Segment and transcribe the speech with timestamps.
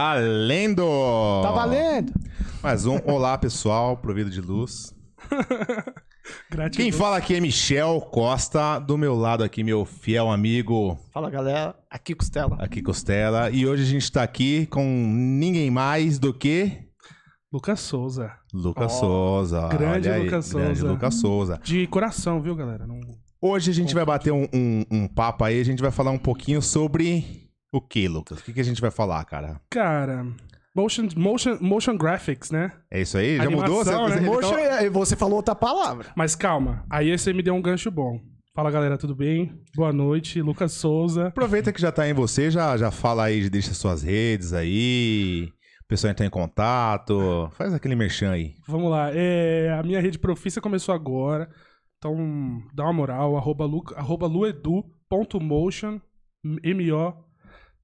[0.00, 0.84] Valendo!
[1.42, 2.12] Tá valendo!
[2.62, 4.94] Mais um Olá, pessoal, provido de luz.
[6.52, 6.84] Gratidão.
[6.84, 11.74] Quem fala aqui é Michel Costa, do meu lado aqui, meu fiel amigo Fala galera,
[11.90, 12.58] aqui Costela.
[12.60, 13.48] aqui Costela.
[13.50, 16.72] E hoje a gente tá aqui com ninguém mais do que
[17.50, 18.30] Lucas Souza.
[18.52, 19.66] Lucas Ó, Souza.
[19.68, 20.92] grande Olha aí, Lucas Grande Souza.
[20.92, 21.60] Lucas Souza.
[21.64, 22.86] De coração, viu, galera?
[22.86, 23.00] Não...
[23.40, 26.18] Hoje a gente vai bater um, um- um papo aí, a gente vai falar um
[26.18, 27.45] pouquinho sobre
[27.76, 28.38] o que, Lucas?
[28.40, 29.60] O que, que a gente vai falar, cara?
[29.70, 30.26] Cara,
[30.74, 32.72] motion, motion, motion graphics, né?
[32.90, 33.36] É isso aí?
[33.36, 34.08] Já Animação, mudou?
[34.08, 34.26] Você- né?
[34.26, 36.06] Motion, é- você falou outra palavra.
[36.16, 38.20] Mas calma, aí você me deu um gancho bom.
[38.54, 39.52] Fala, galera, tudo bem?
[39.74, 41.26] Boa noite, Lucas Souza.
[41.26, 45.50] Aproveita que já tá em você, já, já fala aí, deixa suas redes aí,
[45.84, 48.54] o pessoal entrar em contato, faz aquele merchan aí.
[48.66, 51.50] Vamos lá, é, a minha rede profissa começou agora,
[51.98, 56.00] então dá uma moral, arroba, lu, arroba luedu.motion,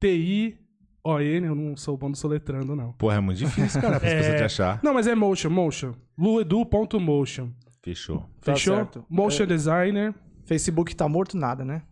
[0.03, 2.93] M-O-T-I-O-N, eu não sou bom do soletrando, não.
[2.93, 4.19] Porra, é muito difícil, cara, pra as É.
[4.19, 4.81] pessoas te achar.
[4.83, 5.93] Não, mas é motion, motion.
[6.19, 7.51] luedu.motion.
[7.83, 8.21] Fechou.
[8.41, 8.77] Tá Fechou?
[8.77, 9.05] certo.
[9.09, 10.15] Motion designer.
[10.45, 11.83] Facebook tá morto nada, né?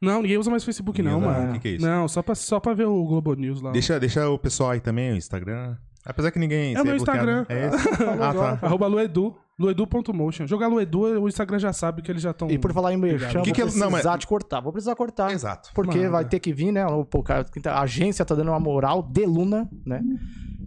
[0.00, 1.50] Não, ninguém usa mais Facebook, não, Ninguém usa, mano.
[1.50, 1.84] o que que é isso?
[1.86, 3.72] Não, só pra, só pra ver o Globo News lá.
[3.72, 5.76] Deixa, deixa o pessoal aí também, o Instagram.
[6.04, 6.74] Apesar que ninguém...
[6.76, 6.96] É meu.
[6.96, 7.46] Instagram.
[7.48, 7.88] É esse?
[8.20, 8.66] ah, tá.
[8.66, 9.34] Arroba Luedu.
[9.58, 10.46] Luedu.motion.
[10.46, 12.50] Jogar Luedu, o Instagram já sabe que eles já estão.
[12.50, 14.60] E por falar em merchan, Que vou que é- precisar não, mas- te cortar.
[14.60, 15.30] Vou precisar cortar.
[15.32, 15.70] Exato.
[15.72, 16.10] Porque Manda.
[16.10, 16.84] vai ter que vir, né?
[16.86, 20.02] o- pô, cara, A agência tá dando uma moral de Luna, né?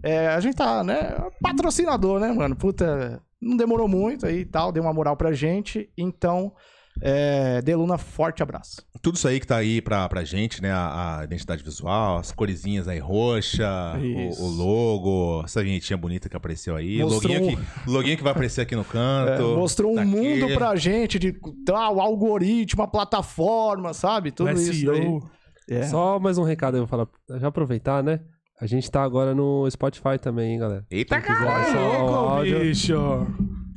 [0.02, 1.16] É, a gente tá, né?
[1.42, 2.56] Patrocinador, né, mano?
[2.56, 5.90] Puta, não demorou muito aí e tal, deu uma moral pra gente.
[5.96, 6.52] Então,
[7.00, 8.82] é, Deluna, forte abraço.
[9.00, 10.70] Tudo isso aí que tá aí pra, pra gente, né?
[10.72, 16.36] A, a identidade visual, as coresinhas aí roxa, o, o logo, essa vinhetinha bonita que
[16.36, 17.02] apareceu aí.
[17.02, 19.56] O Mostrou loguinho, um- que, que vai aparecer aqui no É, canto.
[19.56, 20.10] mostrou um tá aqui.
[20.10, 21.32] mundo pra gente de
[21.64, 24.30] tal algoritmo, a plataforma, sabe?
[24.32, 25.02] Tudo o isso daí.
[25.02, 25.30] SEO.
[25.70, 25.82] É.
[25.82, 27.06] Só mais um recado eu vou falar.
[27.40, 28.20] Já aproveitar, né?
[28.60, 30.84] A gente tá agora no Spotify também, hein, galera.
[30.90, 31.72] Eita, cara!
[32.10, 32.94] áudio, bicho.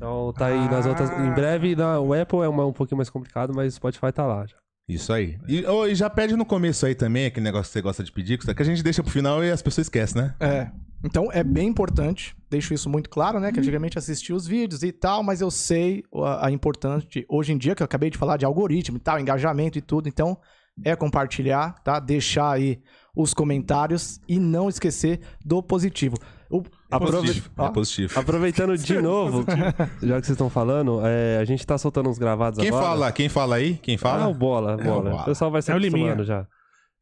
[0.02, 1.12] Então tá aí nas outras.
[1.12, 4.26] Em breve, na, o Apple é uma- um pouquinho mais complicado, mas o Spotify tá
[4.26, 4.56] lá já.
[4.90, 5.38] Isso aí.
[5.48, 8.12] E, ô, e já pede no começo aí também, aquele negócio que você gosta de
[8.12, 10.36] pedir, que a gente deixa pro final e as pessoas esquecem, né?
[10.40, 10.72] É.
[11.04, 13.52] Então é bem importante, deixo isso muito claro, né?
[13.52, 17.54] Que antigamente assistia os vídeos e tal, mas eu sei a, a importância de, hoje
[17.54, 20.36] em dia, que eu acabei de falar de algoritmo e tal, engajamento e tudo, então
[20.84, 22.00] é compartilhar, tá?
[22.00, 22.82] Deixar aí
[23.16, 26.18] os comentários e não esquecer do positivo.
[26.52, 27.50] O, É positivo.
[27.58, 28.20] Ó, É positivo.
[28.20, 29.46] Aproveitando de novo,
[30.02, 32.86] já que vocês estão falando, é, a gente tá soltando uns gravados Quem agora.
[32.86, 33.12] fala?
[33.12, 33.76] Quem fala aí?
[33.76, 34.28] Quem Ah, fala?
[34.28, 35.10] o bola, É, o bola.
[35.12, 35.22] Bola.
[35.22, 36.46] O pessoal vai se É acostumando já.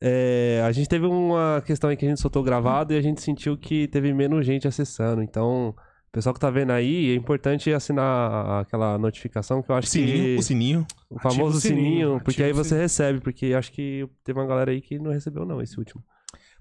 [0.02, 3.22] É, a gente teve uma questão aí que a gente soltou gravado e a gente
[3.22, 5.22] sentiu que teve menos gente acessando.
[5.22, 9.78] Então, o pessoal que tá vendo aí, é importante assinar aquela notificação que eu o
[9.78, 10.36] acho sininho, que...
[10.38, 10.88] o sininho.
[11.10, 12.82] O famoso o sininho, sininho, porque aí você sininho.
[12.84, 16.02] recebe, porque acho que teve uma galera aí que não recebeu não, esse último.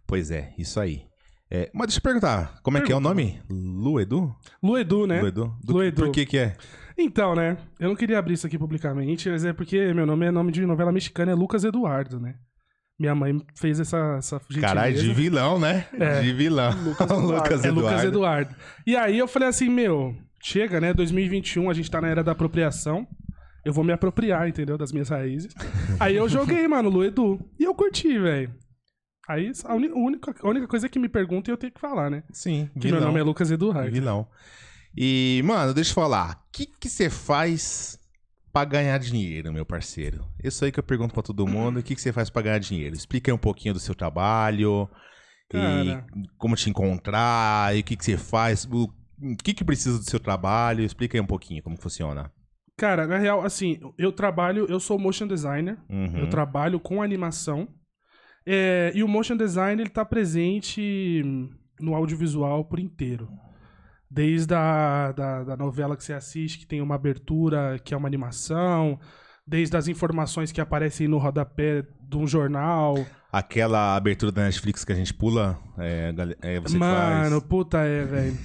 [0.06, 1.03] Pois é, isso aí.
[1.50, 3.41] É, mas deixa eu perguntar, como é que é o nome?
[3.50, 4.34] Luedu?
[4.62, 5.20] Luedu, né?
[5.20, 5.54] Luedu?
[5.64, 6.03] Do- Luedu.
[6.04, 6.56] Por que que é?
[6.97, 7.56] Então, né?
[7.81, 10.66] Eu não queria abrir isso aqui publicamente, mas é porque meu nome é nome de
[10.66, 12.34] novela mexicana, é Lucas Eduardo, né?
[13.00, 14.66] Minha mãe fez essa, essa gentileza.
[14.75, 15.86] Caralho, de vilão, né?
[15.98, 16.20] É.
[16.20, 16.70] De vilão.
[16.82, 17.54] Lucas Eduardo.
[17.66, 18.54] É Lucas Eduardo.
[18.86, 20.92] E aí eu falei assim, meu, chega, né?
[20.92, 23.06] 2021, a gente tá na era da apropriação.
[23.65, 24.76] Eu vou me apropriar, entendeu?
[24.76, 25.54] Das minhas raízes.
[26.00, 27.38] aí eu joguei, mano, Lu Edu.
[27.59, 28.50] E eu curti, velho.
[29.28, 32.09] Aí a, uni- a única, a única coisa que me pergunta eu tenho que falar,
[32.11, 32.22] né?
[32.33, 33.91] Sim, Que meu nome é Lucas Eduardo.
[33.93, 34.27] Vilão.
[34.97, 36.43] E, mano, deixa eu falar.
[36.49, 37.99] O que que você faz
[38.53, 40.25] pra ganhar dinheiro, meu parceiro?
[40.43, 41.78] Isso aí que eu pergunto pra todo mundo.
[41.78, 42.97] O que você faz pra ganhar dinheiro?
[42.97, 44.89] Explica aí um pouquinho do seu trabalho.
[45.50, 45.84] Cara.
[46.16, 47.77] E como te encontrar.
[47.77, 48.65] E o que que você faz.
[48.65, 48.84] O,
[49.22, 50.83] o que que precisa do seu trabalho?
[50.83, 52.33] Explica aí um pouquinho como funciona.
[52.77, 55.77] Cara, na real, assim, eu trabalho, eu sou motion designer.
[55.89, 56.19] Uhum.
[56.19, 57.69] Eu trabalho com animação.
[58.50, 61.22] É, e o motion design ele tá presente
[61.78, 63.28] no audiovisual por inteiro.
[64.10, 68.09] Desde a da, da novela que você assiste, que tem uma abertura, que é uma
[68.09, 68.98] animação.
[69.47, 72.97] Desde as informações que aparecem no rodapé de um jornal.
[73.30, 77.44] Aquela abertura da Netflix que a gente pula, é, é você Mano, faz.
[77.44, 78.39] puta é, velho.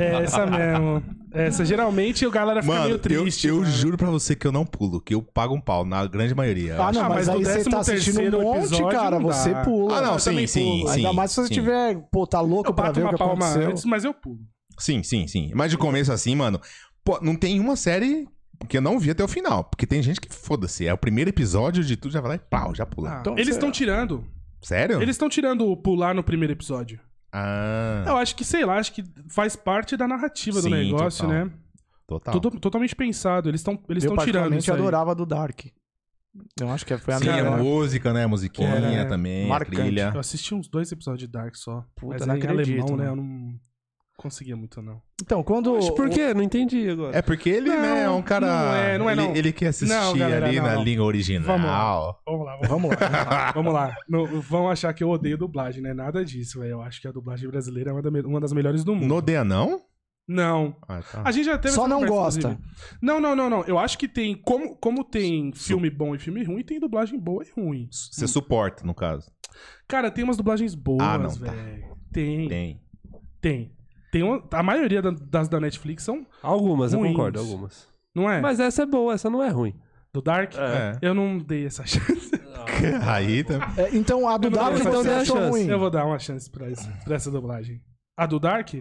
[0.00, 1.02] É essa mesmo.
[1.32, 3.46] Essa, geralmente o galera fica Mano, meio eu, triste.
[3.46, 3.66] eu mano.
[3.70, 6.74] juro pra você que eu não pulo, que eu pago um pau, na grande maioria.
[6.74, 9.18] eu Ah, não, Ah, mas, mas aí você tá assistindo um 13º monte, episódio cara.
[9.20, 9.98] Você pula.
[9.98, 10.88] Ah, não, Eu sim, também sim, pulo.
[10.88, 10.94] sim.
[10.96, 11.54] Ainda mais se você sim.
[11.54, 13.70] tiver, pô, tá louco Eu pra ver o uma que palma aconteceu.
[13.70, 14.38] antes, mas eu pulo.
[14.78, 15.52] Sim, sim, sim.
[15.54, 16.60] Mas de começo assim, mano,
[17.04, 18.26] pô, não tem uma série
[18.68, 19.62] que eu não vi até o final.
[19.64, 22.38] Porque tem gente que, foda-se, é o primeiro episódio de tudo, já vai lá e
[22.38, 23.10] pau, já pula.
[23.16, 24.24] Ah, Então, eles estão tirando.
[24.62, 25.00] Sério?
[25.00, 26.98] Eles estão tirando o pular no primeiro episódio.
[27.32, 31.26] Ah, Eu acho que, sei lá, acho que faz parte da narrativa do Sim, negócio,
[31.26, 31.44] total.
[31.46, 31.50] né?
[32.06, 32.40] total.
[32.40, 33.48] Tudo, totalmente pensado.
[33.48, 34.78] Eles estão eles Eu estão tirando particularmente isso aí.
[34.78, 35.60] adorava do Dark.
[36.60, 37.58] Eu acho que foi a Sim, a melhor.
[37.62, 38.24] música, né?
[38.24, 39.80] A musiquinha É, também, marcante.
[39.80, 40.10] a trilha.
[40.14, 41.84] Eu assisti uns dois episódios de Dark só.
[41.96, 43.06] Puta, mas não em acredito, alemão, né?
[43.08, 43.54] Eu não
[44.20, 45.00] conseguia muito, não.
[45.22, 45.74] Então, quando.
[45.74, 46.34] Mas por quê?
[46.34, 47.16] Não entendi agora.
[47.16, 48.46] É porque ele, Não, né, é um cara.
[48.46, 49.36] não é, não é, ele, não.
[49.36, 50.84] ele quer assistir Não, galera, ali não, na não.
[50.84, 51.46] língua original.
[51.46, 52.14] Vamos lá.
[52.26, 53.52] Vamos lá, vamos, lá.
[53.52, 53.96] vamos lá.
[54.08, 55.94] Não, vão achar que eu odeio dublagem, né?
[55.94, 56.72] Nada disso, velho.
[56.72, 59.06] Eu acho que a dublagem brasileira é uma, da uma das melhores do mundo.
[59.06, 59.80] No odeia, não?
[60.28, 60.76] Não.
[60.88, 61.22] Ah, tá.
[61.24, 62.52] A gente já teve Só não gosta.
[62.52, 62.62] inclusive.
[63.02, 63.64] Não, não, não, não.
[63.64, 64.36] Eu acho que tem.
[64.36, 67.88] Como, como tem filme bom e filme ruim, tem dublagem boa e ruim.
[67.90, 69.30] Você suporta, no caso.
[69.88, 71.50] Cara, tem umas dublagens boas, Ah, não, tá.
[71.50, 71.96] velho.
[72.12, 72.80] Tem, tem.
[73.40, 73.72] Tem.
[74.10, 74.22] Tem.
[74.22, 77.12] uma- a maioria da- das da Netflix são, Algumas, eu Ruins.
[77.12, 77.86] concordo, algumas.
[78.14, 78.40] não é?
[78.40, 79.74] Mas essa é boa, essa não é ruim.
[80.12, 80.54] Do Dark?
[80.56, 80.98] É.
[81.00, 82.30] Eu não dei essa chance.
[83.06, 83.72] Aí tá.
[83.76, 85.66] É, então, a do Eu você então a achou ruim.
[85.68, 87.80] Eu vou dar uma chance pra, essa, pra essa dublagem.
[88.16, 88.74] A do Dark?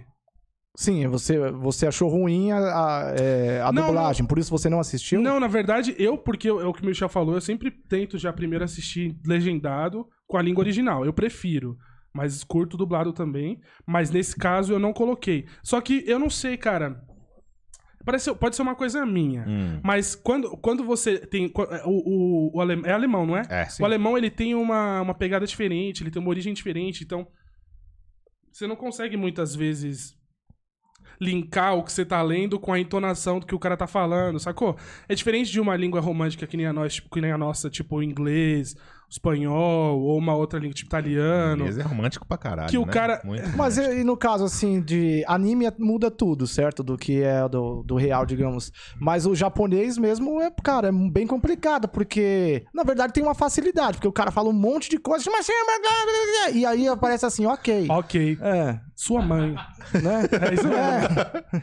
[0.75, 4.79] Sim, você, você achou ruim a, a, é, a Não, dublagem, por isso você não
[4.79, 5.19] assistiu?
[5.21, 8.31] Não, na verdade, eu, porque é o que o Michel falou, eu sempre tento já
[8.31, 11.03] primeiro assistir legendado com a língua original.
[11.05, 11.75] Eu prefiro.
[12.13, 13.59] Mas curto dublado também.
[13.85, 15.45] Mas nesse caso eu não coloquei.
[15.63, 17.01] Só que eu não sei, cara.
[18.05, 19.45] Parece, pode ser uma coisa minha.
[19.47, 19.79] Hum.
[19.83, 21.51] Mas quando, quando você tem.
[21.85, 23.43] O, o, o alem- é alemão, não é?
[23.49, 27.27] É, O alemão ele tem uma, uma pegada diferente, ele tem uma origem diferente, então
[28.51, 30.17] você não consegue muitas vezes
[31.21, 34.39] linkar o que você tá lendo com a entonação do que o cara tá falando,
[34.39, 34.77] sacou?
[35.07, 37.69] É diferente de uma língua romântica que nem a, nós, tipo, que nem a nossa,
[37.69, 38.75] tipo o inglês,
[39.09, 41.61] espanhol, ou uma outra língua, tipo italiano.
[41.61, 42.69] Inglês é romântico pra caralho.
[42.69, 42.91] Que o né?
[42.93, 44.01] cara- Muito Mas romântico.
[44.01, 46.83] e no caso, assim, de anime muda tudo, certo?
[46.83, 48.71] Do que é do, do real, digamos.
[48.99, 53.93] Mas o japonês mesmo é, cara, é bem complicado, porque, na verdade, tem uma facilidade,
[53.97, 55.47] porque o cara fala um monte de coisa, mas
[56.53, 57.87] e aí aparece assim, ok.
[57.89, 58.37] Ok.
[58.41, 59.55] É, Sua mãe.
[60.03, 60.23] né?
[60.49, 60.81] É isso mesmo.
[60.83, 61.61] É.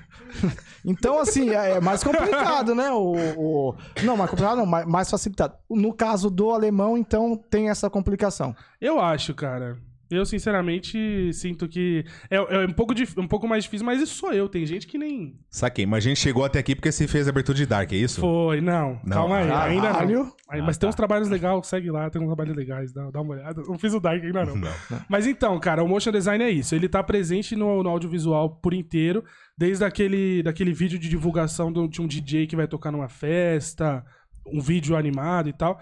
[0.83, 2.91] Então, assim, é é mais complicado, né?
[2.91, 5.53] O, o- Não, mais complicado não, mais, mais facilitado.
[5.69, 8.57] No caso do alemão, então, tem essa complicação.
[8.81, 9.77] Eu acho, cara.
[10.11, 14.15] Eu, sinceramente, sinto que é, é um, pouco dif- um pouco mais difícil, mas isso
[14.15, 14.49] sou eu.
[14.49, 17.31] Tem gente que nem Saquei, mas a gente chegou até aqui porque você fez a
[17.31, 18.21] abertura de Dark, é isso?
[18.21, 18.61] foi.
[18.61, 19.51] Não, Não, calma aí.
[19.51, 20.33] Ainda não.
[20.49, 20.91] Ah, mas tem tá.
[20.91, 23.63] uns trabalhos legais, segue lá, tem uns trabalhos legais, dá, dá uma olhada.
[23.67, 24.57] Não fiz o Dark ainda não.
[24.57, 24.71] Não.
[25.09, 26.75] Mas então, cara, o motion design é isso.
[26.75, 29.25] Ele tá presente no, no audiovisual por inteiro,
[29.59, 34.05] desde aquele, daquele vídeo de divulgação do- de um DJ que vai tocar numa festa,
[34.47, 35.81] um vídeo animado e tal.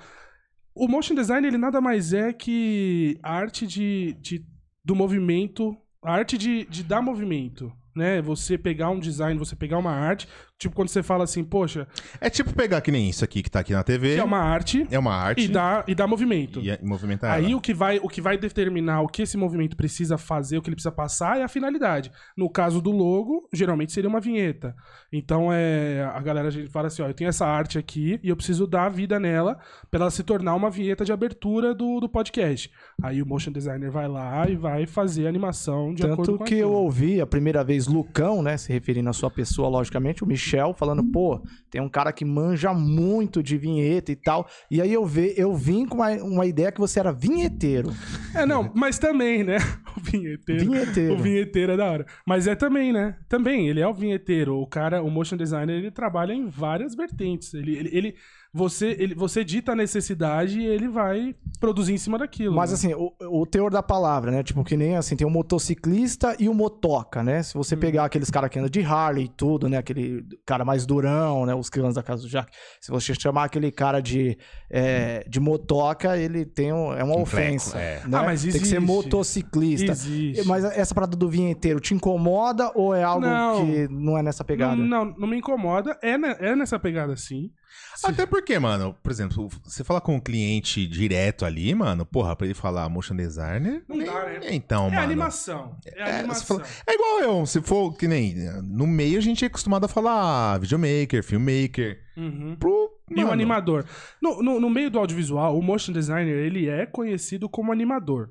[0.74, 4.44] O motion design, ele nada mais é que a arte de, de-
[4.84, 7.72] do movimento, a arte de, de dar movimento.
[7.94, 8.20] Né?
[8.20, 10.26] Você pegar um design, você pegar uma arte,
[10.58, 11.86] tipo quando você fala assim, poxa,
[12.20, 14.14] É tipo pegar que nem isso aqui que tá aqui na TV.
[14.14, 15.44] que é uma arte É uma arte.
[15.44, 16.60] e dá, e dá movimento.
[16.60, 17.56] E, e movimentar Aí ela.
[17.56, 20.68] o que, vai, o que vai determinar o que esse movimento precisa fazer, o que
[20.68, 22.10] ele precisa passar, é a finalidade.
[22.36, 24.74] No caso do logo, geralmente seria uma vinheta.
[25.12, 28.28] Então é a galera a gente fala assim, ó, eu tenho essa arte aqui e
[28.28, 29.58] eu preciso dar vida nela
[29.90, 32.70] para ela se tornar uma vinheta de abertura do, do podcast.
[33.02, 36.44] Aí o motion designer vai lá e vai fazer a animação de acordo Tanto com
[36.44, 36.82] que eu aquilo.
[36.82, 38.56] ouvi a primeira vez Lucão, né?
[38.56, 40.43] Se referindo à sua pessoa, logicamente, o Michel,
[40.74, 44.46] falando, pô, tem um cara que manja muito de vinheta e tal.
[44.70, 47.90] E aí eu, ve, eu vim com uma, uma ideia que você era vinheteiro.
[48.34, 49.56] É, não, mas também, né?
[49.96, 50.64] O vinheteiro.
[50.72, 51.14] Vinheteiro.
[51.14, 52.06] O vinheteiro é da hora.
[52.26, 53.16] Mas é também, né?
[53.28, 54.56] Também, ele é o vinheteiro.
[54.56, 57.54] O cara, o motion designer, ele trabalha em várias vertentes.
[57.54, 58.14] Ele, ele, ele-
[58.54, 62.54] você, ele, você dita a necessidade e ele vai produzir em cima daquilo.
[62.54, 62.74] Mas né?
[62.74, 64.42] assim, o, o teor da palavra, né?
[64.44, 67.42] Tipo, que nem assim, tem o motociclista e o motoca, né?
[67.42, 69.78] Se você pegar aqueles caras que andam de Harley e tudo, né?
[69.78, 71.54] Aquele cara mais durão, né?
[71.54, 72.52] Os crianças da casa do Jack.
[72.80, 74.38] Se você chamar aquele cara de,
[74.70, 77.72] é, de motoca, ele tem um, é uma Um ofensa.
[77.72, 78.08] treco, é.
[78.08, 78.18] né?
[78.18, 78.78] Ah, mas Tem que ser existe.
[78.80, 79.92] motociclista.
[79.92, 80.46] Existe.
[80.46, 83.66] Mas essa parada do vinheteiro te incomoda ou é algo Não.
[83.66, 84.76] que não é nessa pegada?
[84.76, 85.98] Não, não, não me incomoda.
[86.02, 87.50] É, ne- é nessa pegada, sim.
[87.96, 92.34] Se- Até porque, mano, por exemplo, você fala com um cliente direto ali, mano, porra,
[92.34, 93.84] pra ele falar motion designer.
[93.88, 94.40] Não dá, né?
[94.50, 95.02] Então, é mano.
[95.02, 95.76] animação.
[95.86, 96.58] É, É, animação.
[96.58, 98.34] fala- é igual eu, se for que nem.
[98.62, 101.98] No meio a gente é acostumado a falar videomaker, filmmaker.
[102.16, 102.56] Uhum.
[102.58, 102.90] Pro.
[103.10, 103.84] E o animador.
[104.20, 108.30] No, no, no meio do audiovisual, o motion designer, ele é conhecido como animador.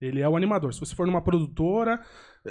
[0.00, 0.74] Ele é o animador.
[0.74, 2.00] Se você for numa produtora,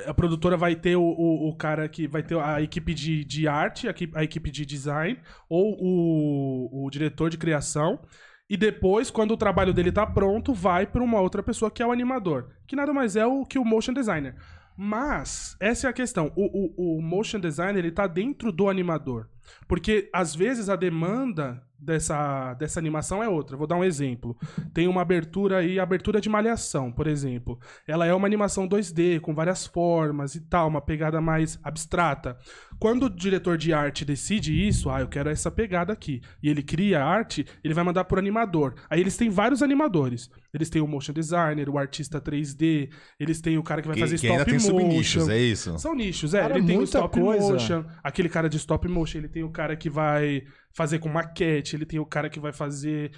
[0.05, 3.47] a produtora vai ter o, o, o cara que vai ter a equipe de, de
[3.47, 7.99] arte, a a equipe de design, ou o, o diretor de criação.
[8.47, 11.87] E depois, quando o trabalho dele tá pronto, vai para uma outra pessoa que é
[11.87, 12.51] o animador.
[12.67, 14.35] Que nada mais é o que o motion designer.
[14.77, 16.31] Mas, essa é a questão.
[16.35, 19.29] O, o, o motion designer, ele tá dentro do animador.
[19.67, 23.55] Porque, às vezes, a demanda dessa, dessa animação é outra.
[23.55, 24.35] Vou dar um exemplo.
[24.73, 27.59] Tem uma abertura aí, abertura de malhação, por exemplo.
[27.87, 32.37] Ela é uma animação 2D, com várias formas e tal, uma pegada mais abstrata.
[32.79, 36.61] Quando o diretor de arte decide isso, ah, eu quero essa pegada aqui, e ele
[36.61, 38.75] cria a arte, ele vai mandar por animador.
[38.89, 40.29] Aí eles têm vários animadores.
[40.53, 42.89] Eles têm o motion designer, o artista 3D,
[43.19, 44.69] eles têm o cara que vai Que, fazer que stop ainda tem motion.
[44.79, 45.79] subnichos, é isso?
[45.79, 46.41] São nichos, é.
[46.41, 47.53] Cara, ele tem o stop coisa.
[47.53, 51.75] motion, aquele cara de stop motion, ele tem o cara que vai fazer com maquete,
[51.75, 53.11] ele tem o cara que vai fazer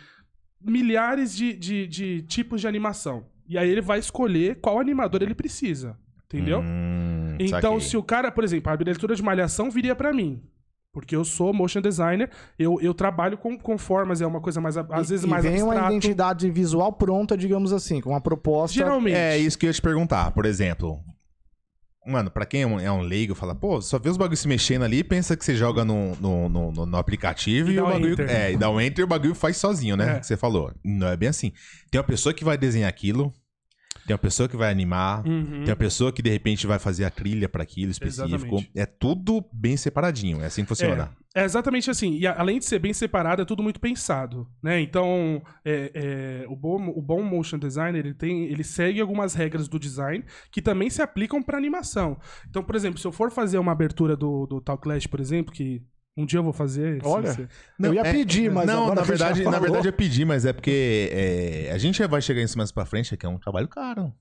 [0.61, 3.25] milhares de, de, de tipos de animação.
[3.47, 5.97] E aí ele vai escolher qual animador ele precisa.
[6.27, 6.59] Entendeu?
[6.61, 7.81] Hum, então, saquei.
[7.81, 10.41] se o cara, por exemplo, a abertura de malhação viria pra mim.
[10.91, 14.75] Porque eu sou motion designer, eu, eu trabalho com, com formas, é uma coisa mais,
[14.77, 15.93] às E- vezes, e mais vem uma abstrato.
[15.93, 18.73] identidade visual pronta, digamos assim, com uma proposta.
[18.75, 19.15] Geralmente.
[19.15, 20.31] É isso que eu ia te perguntar.
[20.31, 20.99] Por exemplo,
[22.05, 24.47] mano, pra quem é um, é um leigo, fala, pô, só vê os bagulhos se
[24.47, 27.85] mexendo ali, pensa que você joga no, no, no, no- no aplicativo E e, o
[27.85, 28.13] bagulho.
[28.13, 28.29] enter.
[28.29, 30.15] É, e dá um enter e o bagulho faz sozinho, né?
[30.15, 30.19] É.
[30.19, 30.73] Que você falou.
[30.83, 31.51] Não é bem assim.
[31.91, 33.31] Tem uma pessoa que vai desenhar aquilo,
[34.07, 35.27] tem uma pessoa que vai animar.
[35.27, 35.63] Uhum.
[35.65, 38.35] Tem uma pessoa que de repente vai fazer a trilha pra aquilo específico.
[38.35, 38.71] Exatamente.
[38.73, 40.41] É tudo bem separadinho.
[40.41, 41.11] É assim que funciona.
[41.35, 42.17] É, é exatamente assim.
[42.17, 44.79] E além de ser bem separado, é tudo muito pensado, né?
[44.79, 49.67] Então, é, é, o, bom, o bom motion designer, ele, tem, ele segue algumas regras
[49.67, 52.17] do design que também se aplicam para animação.
[52.49, 55.83] Então, por exemplo, se eu for fazer uma abertura do, do Talklash, por exemplo, que
[56.17, 57.01] um dia eu vou fazer...
[57.01, 57.47] se Olha, você-
[57.79, 60.51] eu ia é- pedir, mas Não, agora na verdade, na verdade é pedir, mas é
[60.51, 64.11] porque é, a gente vai chegar isso mais pra frente, que é um trabalho caro.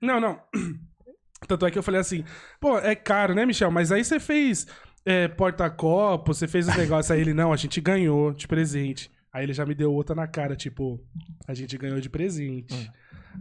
[0.00, 0.40] Não, não.
[1.48, 2.24] Tanto é que eu falei assim,
[2.60, 3.70] pô, é caro, né, Michel?
[3.70, 4.66] Mas aí você fez
[5.04, 9.10] é, porta-copo, você fez os negócios aí, ele, não, a gente ganhou de presente.
[9.32, 11.00] Aí ele já me deu outra na cara, tipo,
[11.48, 12.90] a gente ganhou de presente.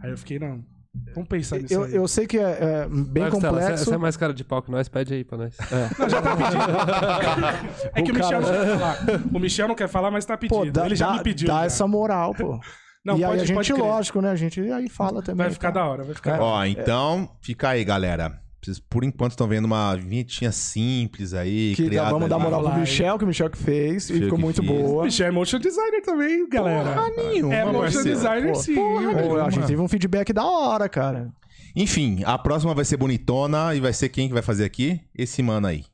[0.02, 0.66] Aí eu fiquei, não,
[1.14, 1.96] vamos pensar nisso Eu, aí.
[1.96, 3.86] eu sei que é, é bem Vai, Costela, complexo.
[3.86, 5.56] Você é mais cara de pau que nós, pede aí pra nós.
[5.98, 7.92] Não, já tá pedindo.
[7.96, 8.98] é que o, O Michel cara- não quer falar.
[9.34, 10.58] O Michel não quer falar, mas tá pedindo.
[10.58, 11.48] Pô, dá, ele já dá- me pediu.
[11.48, 11.66] dá já.
[11.66, 12.60] essa moral, pô.
[13.04, 14.30] Não, e pode, aí a pode gente, lógico, né?
[14.30, 15.46] A gente aí fala também.
[15.46, 15.80] Vai ficar tá?
[15.80, 16.38] da hora, vai ficar É.
[16.38, 16.56] da hora.
[16.58, 18.40] Ó, então, fica aí, galera.
[18.64, 22.80] Vocês, por enquanto, estão vendo uma vinhetinha simples aí, Que criada vamos dar moral pro.
[22.80, 24.10] Michel, que o Michel que fez.
[24.10, 24.82] E Michel ficou que muito fez.
[24.82, 25.04] boa.
[25.04, 26.94] Michel é motion designer também, galera.
[26.94, 28.10] Porra nenhuma, é motion parceiro.
[28.10, 28.76] designer Pô, sim.
[28.76, 31.32] porra a gente teve um feedback da hora, cara.
[31.76, 35.02] Enfim, a próxima vai ser bonitona e vai ser quem que vai fazer aqui?
[35.18, 35.86] Esse mano aí.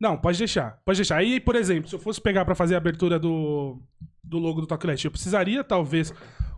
[0.00, 0.78] Não, pode deixar.
[0.84, 1.18] Pode deixar.
[1.18, 3.78] Aí, por exemplo, se eu fosse pegar pra fazer a abertura do,
[4.24, 6.12] do logo do Talklash, eu precisaria, talvez,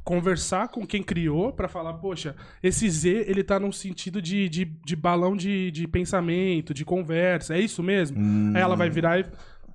[0.04, 4.64] conversar com quem criou pra falar, poxa, esse Z, ele tá num sentido de, de,
[4.64, 7.54] de balão de, de pensamento, de conversa.
[7.54, 8.18] É isso mesmo?
[8.18, 9.26] Hum, Aí ela vai virar e...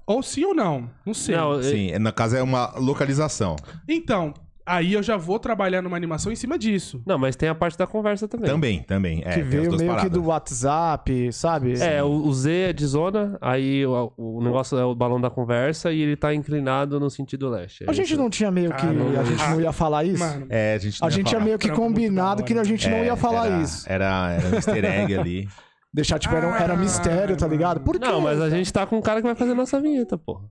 [0.05, 0.89] Ou sim ou não.
[1.05, 1.36] Não sei.
[1.36, 3.57] Não, Sim, no caso é uma localização.
[3.88, 4.34] Então,
[4.67, 7.01] aí eu já vou trabalhar numa animação em cima disso.
[7.05, 8.50] não, mas tem a parte da conversa também.
[8.50, 9.24] Também, também.
[9.25, 10.12] É, que veio meio que paradas.
[10.12, 11.74] do WhatsApp, sabe?
[11.81, 15.29] É, o, o Z é de zona, aí o, o negócio é o balão da
[15.29, 17.83] conversa e ele tá inclinado no sentido leste.
[17.86, 18.17] É A gente isso.
[18.21, 18.81] não tinha meio que.
[18.81, 19.19] Caramba.
[19.19, 20.19] a gente não ia falar isso?
[20.24, 22.89] Mano, É, a gente, a não ia gente tinha meio que combinado que a gente
[22.89, 23.86] não É, ia falar era, isso.
[23.88, 25.47] Era, era um easter egg ali.
[25.93, 27.79] Deixar, tipo, era, um- era Ah, mistério, tá ligado?
[27.79, 28.05] Por quê?
[28.05, 30.41] Não, mas a gente tá com um cara que vai fazer a nossa vinheta, porra.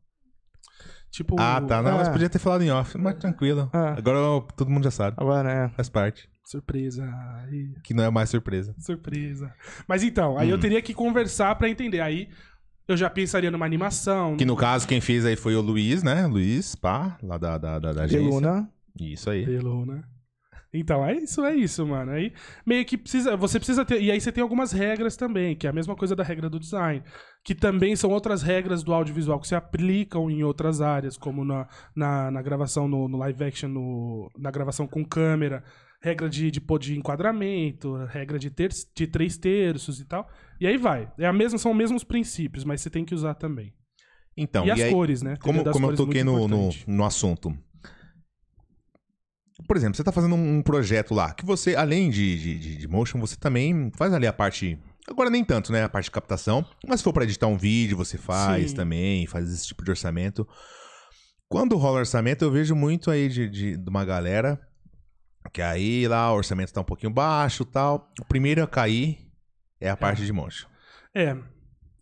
[1.16, 1.36] Tipo...
[1.38, 1.82] Ah, tá.
[1.82, 2.12] Não, mas É.
[2.12, 3.70] podia ter falado em off, mas tranquilo.
[3.72, 3.98] É.
[3.98, 4.18] Agora
[4.56, 5.16] todo mundo já sabe.
[5.18, 5.68] Agora, é.
[5.70, 6.28] Faz parte.
[6.44, 7.04] Surpresa.
[7.42, 7.70] Aí...
[7.82, 8.74] Que não é mais surpresa.
[8.78, 9.52] Surpresa.
[9.88, 10.52] Mas então, aí Hum.
[10.52, 12.00] eu teria que conversar pra entender.
[12.00, 12.28] Aí
[12.86, 14.36] eu já pensaria numa animação.
[14.36, 16.26] Que no caso, quem fez aí foi o Luiz, né?
[16.26, 18.24] Luiz, pá, lá da, da, da, da agência.
[18.28, 18.68] Peluna.
[19.00, 19.44] Isso aí.
[19.44, 20.02] Pelo, né?
[20.72, 22.12] Então, é isso, é isso, mano.
[22.12, 22.32] Aí
[22.64, 23.36] meio que precisa.
[23.36, 24.00] Você precisa ter.
[24.00, 26.58] E aí você tem algumas regras também, que é a mesma coisa da regra do
[26.58, 27.02] design.
[27.44, 31.68] Que também são outras regras do audiovisual que se aplicam em outras áreas, como na,
[31.94, 35.62] na, na gravação no, no live action, no, na gravação com câmera.
[36.02, 40.28] Regra de, de, de enquadramento, regra de, ter, de três terços e tal.
[40.60, 41.10] E aí vai.
[41.18, 43.72] É a mesma, são os mesmos princípios, mas você tem que usar também.
[44.36, 45.36] Então, e as aí, cores, né?
[45.40, 47.56] como, como eu toquei no, no, no assunto.
[49.66, 53.18] Por exemplo, você tá fazendo um projeto lá, que você, além de, de, de- motion,
[53.18, 54.78] você também faz ali a parte.
[55.08, 55.84] Agora nem tanto, né?
[55.84, 56.64] A parte de captação.
[56.86, 58.76] Mas se for pra editar um vídeo, você faz Sim.
[58.76, 60.46] também, faz esse tipo de orçamento.
[61.48, 64.60] Quando rola orçamento, eu vejo muito aí de, de, de uma galera
[65.52, 68.12] que aí lá o orçamento tá um pouquinho baixo e tal.
[68.20, 69.18] O primeiro a cair
[69.80, 70.66] é a parte de motion.
[71.14, 71.36] É.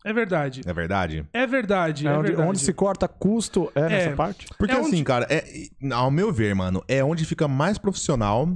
[0.05, 0.61] É verdade.
[0.65, 1.25] É verdade?
[1.33, 2.07] É verdade.
[2.07, 2.49] É É onde, verdade.
[2.49, 4.45] onde se corta custo é, nessa parte?
[4.57, 5.43] Porque É onde- assim, cara, é,
[5.91, 8.47] ao meu ver, mano, é onde fica mais profissional.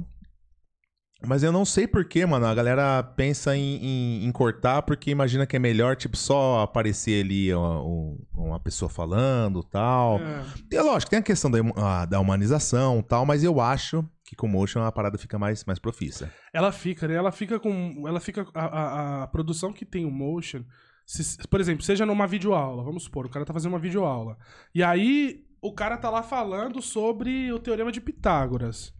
[1.26, 2.46] Mas eu não sei porquê, mano.
[2.46, 7.22] A galera pensa em, em- em cortar porque imagina que é melhor, tipo, só aparecer
[7.24, 10.18] ali uma, um- uma pessoa falando tal.
[10.18, 10.76] É.
[10.76, 14.80] É lógico, tem a questão da, da humanização tal, mas eu acho que com motion
[14.82, 16.32] a parada fica mais, mais profissa.
[16.54, 17.16] Ela fica, né?
[17.16, 18.04] Ela fica com.
[18.08, 18.46] Ela fica.
[18.54, 20.62] A, a- a produção que tem o motion
[21.10, 24.36] se- por exemplo, seja numa videoaula, vamos supor, o cara tá fazendo uma videoaula.
[24.74, 28.92] E aí o cara tá lá falando sobre o teorema de Pitágoras.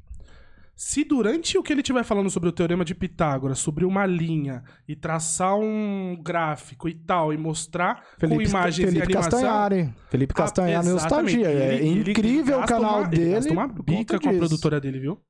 [0.74, 4.62] Se durante o que ele estiver falando sobre o teorema de Pitágoras, sobre uma linha
[4.88, 9.30] e traçar um gráfico e tal, e mostrar com imagens Felipe e animação.
[9.30, 9.94] Castanhari.
[10.08, 11.36] Felipe Castanhari Ah, no exatamente.
[11.36, 11.48] Nostalgia.
[11.62, 13.30] É Ele- ele incrível o canal uma- ele dele.
[13.32, 15.20] gasta uma bica com a produtora dele, viu?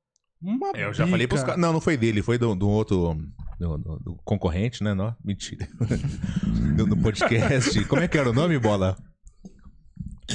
[0.41, 1.51] Uma É, eu já falei pros bica.
[1.51, 1.61] caras.
[1.61, 3.17] Não, não foi dele, foi do, do outro.
[3.61, 4.95] Do, do- do concorrente, né?
[4.95, 5.67] Não, mentira.
[6.75, 7.85] do, do podcast.
[7.85, 8.97] Como é que era o nome, bola?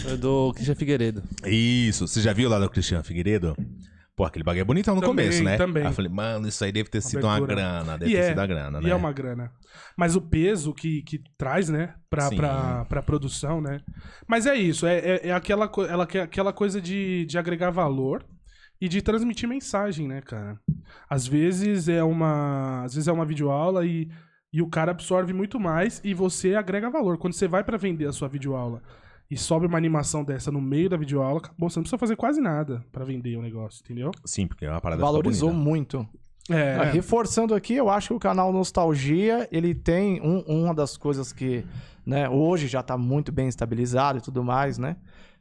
[0.08, 1.24] É Do Christian Figueiredo.
[1.44, 3.56] Isso, você já viu lá do Cristiano Figueiredo?
[4.14, 5.56] Pô, aquele bagulho é bonitão no Também, começo, né?
[5.56, 5.82] também.
[5.82, 8.28] Aí eu falei, mano, isso aí deve ter sido uma grana, deve E ter é,
[8.28, 8.88] sido a grana, né?
[8.88, 9.50] E é uma grana.
[9.98, 12.36] Mas o peso que, que traz, né, pra, Sim.
[12.36, 13.80] pra, pra produção, né?
[14.28, 18.24] Mas é isso, é, é, é aquela, ela, aquela coisa de, de agregar valor
[18.80, 20.58] e de transmitir mensagem, né, cara?
[21.08, 22.82] Às vezes é uma.
[22.84, 24.08] Às vezes é uma videoaula e,
[24.52, 27.18] e o cara absorve muito mais e você agrega valor.
[27.18, 28.82] Quando você vai pra vender a sua videoaula
[29.30, 32.40] e sobe uma animação dessa no meio da videoaula, acabou, você não precisa fazer quase
[32.40, 34.10] nada pra vender o negócio, entendeu?
[34.24, 36.06] Sim, porque é uma parada Valorizou muito.
[36.48, 40.96] É, Ah, Reforçando aqui, eu acho que o canal Nostalgia, ele tem um- uma das
[40.96, 41.64] coisas que,
[42.06, 44.96] né, hoje já tá muito bem estabilizado e tudo mais, né?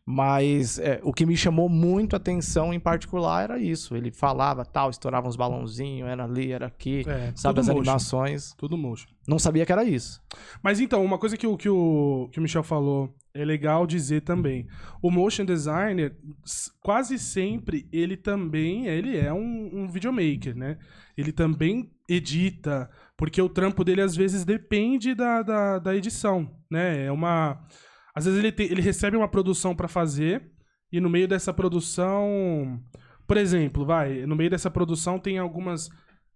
[0.08, 3.96] Mas é, o que me chamou muito a atenção em particular era isso.
[3.96, 8.54] Ele falava tal, estourava uns balãozinhos, era ali, era aqui, é, sabe, as motion, animações.
[8.56, 9.10] Tudo motion.
[9.28, 10.22] Não sabia que era isso.
[10.62, 14.22] Mas então, uma coisa que o, que, o, que o Michel falou é legal dizer
[14.22, 14.68] também.
[15.02, 16.16] O motion designer,
[16.84, 20.78] quase sempre, ele também ele é um, um videomaker, né?
[21.18, 27.06] Ele também edita, porque o trampo dele às vezes depende da, da, da edição, né?
[27.08, 27.60] É uma...
[28.16, 30.42] Às vezes ele, tem- ele recebe uma produção pra fazer
[30.92, 32.80] e no meio dessa produção...
[33.28, 35.90] Por exemplo, vai, no meio dessa produção tem algumas...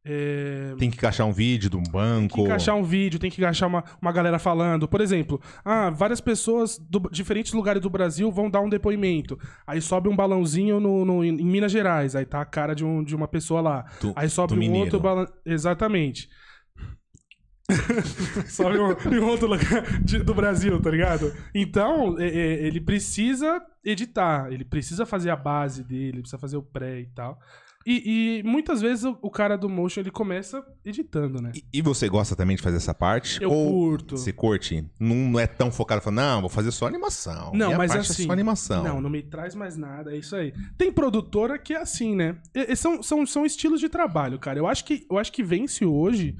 [0.04, 2.30] é, Tem que encaixar um vídeo de um banco.
[2.36, 4.88] tem que encaixar um vídeo, tem que encaixar uma, uma galera falando.
[4.88, 9.38] Por exemplo, ah, várias pessoas de diferentes lugares do Brasil vão dar um depoimento.
[9.68, 13.04] Aí sobe um balãozinho no, no- em Minas Gerais, aí tá a cara de, um,
[13.04, 13.86] de uma pessoa lá.
[14.02, 14.86] Do- Aí sobe um mineiro.
[14.86, 15.28] outro balão.
[15.46, 16.28] Exatamente.
[18.48, 21.34] sobe um, em outro lugar de- do Brasil, tá ligado?
[21.54, 26.62] Então, é- é, ele precisa editar, ele precisa fazer a base dele, precisa fazer o
[26.64, 27.40] pré e tal.
[27.88, 31.54] E, e muitas vezes o, o cara do motion ele começa editando, né?
[31.56, 33.42] E, e você gosta também de fazer essa parte?
[33.42, 34.18] Eu Ou curto.
[34.18, 34.86] Você curte?
[35.00, 37.52] Não é tão focado, falando, não, vou fazer só animação.
[37.54, 38.24] Não, Minha mas parte assim.
[38.24, 38.84] É só animação.
[38.84, 40.54] Não, não me traz mais nada, é isso aí.
[40.78, 42.36] Tem produtora que é assim, né?
[42.54, 44.60] E- e são, são, são estilos de trabalho, cara.
[44.60, 46.36] Eu acho, que, eu acho que vence hoje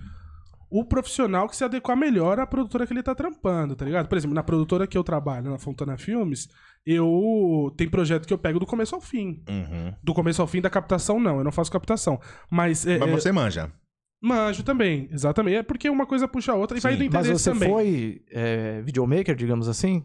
[0.72, 4.08] o profissional que se adequar melhor à produtora que ele tá trampando, tá ligado?
[4.08, 6.48] Por exemplo, na produtora que eu trabalho, na Fontana Filmes,
[6.86, 7.74] eu.
[7.78, 9.44] Tem projeto que eu pego do começo ao fim.
[9.50, 9.94] Uhum.
[10.04, 11.38] Do começo ao fim da captação, não.
[11.40, 12.20] Eu não faço captação.
[12.52, 12.86] Mas.
[12.86, 13.72] É, Mas é, você manja.
[14.22, 15.58] manjo também, exatamente.
[15.58, 16.98] É porque uma coisa puxa a outra e vai Sim.
[17.00, 17.70] do Mas interesse você também.
[17.70, 20.04] foi é, videomaker, digamos assim?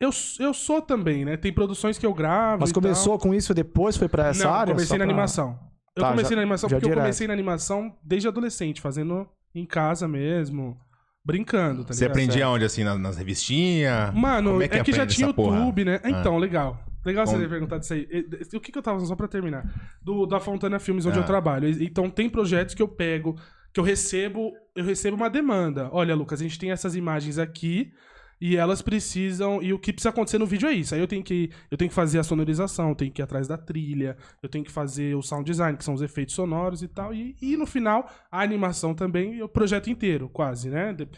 [0.00, 0.10] Eu,
[0.40, 1.36] eu sou também, né?
[1.36, 2.60] Tem produções que eu gravo.
[2.60, 2.82] Mas e tal.
[2.82, 4.74] começou com isso e depois foi pra essa não, área?
[4.74, 5.58] comecei na pra- animação.
[5.96, 9.64] Eu Tá, comecei já- na animação porque eu comecei na animação desde adolescente, fazendo em
[9.66, 10.76] casa mesmo,
[11.24, 12.16] brincando, tá Você ligado?
[12.18, 14.12] aprendia onde, assim, na- nas revistinhas?
[14.14, 15.56] Mano, Como é que, já aprende tinha essa porra?
[15.58, 16.00] YouTube, né?
[16.02, 16.10] Ah.
[16.10, 16.84] Então, legal.
[17.04, 18.08] Legal você ter perguntado isso aí.
[18.10, 19.64] E- e- O que, que eu tava só pra terminar?
[20.02, 21.22] Do, da Fontana Filmes, onde Ah.
[21.22, 21.68] eu trabalho.
[21.68, 23.36] E- Então, tem projetos que eu pego,
[23.72, 25.88] que eu recebo, eu recebo uma demanda.
[25.92, 27.92] Olha, Lucas, a gente tem essas imagens aqui
[28.40, 29.62] e elas precisam.
[29.62, 30.94] E o que precisa acontecer no vídeo é isso.
[30.94, 33.46] Aí eu tenho que, eu tenho que fazer a sonorização, eu tenho que ir atrás
[33.48, 36.88] da trilha, eu tenho que fazer o sound design, que são os efeitos sonoros e
[36.88, 37.14] tal.
[37.14, 40.92] E, e no final, a animação também, o projeto inteiro, quase, né?
[40.92, 41.08] De-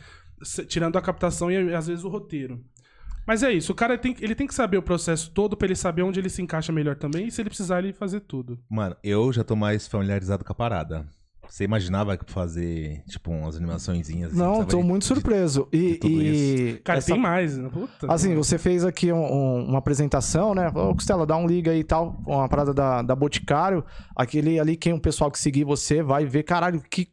[0.66, 2.62] tirando a captação e às vezes o roteiro.
[3.26, 5.74] Mas é isso, o cara tem, ele tem que saber o processo todo pra ele
[5.74, 8.56] saber onde ele se encaixa melhor também e se ele precisar ele fazer tudo.
[8.70, 11.08] Mano, eu já tô mais familiarizado com a parada.
[11.48, 14.32] Você imaginava fazer, tipo, umas animaçõezinhas?
[14.32, 15.68] assim, Não, tô muito de- surpreso.
[15.72, 17.68] E, e Cara, essa- tem mais, né?
[17.72, 18.12] Puta.
[18.12, 20.68] Assim, você fez aqui um- um- uma apresentação, né?
[20.68, 23.84] Ô, Costela, dá um liga aí e tal, uma parada da, da Boticário.
[24.14, 27.08] Aquele ali, quem o pessoal que seguir você vai ver, caralho, que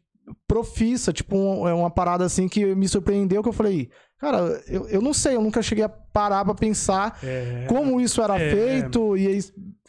[0.48, 4.88] profissa, tipo, um- é uma parada assim que me surpreendeu, que eu falei, cara, eu,
[4.88, 8.50] eu não sei, eu nunca cheguei a parar pra pensar É, como isso era é.
[8.50, 9.40] feito, e aí...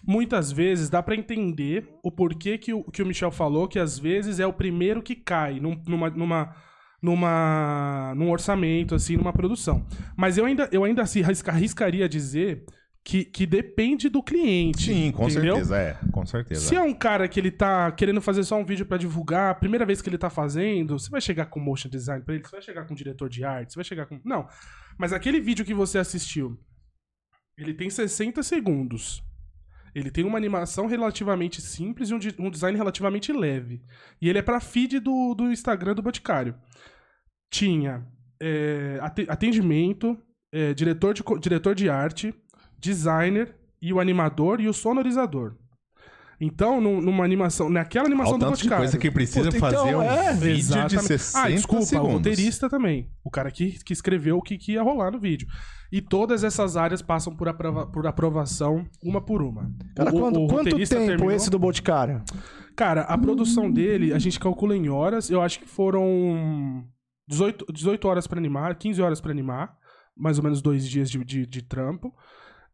[0.08, 3.98] muitas vezes dá pra entender o porquê que o, que o Michel falou, que às
[3.98, 6.56] vezes é o primeiro que cai num- numa, numa,
[7.02, 9.86] numa, num orçamento, assim, numa produção.
[10.18, 12.64] Mas eu ainda, eu ainda assim, arrisca- arriscaria dizer
[13.04, 14.86] que, que depende do cliente.
[14.92, 15.56] Sim, com entendeu?
[15.56, 15.98] certeza, é.
[16.12, 16.62] Com certeza.
[16.62, 19.56] Se é um cara que ele tá querendo fazer só um vídeo pra divulgar, a
[19.56, 22.52] primeira vez que ele tá fazendo, você vai chegar com motion design pra ele, você
[22.52, 24.20] vai chegar com diretor de arte, você vai chegar com.
[24.26, 24.48] Não.
[24.98, 26.58] Mas aquele vídeo que você assistiu,
[27.58, 29.22] ele tem 60 segundos.
[29.96, 33.82] Ele tem uma animação relativamente simples e um, um design relativamente leve.
[34.22, 36.54] E ele é pra feed do, do Instagram do Boticário.
[37.50, 38.06] Tinha
[38.42, 40.18] é, ate- atendimento,
[40.52, 42.36] é, diretor, de, diretor de arte,
[42.78, 45.56] designer e o animador e o sonorizador.
[46.40, 48.84] Então, num- numa animação, naquela animação Olha o do tanto de Boticário.
[48.84, 51.08] coisa que precisa Puta, fazer então, um é, vídeo de Exatamente.
[51.08, 52.14] 60 Ah, desculpa, o segundos.
[52.14, 53.10] roteirista também.
[53.24, 55.48] O cara que, que escreveu o que, que ia rolar no vídeo.
[55.92, 59.72] E todas essas áreas passam por, aprova- por aprovação, uma por uma.
[59.96, 62.22] Cara, O- o- quanto, o quanto tempo terminou- esse do Boticário?
[62.76, 65.30] Cara, a produção dele, a gente calcula em horas.
[65.30, 66.84] Eu acho que foram
[67.28, 69.74] 18, 18 horas pra animar, 15 horas pra animar.
[70.18, 72.14] Mais ou menos dois dias de, de, de trampo.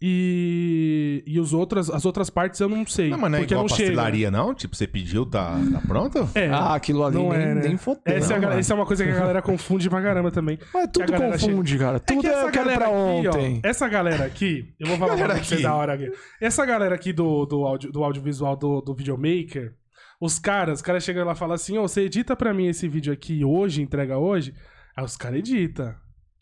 [0.04, 3.10] E, e os outras, as outras partes eu não sei.
[3.10, 3.90] Não, mas não é porque igual não chega.
[3.92, 4.54] pastelaria, não?
[4.54, 6.28] Tipo, você pediu, tá, tá pronto?
[6.34, 7.62] É, Ah, aquilo ali não nem, é, né?
[7.68, 8.02] nem fodeu.
[8.06, 8.60] essa, é não, mano.
[8.60, 10.58] essa é uma coisa que a galera confunde pra caramba também.
[10.74, 11.98] Mas tudo confunde, cara.
[11.98, 13.62] É Tudo que é essa galera pra aqui, ontem.
[13.64, 16.12] ó, essa galera aqui, eu vou falar pra você da hora aqui.
[16.42, 19.74] Essa galera aqui do, do, audio, do audiovisual do, do videomaker,
[20.20, 22.88] os caras, os caras chegam lá e falam assim, ô, você edita pra mim esse
[22.88, 24.54] vídeo aqui hoje, entrega hoje?
[24.96, 25.94] Aí os caras editam.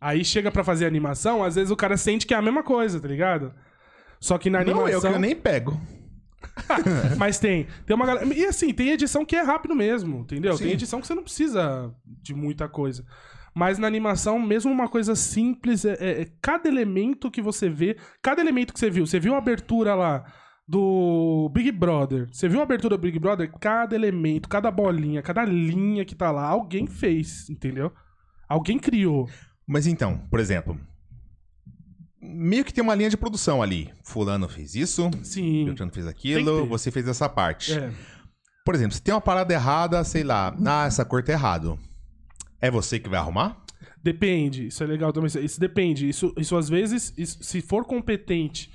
[0.01, 2.99] Aí chega pra fazer animação, às vezes o cara sente que é a mesma coisa,
[2.99, 3.53] tá ligado?
[4.19, 4.89] Só que na Não, animação...
[4.91, 5.79] eu que eu nem pego.
[7.17, 7.67] Mas tem.
[7.85, 8.25] Tem uma galera.
[8.33, 10.55] E assim, tem edição que é rápido mesmo, entendeu?
[10.55, 10.63] Sim.
[10.65, 13.05] Tem edição que você não precisa de muita coisa.
[13.53, 17.97] Mas na animação, mesmo uma coisa simples, é, é- é cada elemento que você vê,
[18.21, 20.23] cada elemento que você viu, você viu a abertura lá
[20.67, 23.51] do Big Brother, você viu a abertura do Big Brother?
[23.59, 27.91] Cada elemento, cada bolinha, cada linha que tá lá, alguém fez, entendeu?
[28.47, 29.27] Alguém criou.
[29.71, 30.79] Mas então, por exemplo,
[32.19, 33.93] meio que tem uma linha de produção ali.
[34.03, 35.65] Fulano fez isso, Sim.
[35.65, 37.73] Beltrano fez aquilo, você fez essa parte.
[37.77, 37.91] É.
[38.65, 41.77] Por exemplo, se tem uma parada errada, sei lá, ah, essa cor tá errado.
[42.59, 43.63] É você que vai arrumar?
[44.03, 45.29] Depende, isso é legal também.
[45.43, 46.07] Isso depende.
[46.09, 48.71] Isso, isso às vezes, isso- se for competente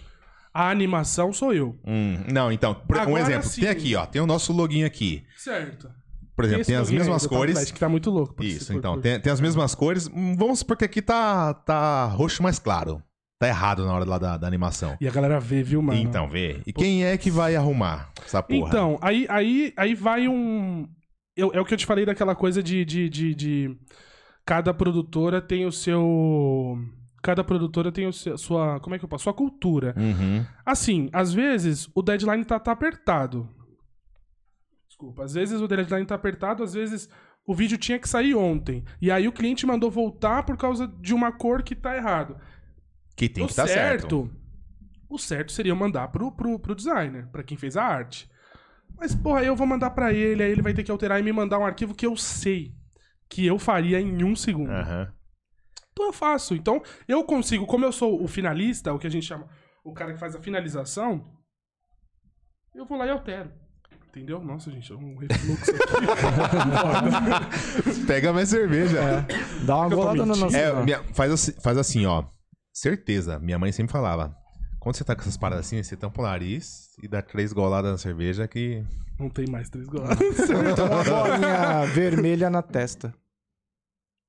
[0.52, 1.76] a animação, sou eu.
[1.84, 3.62] Hum, não, então, por- um Agora exemplo, sim.
[3.62, 5.24] tem aqui, ó, tem o nosso login aqui.
[5.36, 5.90] Certo.
[6.36, 7.54] Por exemplo, tem as mesmas cores.
[7.54, 8.42] Tablet, que tá muito louco.
[8.42, 10.08] Isso, então, por- tem, tem as mesmas cores.
[10.36, 13.02] Vamos supor que aqui tá, tá roxo mais claro.
[13.40, 14.96] Tá errado na hora lá da, da animação.
[15.00, 15.98] E a galera vê, viu, mano?
[15.98, 16.60] Então, vê.
[16.66, 18.68] E quem é que vai arrumar essa porra?
[18.68, 20.88] Então, aí, aí, aí vai um.
[21.36, 23.76] eu- é o que eu te falei daquela coisa de, de, de, de-
[24.46, 26.76] Cada produtora tem o seu.
[27.22, 28.78] Cada produtora tem o seu, sua.
[28.80, 29.24] Como é que eu posso?
[29.24, 29.94] Sua cultura.
[29.96, 30.44] Uhum.
[30.66, 33.48] Assim, às vezes o deadline tá, tá apertado.
[34.94, 35.24] Desculpa.
[35.24, 37.08] Às vezes o deadline tá apertado, às vezes
[37.44, 38.84] o vídeo tinha que sair ontem.
[39.02, 42.40] E aí o cliente mandou voltar por causa de uma cor que tá errado.
[43.16, 44.30] Que tem o que estar certo.
[45.10, 48.30] O certo seria mandar pro, pro, pro designer, pra quem fez a arte.
[48.96, 51.32] Mas, porra, eu vou mandar pra ele, aí ele vai ter que alterar e me
[51.32, 52.72] mandar um arquivo que eu sei
[53.28, 54.70] que eu faria em um segundo.
[54.70, 55.12] Aham.
[55.92, 56.54] Então eu faço.
[56.54, 59.48] Então eu consigo, como eu sou o finalista, o que a gente chama,
[59.84, 61.36] o cara que faz a finalização,
[62.72, 63.63] eu vou lá e altero.
[64.16, 64.40] Entendeu?
[64.40, 65.96] Nossa, gente, é um refluxo aqui.
[68.06, 69.26] Pega mais cerveja.
[69.66, 70.44] Dá uma golada no mentindo.
[70.44, 70.56] nosso.
[70.56, 72.22] É, minha- faz, assim, faz assim, ó.
[72.72, 73.38] Certeza.
[73.40, 74.32] Minha mãe sempre falava.
[74.78, 77.90] Quando você tá com essas paradas assim, você tampa o nariz e dá três goladas
[77.90, 78.84] na cerveja que.
[79.18, 80.08] Não tem mais três gols.
[80.16, 83.12] Tem uma bolinha vermelha na testa.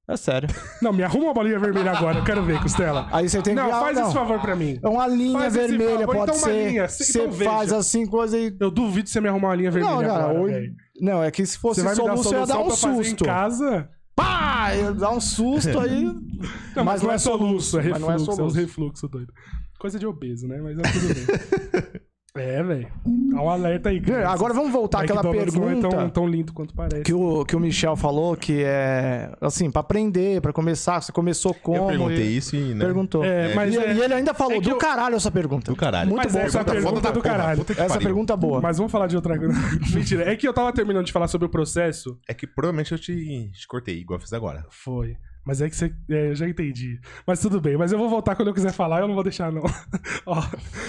[0.07, 0.47] É sério.
[0.81, 3.07] Não, me arruma uma bolinha vermelha agora, eu quero ver, Costela.
[3.11, 3.61] Aí você tem que.
[3.61, 4.03] Não, ah, faz não.
[4.05, 4.79] esse favor pra mim.
[4.83, 6.67] É uma linha Faz vermelha, pode então ser.
[6.69, 6.87] linha.
[6.87, 7.49] Você Então veja.
[7.51, 8.55] faz assim, coisa e.
[8.59, 10.73] Eu duvido você me arrumar uma linha vermelha Não, cara, agora, hoje-.
[11.01, 13.25] Não, é que se fosse Você dar solução, ia dar solução um fazer em susto.
[13.25, 13.89] casa?
[14.15, 14.75] Pá!
[14.75, 16.03] Ia dar um susto aí.
[16.75, 18.55] Não, mas, não é soluço, é mas não é refluxo, é, soluço.
[18.57, 19.33] refluxo doido.
[19.79, 20.59] Coisa de obeso, né?
[20.61, 22.01] Mas é tudo bem.
[22.37, 22.87] é, velho.
[23.05, 24.01] Dá um alerta aí.
[24.01, 24.25] crianças.
[24.33, 27.03] Agora vamos voltar àquela pergunta Não é tão, tão lindo quanto parece.
[27.03, 31.01] que, o, que o Michel falou, que é assim, pra aprender, pra começar.
[31.01, 31.77] Você começou como?
[31.77, 32.73] eu perguntei e- isso e.
[32.73, 32.83] Né?
[32.83, 33.23] Perguntou.
[33.23, 35.71] É, mas e, é- e ele ainda falou é do eu- caralho essa pergunta.
[35.71, 36.09] Do caralho.
[36.09, 36.39] Muito Mas bom.
[36.39, 37.61] essa Pergunta do porra, caralho.
[37.69, 38.01] Essa pariu.
[38.01, 38.59] pergunta boa.
[38.61, 39.53] Mas vamos falar de outra coisa.
[39.95, 40.29] Mentira.
[40.31, 42.17] É que eu tava terminando de falar sobre o processo.
[42.27, 44.65] É que provavelmente eu te, te cortei, igual eu fiz agora.
[44.69, 45.15] Foi.
[45.45, 45.93] Mas é que você.
[46.09, 46.99] É, eu já entendi.
[47.25, 47.77] Mas tudo bem.
[47.77, 49.63] Mas eu vou voltar quando eu quiser falar, eu não vou deixar, não.
[50.25, 50.41] Ó,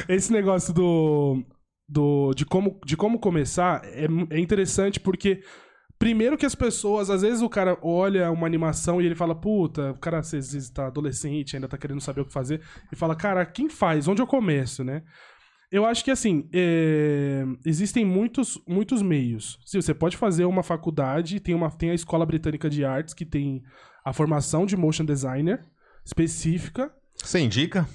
[0.08, 1.44] esse negócio do.
[1.86, 5.42] do de, como, de como começar é, é interessante porque.
[5.98, 9.92] Primeiro que as pessoas, às vezes o cara olha uma animação e ele fala, puta,
[9.92, 12.60] o cara às vezes tá adolescente, ainda tá querendo saber o que fazer,
[12.92, 14.06] e fala, cara, quem faz?
[14.06, 15.02] Onde eu começo, né?
[15.72, 19.58] Eu acho que assim, é, existem muitos, muitos meios.
[19.64, 23.24] Sim, você pode fazer uma faculdade, tem, uma, tem a Escola Britânica de Artes, que
[23.24, 23.62] tem
[24.06, 25.60] a formação de motion designer
[26.04, 26.90] específica.
[27.22, 27.86] Você indica?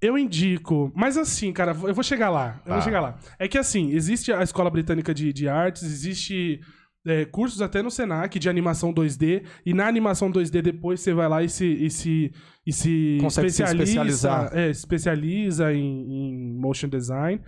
[0.00, 2.60] Eu indico, mas assim, cara, eu vou chegar lá.
[2.64, 2.74] Eu Tá.
[2.74, 3.18] vou chegar lá.
[3.38, 6.60] É que assim, existe a Escola Britânica de, de Artes, existe
[7.04, 11.28] é, cursos até no Senac de animação 2D, e na animação 2D depois você vai
[11.28, 12.32] lá e se, e se,
[12.64, 14.50] e se Consegue se especializa, especializar.
[14.56, 15.80] é, especializa em,
[16.12, 17.40] em motion design.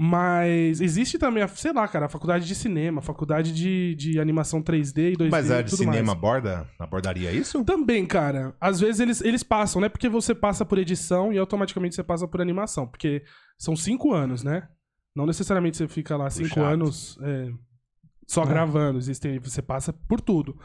[0.00, 4.20] Mas existe também, a, sei lá, cara, a faculdade de cinema, a faculdade de, de
[4.20, 6.08] animação 3D e 2D Mas a de cinema mais.
[6.10, 7.64] aborda, abordaria isso?
[7.64, 8.54] Também, cara.
[8.60, 9.88] Às vezes eles, eles passam, né?
[9.88, 12.86] Porque você passa por edição e automaticamente você passa por animação.
[12.86, 13.24] Porque
[13.58, 14.68] são cinco anos, né?
[15.16, 16.66] Não necessariamente você fica lá cinco Puxado.
[16.74, 17.48] anos é,
[18.24, 18.46] só É.
[18.46, 18.98] gravando.
[19.00, 20.56] Existem, você passa por tudo.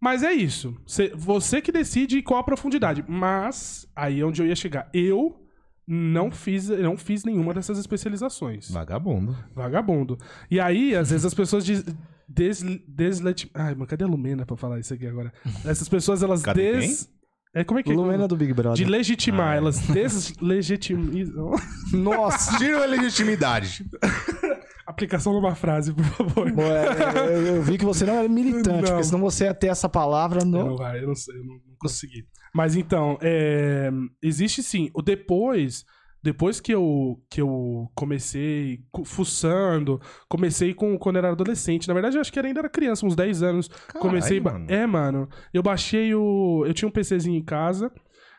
[0.00, 0.74] Mas é isso.
[0.86, 3.04] Você, você que decide qual a profundidade.
[3.06, 4.88] Mas, aí é onde eu ia chegar.
[4.94, 5.41] Eu
[5.86, 8.70] não fiz, não fiz nenhuma dessas especializações.
[8.70, 9.36] Vagabundo.
[9.54, 10.16] Vagabundo.
[10.50, 11.84] E aí, às vezes, as pessoas des,
[12.28, 13.50] des, deslet...
[13.54, 15.32] Ai, mas cadê a Lumena pra falar isso aqui agora?
[15.66, 17.10] Essas pessoas, elas Cadê des...
[17.54, 17.94] É, como é que é?
[17.94, 18.82] Lumena do Big Brother.
[18.82, 19.56] De legitimar, Ah.
[19.56, 21.50] elas deslegitimizam.
[21.92, 22.56] Nossa!
[22.56, 23.84] Tira a legitimidade.
[24.86, 26.52] Aplicação numa frase, por favor.
[26.52, 28.88] Pô, é, é, eu, eu vi que você não era militante, Não.
[28.88, 30.64] porque senão você ia ter essa palavra no.
[30.70, 32.26] Não vai, eu não sei, eu não, não consegui.
[32.54, 33.90] Mas então, é,
[34.22, 34.90] existe sim.
[34.94, 35.84] O depois,
[36.22, 41.88] depois que eu, que eu comecei fuçando, comecei com quando eu era adolescente.
[41.88, 43.68] Na verdade, eu acho que ainda era criança, uns 10 anos.
[43.98, 44.38] comecei.
[44.40, 44.66] ba- mano.
[44.68, 45.28] É, mano.
[45.52, 46.64] Eu baixei o.
[46.66, 47.90] Eu tinha um PCzinho em casa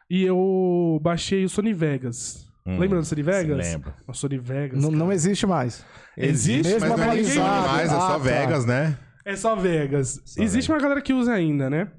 [0.10, 2.46] e eu baixei o Sony Vegas.
[2.66, 3.58] Hum, Lembra do Sony Vegas?
[3.58, 3.94] Lembro.
[4.08, 4.82] O Sony Vegas.
[4.82, 5.86] Não, não existe mais.
[6.16, 7.68] Existe, Mesmo mas não é atualizado.
[7.68, 8.18] mais, é Ah, só tá.
[8.20, 8.98] Vegas, né?
[9.26, 10.22] É só Vegas.
[10.26, 11.92] Só Existe uma galera que usa ainda, né?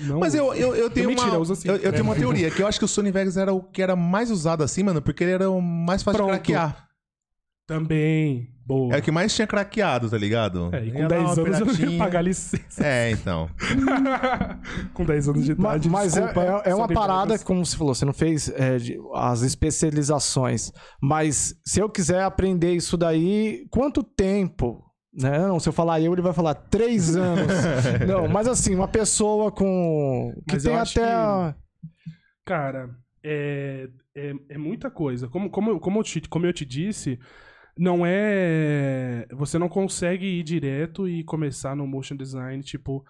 [0.00, 1.68] Não Mas eu, eu, eu tenho Mentira, uma, usa sim.
[1.68, 2.18] eu, eu tenho uma É.
[2.18, 4.82] teoria, que eu acho que o Sony Vegas era o que era mais usado assim,
[4.82, 6.32] mano, porque ele era o mais fácil Pronto.
[6.32, 6.88] de craquear.
[7.66, 8.48] Também.
[8.66, 8.94] Boa.
[8.94, 10.70] É o que mais tinha craqueado, tá ligado?
[10.72, 12.84] É, e com lá 10 uma anos eu não ia pagar licença.
[12.86, 13.48] É, então.
[14.94, 15.88] com 10 anos de idade.
[15.88, 18.48] Mas, é, desculpa, é- é uma Sony parada, que, como você falou, você não fez
[18.50, 20.72] é, de- as especializações.
[21.00, 24.82] Mas se eu quiser aprender isso daí, quanto tempo?
[25.12, 25.38] Né?
[25.38, 27.46] Não, se eu falar eu, ele vai falar três anos.
[28.06, 30.32] não, mas assim, uma pessoa com.
[30.48, 31.54] Que Mas tem até.
[32.44, 32.90] Cara,
[33.22, 35.28] é, é, é muita coisa.
[35.28, 37.18] Como, como, como, eu te, como eu te disse,
[37.76, 39.26] não é.
[39.32, 43.04] Você não consegue ir direto e começar no motion design, tipo.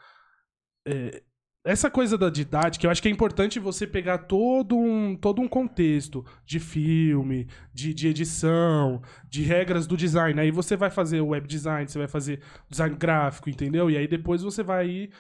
[0.87, 1.23] é,
[1.65, 5.47] essa coisa da didática, eu acho que é importante você pegar todo um, todo um
[5.47, 10.41] contexto de filme, de, de edição, de regras do design.
[10.41, 13.89] Aí você vai fazer o web design, você vai fazer design gráfico, entendeu?
[13.89, 15.11] E aí depois você vai ir.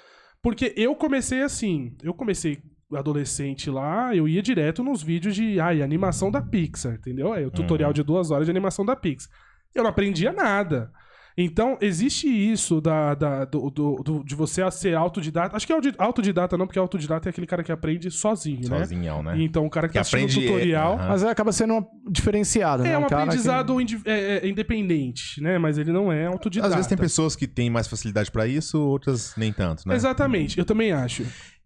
[0.42, 2.60] Porque eu comecei assim, eu comecei
[2.92, 7.32] adolescente lá, eu ia direto nos vídeos de ai, animação da Pixar, entendeu?
[7.32, 9.32] Aí o tutorial de duas horas de animação da Pixar.
[9.72, 10.92] Eu não aprendia nada.
[11.36, 15.56] Então, existe isso da, da- do, do- do- de você ser autodidata.
[15.56, 18.78] Acho que é autodidata não, porque autodidata é aquele cara que aprende sozinho, né?
[18.80, 19.34] Sozinhão, né?
[19.38, 20.94] Então, o cara que, Que tá aprende, o tutorial...
[20.98, 21.08] aham.
[21.08, 22.98] Mas acaba sendo uma diferenciada, É né?
[22.98, 25.58] um cara que- aprendizado indi- é- é independente, né?
[25.58, 26.68] Mas ele não é autodidata.
[26.68, 29.94] Às vezes tem pessoas que têm mais facilidade pra isso, outras nem tanto, né?
[29.94, 31.24] Exatamente, eu também acho.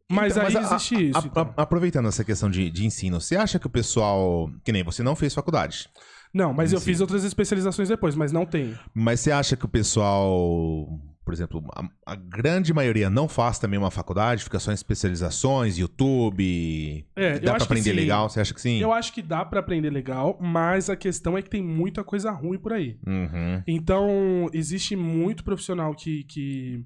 [0.08, 1.18] Mas Então, aí a- existe a- isso.
[1.18, 1.54] a- então.
[1.56, 4.48] a- aproveitando essa questão de, de ensino, você acha que o pessoal.
[4.64, 5.88] Que nem você não fez faculdade.
[6.32, 8.74] Não, mas eu fiz outras especializações depois, mas não tem.
[8.94, 11.00] Mas você acha que o pessoal.
[11.24, 15.76] Por exemplo, a, a grande maioria não faz também uma faculdade, fica só em especializações,
[15.76, 17.04] YouTube.
[17.16, 17.96] É, eu dá pra acho que aprender sim.
[17.96, 18.30] legal?
[18.30, 18.80] Você acha que sim?
[18.80, 22.30] Eu acho que dá pra aprender legal, mas a questão é que tem muita coisa
[22.30, 22.96] ruim por aí.
[23.04, 23.60] Uhum.
[23.66, 26.84] Então, existe muito profissional que, que,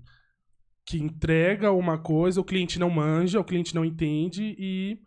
[0.86, 4.98] que entrega uma coisa, o cliente não manja, o cliente não entende e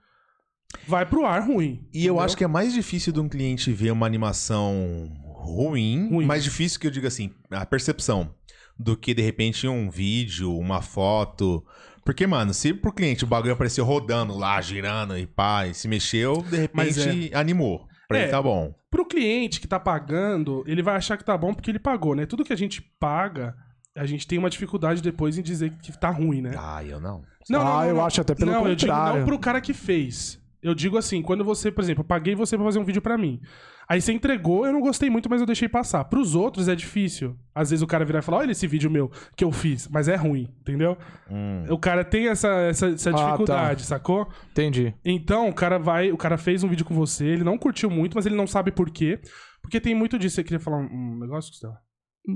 [0.87, 1.87] vai pro ar ruim.
[1.93, 6.25] E eu acho que é mais difícil de um cliente ver uma animação ruim, Ruim.
[6.25, 8.33] mais difícil que eu diga assim, a percepção,
[8.77, 11.63] do que de repente um vídeo, uma foto.
[12.05, 15.87] Porque, mano, se pro cliente o bagulho apareceu rodando lá, girando e pá, e se
[15.87, 17.87] mexeu, de repente animou.
[18.07, 18.21] Pra É.
[18.23, 18.73] ele tá bom.
[18.91, 22.25] Pro cliente que tá pagando, ele vai achar que tá bom porque ele pagou, né?
[22.25, 23.55] Tudo que a gente paga,
[23.95, 26.51] a gente tem uma dificuldade depois em dizer que tá ruim, né?
[26.57, 27.23] Ah, eu não.
[27.53, 29.19] Ah, eu acho até pelo não, eu digo contrário.
[29.19, 30.39] não pro cara que fez.
[30.63, 33.17] Eu digo assim, quando você, por exemplo, eu paguei você pra fazer um vídeo pra
[33.17, 33.41] mim.
[33.87, 36.05] Aí você entregou, eu não gostei muito, mas eu deixei passar.
[36.05, 37.35] Pros outros é difícil.
[37.53, 40.07] Às vezes o cara virar e falar, olha esse vídeo meu que eu fiz, mas
[40.07, 40.97] é ruim, entendeu?
[41.29, 41.65] Hum.
[41.69, 43.23] O cara tem essa, essa, essa Ah, tá.
[43.25, 44.27] dificuldade, sacou?
[44.51, 44.93] Entendi.
[45.03, 48.15] Então, o cara vai, o cara fez um vídeo com você, ele não curtiu muito,
[48.15, 49.19] mas ele não sabe por quê.
[49.61, 50.35] Porque tem muito disso.
[50.35, 51.75] Você queria falar um, um negócio, Gustavo?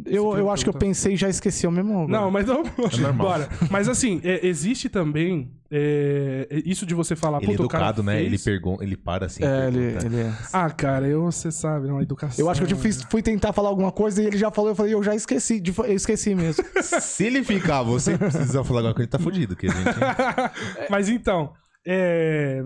[0.05, 1.93] Eu, eu acho que eu pensei e já esqueci o mesmo.
[1.93, 2.07] agora.
[2.11, 2.61] Não, mas não.
[2.61, 3.27] É normal.
[3.27, 3.49] Bora.
[3.71, 8.15] Mas assim, é, existe também é, isso de você falar, Ele é educado, né?
[8.17, 9.45] fez- Ele pergunta, ele para assim.
[9.45, 10.33] É, ele, ele é.
[10.51, 12.43] Ah, cara, eu, você sabe, não, a educação.
[12.43, 14.75] Eu acho que eu fiz- fui tentar falar alguma coisa e ele já falou, eu
[14.75, 16.65] falei, eu já esqueci, de- eu esqueci mesmo.
[16.83, 19.95] Se ele ficar, você precisa falar alguma coisa, ele tá fudido, que a gente.
[20.91, 21.53] Mas então,
[21.87, 22.61] é,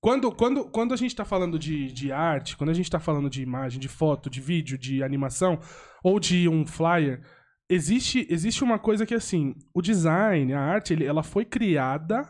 [0.00, 3.28] quando, quando, quando a gente tá falando de, de arte, quando a gente tá falando
[3.28, 5.58] de imagem, de foto, de vídeo, de animação,
[6.02, 7.20] ou de um flyer,
[7.68, 12.28] existe, existe uma coisa que, assim, o design, a arte, ele- ela foi criada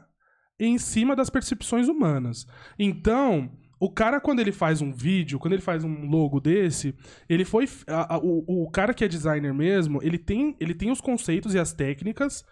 [0.58, 2.46] em cima das percepções humanas.
[2.78, 3.50] Então,
[3.80, 6.96] O cara, quando ele faz um vídeo, quando ele faz um logo desse,
[7.28, 7.68] ele foi.
[7.86, 11.54] a- a- o, o cara que é designer mesmo, ele tem, ele tem os conceitos
[11.54, 12.44] e as técnicas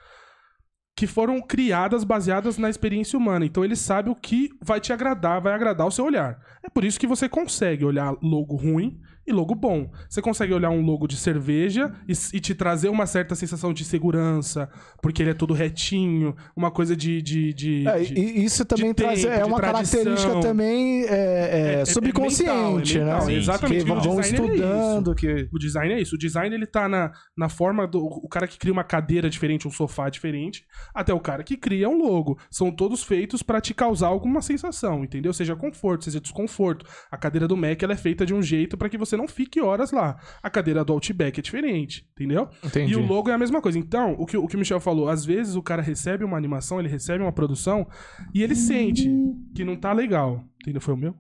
[0.96, 3.44] que foram criadas baseadas na experiência humana.
[3.44, 6.38] Então ele sabe o que vai te agradar, vai agradar o seu olhar.
[6.62, 9.90] É por isso que você consegue olhar logo ruim e logo bom.
[10.08, 13.84] Você consegue olhar um logo de cerveja e, e te trazer uma certa sensação de
[13.84, 14.68] segurança,
[15.02, 17.20] porque ele é todo retinho, uma coisa de.
[17.22, 21.80] de, de- É, de- isso também de traz, tempo, é uma característica também é, é,
[21.80, 23.34] é subconsciente, mental, é mental, né?
[23.34, 25.48] exatamente, Que vão é estudando, que...
[25.52, 26.14] O design é isso.
[26.14, 28.04] O design ele tá na, na forma do.
[28.04, 31.88] O cara que cria uma cadeira diferente, um sofá diferente, até o cara que cria
[31.88, 32.38] um logo.
[32.50, 35.32] São todos feitos pra te causar alguma sensação, entendeu?
[35.32, 36.86] Seja conforto, seja desconforto.
[37.10, 39.61] A cadeira do Mac ela é feita de um jeito pra que você não fique
[39.61, 40.18] horas lá.
[40.42, 42.48] A cadeira do Outback é diferente, entendeu?
[42.64, 42.92] Entendi.
[42.92, 43.79] E o logo é a mesma coisa.
[43.79, 46.79] Então, o que, o que o Michel falou, às vezes o cara recebe uma animação,
[46.81, 47.87] ele recebe uma produção
[48.35, 49.11] e ele sente
[49.55, 50.42] que não tá legal.
[50.62, 50.81] Entendeu?
[50.81, 51.14] Foi o meu?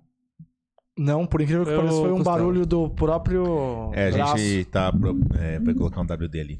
[0.98, 4.38] Não, por incrível que Eu pareça, foi um barulho do próprio É, a braço.
[4.38, 4.90] gente tá.
[4.90, 6.58] pro- É, vai colocar um WD ali.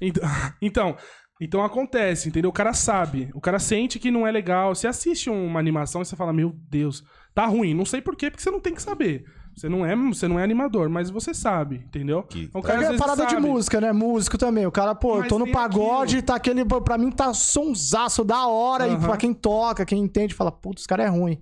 [0.00, 0.22] Então,
[0.60, 0.96] então,
[1.40, 2.50] então acontece, entendeu?
[2.50, 4.74] O cara sabe, o cara sente que não é legal.
[4.74, 7.74] Você assiste uma animação e você fala, meu Deus, tá ruim.
[7.74, 9.24] Não sei por quê, porque você não tem que saber.
[9.56, 12.22] Você não é, você não é animador, mas você sabe, entendeu?
[12.24, 13.46] Que Então, o É, cara, é parada de sabe.
[13.46, 13.90] música, né?
[13.90, 14.66] Músico também.
[14.66, 16.22] O cara, pô, Mas tô no pagode, aquilo.
[16.26, 16.62] tá aquele.
[16.64, 18.86] Pra mim tá sonsaço da hora.
[18.86, 19.00] E Aham.
[19.00, 21.38] pra quem toca, quem entende, fala, putz, esse cara é ruim.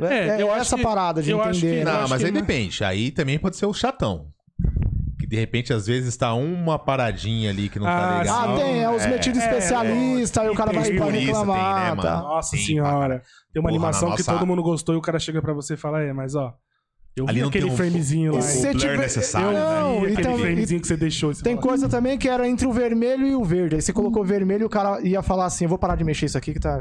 [0.00, 1.78] É, É, é eu acho essa que- parada de eu acho entender.
[1.78, 1.90] que- né?
[1.90, 2.84] Eu Não, acho mas que aí não- depende.
[2.84, 4.26] Aí também pode ser o chatão.
[5.20, 8.50] Que de repente, às vezes, tá uma paradinha ali que não tá Ah, legal.
[8.50, 11.86] Ah, tem, é os metidos é, especialistas, aí o cara vai pra reclamar.
[11.86, 12.16] tem, né, tá.
[12.20, 13.22] Nossa Sim, senhora.
[13.52, 15.52] Tem uma Porra, animação na que nossa- todo mundo gostou e o cara chega pra
[15.54, 16.52] você e fala, é, mas ó,
[17.16, 18.38] eu Ali vi não tem aquele um- framezinho lá.
[18.38, 18.42] o?
[18.42, 19.80] Se blur tiver- necessário, Eu né?
[19.80, 21.32] Não, vi aquele então, framezinho que você deixou.
[21.34, 23.76] você Tem fala, coisa também que era entre o vermelho e o verde.
[23.76, 26.04] Aí você colocou o vermelho e o cara ia falar assim: eu vou parar de
[26.04, 26.78] mexer isso aqui que tá.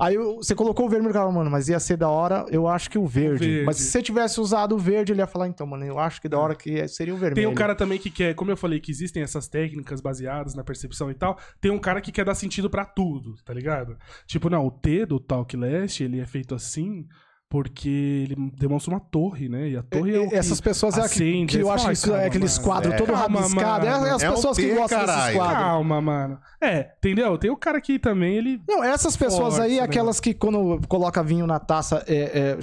[0.00, 2.46] Aí o- você colocou o vermelho e o cara, mano, mas ia ser da hora,
[2.50, 3.44] eu acho que o verde.
[3.46, 3.66] verde.
[3.66, 6.28] Mas se você tivesse usado o verde, ele ia falar, então, mano, eu acho que
[6.28, 7.34] da hora que seria o vermelho.
[7.34, 10.62] Tem um cara também que quer, como eu falei, que existem essas técnicas baseadas na
[10.62, 11.36] percepção e tal.
[11.60, 13.96] Tem um cara que quer dar sentido pra tudo, tá ligado?
[14.24, 17.04] Tipo, não, o T do Talk Last, ele é feito assim
[17.50, 19.70] porque ele demonstra uma torre, né?
[19.70, 21.56] E a torre é o que Essas pessoas é que, acende.
[21.56, 22.96] que eu acho fala, isso é "Calma, aqueles mano." quadros É.
[22.98, 23.86] todo rabiscado.
[23.86, 25.36] É, é as É pessoas que gostam desses caralho.
[25.36, 25.58] quadros.
[25.58, 26.38] Calma, mano.
[26.60, 27.38] É, entendeu?
[27.38, 28.60] Tem o cara que também, ele...
[28.68, 29.80] Não, essas pessoas Força, aí, né?
[29.80, 32.58] aquelas que quando coloca vinho na taça, é, é,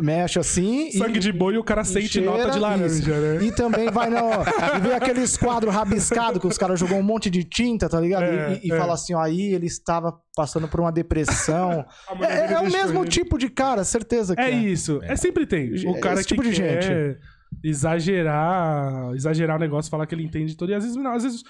[0.00, 0.88] mexe assim.
[0.88, 3.44] e- Sangue de boi e o cara sente cheira, nota de laranja, né?
[3.44, 4.16] E também vai no.
[4.18, 8.24] e vê aqueles quadros rabiscados que os caras jogou um monte de tinta, tá ligado?
[8.24, 8.76] É, e e é.
[8.76, 11.84] fala assim, ó, aí ele estava passando por uma depressão.
[12.28, 13.08] É é o mesmo ele.
[13.10, 14.54] tipo de cara, certeza que É é.
[14.54, 15.00] isso.
[15.02, 15.70] É, sempre tem.
[15.86, 17.18] O É cara esse que tipo de quer gente.
[17.62, 20.70] exagerar, exagerar o negócio, falar que ele entende tudo.
[20.70, 21.42] E às vezes não, às vezes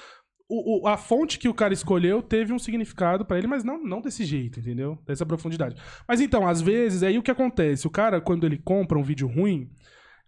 [0.49, 3.83] o- o- a fonte que o cara escolheu teve um significado pra ele, mas não,
[3.83, 4.99] não desse jeito, entendeu?
[5.07, 5.75] Dessa profundidade.
[6.07, 7.87] Mas então, às vezes, aí o que acontece?
[7.87, 9.71] O cara, quando ele compra um vídeo ruim,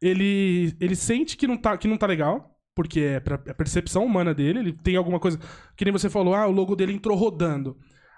[0.00, 2.52] ele, ele sente que não, tá, que não tá legal.
[2.74, 5.38] Porque é pra, é a percepção humana dele, ele tem alguma coisa.
[5.74, 7.74] Que nem você falou, ah, o logo dele entrou rodando.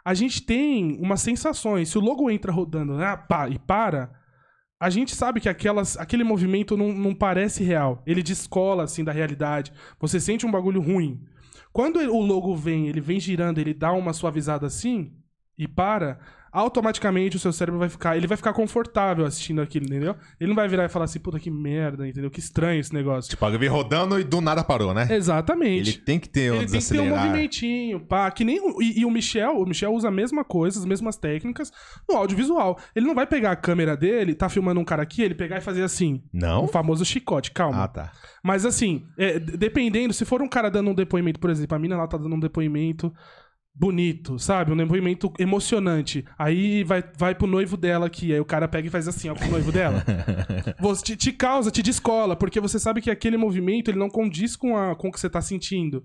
[0.08, 1.90] A gente tem umas sensações.
[1.90, 4.10] Se o logo entra rodando ah, pá, e para,
[4.80, 8.02] a gente sabe que aquelas, aquele movimento não, não parece real.
[8.06, 9.70] Ele descola, assim, da realidade.
[10.00, 11.22] Você sente um bagulho ruim.
[11.74, 15.12] Quando o logo vem, ele vem girando, ele dá uma suavizada assim
[15.58, 16.18] e para,
[16.52, 20.14] automaticamente o seu cérebro vai ficar, ele vai ficar confortável assistindo aquilo, entendeu?
[20.40, 22.30] Ele não vai virar e falar assim, puta que merda, entendeu?
[22.30, 23.30] Que estranho esse negócio.
[23.30, 25.08] Tipo, eu vi rodando e do nada parou, né?
[25.10, 25.90] Exatamente.
[25.90, 28.30] Ele tem que ter um Ele tem que ter um movimentinho, pá.
[28.30, 31.16] Que nem o, e, e o Michel, o Michel usa a mesma coisa, as mesmas
[31.16, 31.72] técnicas
[32.08, 32.78] no audiovisual.
[32.94, 35.60] Ele não vai pegar a câmera dele, tá filmando um cara aqui, ele pegar e
[35.60, 36.22] fazer assim.
[36.32, 36.64] Não?
[36.64, 37.84] O famoso chicote, calma.
[37.84, 38.12] Ah, tá.
[38.42, 41.96] Mas assim, é, dependendo, se for um cara dando um depoimento, por exemplo, a mina
[41.96, 43.12] lá tá dando um depoimento
[43.74, 44.72] bonito, sabe?
[44.72, 46.24] Um depoimento emocionante.
[46.38, 49.34] Aí vai, vai pro noivo dela aqui, aí o cara pega e faz assim, ó,
[49.34, 50.04] pro noivo dela.
[50.80, 54.56] Você, te, te causa, te descola, porque você sabe que aquele movimento ele não condiz
[54.56, 56.04] com, a, com o que você tá sentindo.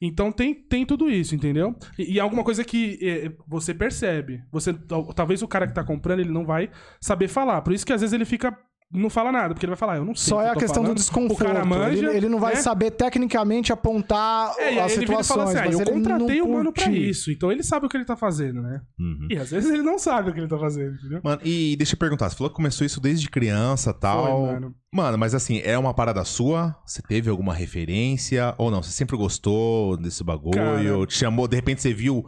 [0.00, 1.76] Então tem, tem tudo isso, entendeu?
[1.96, 4.40] E, e é alguma coisa que é, você percebe.
[4.50, 6.70] Você, tal- talvez o cara que tá comprando, ele não vai
[7.00, 7.62] saber falar.
[7.62, 8.56] Por isso que às vezes ele fica.
[8.94, 10.28] Não fala nada, porque ele vai falar, "Ah, eu não sei.
[10.28, 11.40] Só é a questão do falando." desconforto.
[11.40, 12.06] O cara manja.
[12.08, 12.60] ele, ele não vai né?
[12.60, 15.48] saber tecnicamente apontar É, as ele vira e fala situações.
[15.48, 17.30] assim, ah, mas eu ele contratei o mano pra isso.
[17.30, 18.82] Então ele sabe o que ele tá fazendo, né?
[19.00, 19.28] Uhum.
[19.30, 21.20] E às vezes ele não sabe o que ele tá fazendo, entendeu?
[21.24, 24.24] Mano, e deixa eu perguntar, você falou que começou isso desde criança e tal.
[24.24, 24.74] Foi, mano.
[24.94, 26.76] Mano, mas assim, é uma parada sua?
[26.84, 28.54] Você teve alguma referência?
[28.58, 28.82] Ou não?
[28.82, 30.52] Você sempre gostou desse bagulho?
[30.52, 32.26] Cara- Te chamou, de repente você viu,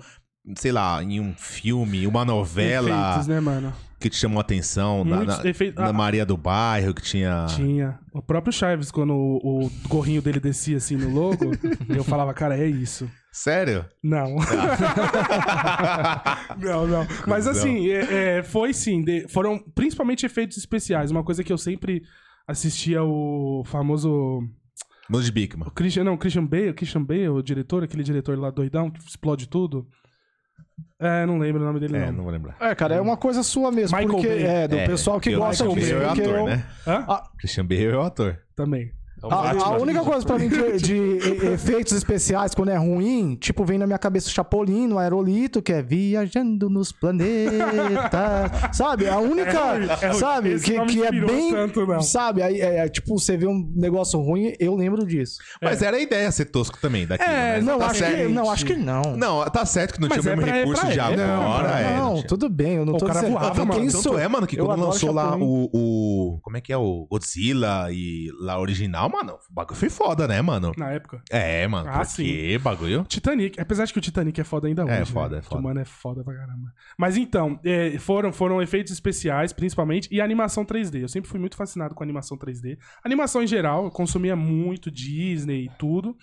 [0.57, 3.73] sei lá, em um filme, uma novela Efeitos, né, mano?
[4.05, 5.03] Que te chamou a atenção?
[5.03, 7.47] Na, na, efeitos- na ah, Maria do Bairro, que tinha.
[7.49, 7.99] Tinha.
[8.13, 11.53] O próprio Chaves, quando o, o gorrinho dele descia assim no logo,
[11.89, 13.11] eu falava, cara, é isso.
[13.33, 13.87] Sério?
[14.03, 14.37] Não.
[16.61, 17.07] não, não.
[17.27, 19.03] Mas assim, é- é, foi sim.
[19.03, 21.11] de- foram principalmente efeitos especiais.
[21.11, 22.03] Uma coisa que eu sempre
[22.47, 24.43] assistia o famoso.
[25.09, 25.49] Mundo de.
[25.67, 29.49] O Christian, não, Christian Bale, Christian Bale, o diretor, aquele diretor lá doidão que explode
[29.49, 29.89] tudo.
[30.99, 32.13] É, não lembro o nome dele, É, não.
[32.13, 32.57] não vou lembrar.
[32.61, 33.97] É, cara, é uma coisa sua mesmo.
[33.97, 34.43] Michael porque Bay.
[34.47, 35.95] é do É, pessoal que porque o gosta Christian disso.
[35.95, 36.67] Bale é o porque ator, eu- né?
[36.87, 37.05] Hã?
[37.09, 38.39] Ah, Christian Bale é o ator.
[38.57, 38.93] Também.
[39.31, 43.65] É A, a única coisa pra mim de, de efeitos especiais quando é ruim, tipo,
[43.65, 48.51] vem na minha cabeça o Chapolin no Aerolito, que é viajando nos planetas.
[48.77, 49.09] sabe?
[49.09, 49.51] A única,
[50.01, 50.19] É ruim.
[50.19, 50.49] sabe?
[50.53, 51.53] Esse Que, que é bem.
[51.53, 52.01] tanto, não.
[52.01, 52.43] Sabe?
[52.43, 55.39] Aí, é, é, tipo, você vê um negócio ruim, eu lembro disso.
[55.63, 57.61] Mas era a ideia ser tosco também daquilo, É, né?
[57.63, 58.17] não, tá acho certo.
[58.17, 59.03] que, não, acho que não.
[59.17, 61.01] Não, tá certo que não Mas tinha o é mesmo é recurso de ele.
[61.01, 61.69] agora.
[61.69, 63.33] Não, é, não, tudo bem, eu não O tô cara dizendo.
[63.33, 66.39] voava, Tanto mano, quem Tanto sou- é, mano, que quando lançou lá o, o.
[66.43, 66.77] Como é que é?
[66.77, 70.73] O Godzilla e lá original, mano, o bagulho foi foda, né, mano?
[70.77, 71.23] Na época.
[71.31, 71.89] É, mano.
[71.89, 73.05] Ah, porque bagulho.
[73.05, 74.93] Titanic, apesar de que o Titanic é foda ainda hoje.
[74.93, 75.39] É, foda, né?
[75.39, 75.61] é foda.
[75.61, 76.73] O mano é foda pra caramba.
[76.99, 81.03] Mas então, é, foram, foram efeitos especiais, principalmente, e animação 3D.
[81.03, 82.77] Eu sempre fui muito fascinado com animação 3D.
[83.05, 86.17] Animação em geral, eu consumia muito Disney e tudo.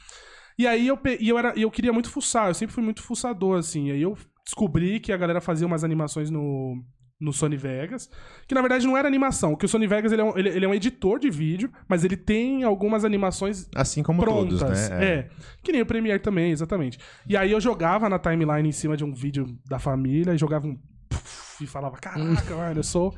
[0.57, 3.57] E aí eu, e eu, era, eu queria muito fuçar, eu sempre fui muito fuçador,
[3.57, 3.87] assim.
[3.87, 6.83] E aí eu descobri que a galera fazia umas animações no,
[7.21, 8.09] no Sony Vegas,
[8.47, 10.65] que na verdade não era animação, que o Sony Vegas ele é, um, ele, ele
[10.65, 14.59] é um editor de vídeo, mas ele tem algumas animações Assim como prontas.
[14.59, 15.05] todos, né?
[15.05, 15.29] É.
[15.63, 16.97] Que nem o Premiere também, exatamente.
[17.27, 20.65] E aí eu jogava na timeline em cima de um vídeo da família e jogava
[20.67, 20.75] um.
[21.07, 23.13] puff, E falava: Caraca, mano, eu sou.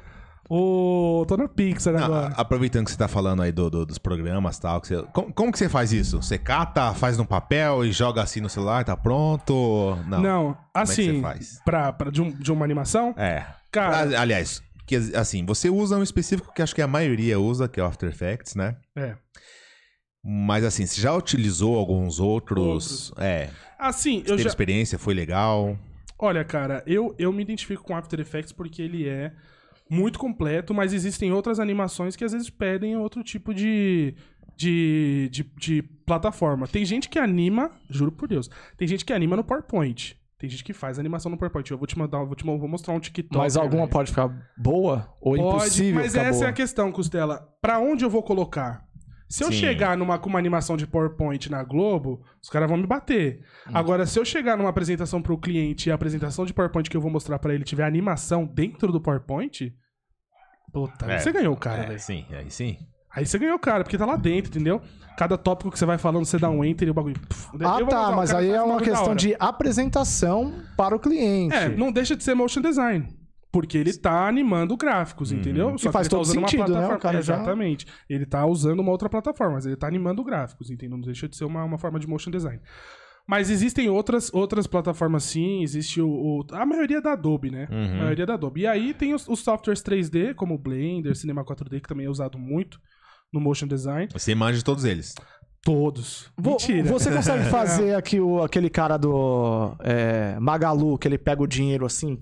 [0.49, 1.26] O.
[1.26, 2.34] tô na Pixar Não, agora.
[2.36, 5.32] aproveitando que você tá falando aí do, do- dos programas e tal, que você- como,
[5.34, 6.22] como que você faz isso?
[6.22, 9.97] Você cata, faz num papel e joga assim no celular, tá pronto?
[10.06, 10.22] Não.
[10.22, 11.62] Não, Como é assim, você faz?
[11.64, 13.45] pra, pra, de, um- de uma animação, É.
[13.74, 17.80] Cara- Aliás, que, assim, você usa um específico que acho que a maioria usa, que
[17.80, 18.78] é o After Effects, né?
[18.95, 19.15] é.
[20.26, 23.11] Mas assim, você já utilizou alguns outros?
[23.17, 23.49] É.
[23.78, 24.47] Assim, eu Teve já.
[24.47, 25.78] experiência, foi legal.
[26.17, 29.34] Olha, cara, eu, eu me identifico com After Effects porque ele é
[29.89, 34.15] muito completo, mas existem outras animações que às vezes pedem outro tipo de,
[34.55, 36.69] de, de, de plataforma.
[36.69, 40.17] Tem gente que anima, juro por Deus, tem gente que anima no PowerPoint.
[40.43, 41.71] Tem gente que faz animação no PowerPoint.
[41.71, 43.37] Eu vou te mandar, vou te vou mostrar um TikTok.
[43.37, 44.27] Mas alguma pode ficar
[44.57, 46.45] boa ou Pode, impossível mas ficar essa boa?
[46.47, 47.47] é a questão, Costela.
[47.61, 48.85] Pra onde eu vou colocar?
[49.29, 49.53] Se eu Sim.
[49.59, 53.39] chegar numa, com uma animação de PowerPoint na Globo, os caras vão me bater.
[53.69, 53.71] Hum.
[53.73, 57.01] Agora, se eu chegar numa apresentação pro cliente e a apresentação de PowerPoint que eu
[57.01, 59.73] vou mostrar pra ele tiver animação dentro do PowerPoint,
[60.73, 61.19] puta, É.
[61.19, 61.99] você ganhou o cara, É, velho.
[62.01, 62.77] sim, aí sim.
[63.16, 64.82] Aí você ganhou o cara, porque tá lá dentro, entendeu?
[65.18, 67.20] Cada tópico que você vai falando, você dá um enter e o bagulho.
[67.20, 71.55] puf, Ah, tá, mas cara aí é um uma questão de apresentação para o cliente.
[71.55, 73.07] É, não deixa de ser motion design.
[73.51, 75.76] Porque ele tá animando gráficos, entendeu?
[75.76, 76.66] Que faz ele tá todo usando uma sentido, né?
[76.66, 77.86] O plataforma- cara já- Exatamente.
[78.09, 80.97] Ele tá usando uma outra plataforma, mas ele tá animando gráficos, entendeu?
[80.97, 82.59] Não deixa de ser uma, uma forma de motion design.
[83.28, 87.68] Mas existem outras, outras plataformas sim, existe o, o- a maioria da Adobe, né?
[87.72, 87.93] Uhum.
[87.93, 88.61] A maioria da Adobe.
[88.61, 92.09] E aí tem os, os softwares 3D, como o Blender, Cinema 4D, que também é
[92.09, 92.80] usado muito
[93.34, 94.07] no motion design.
[94.13, 95.15] Você manja de todos eles.
[95.63, 96.29] Todos.
[96.38, 96.84] Mentira.
[96.91, 101.86] Você consegue fazer aqui o, aquele cara do é, Magalu, que ele pega o dinheiro
[101.86, 102.19] assim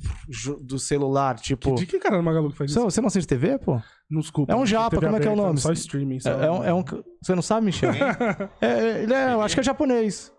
[0.61, 1.73] do celular, tipo.
[1.73, 2.89] De que cara do Magalu que faz Você, isso?
[2.91, 3.81] você não assiste TV, pô?
[4.09, 4.53] Não, desculpa.
[4.53, 5.59] É um japa, como é que é o nome?
[5.59, 6.19] Só streaming.
[6.19, 6.29] Só.
[6.39, 6.83] É, é um, é um-
[7.21, 7.91] Você não sabe, Michel?
[7.91, 10.31] É, é, ele é, eu acho que é japonês.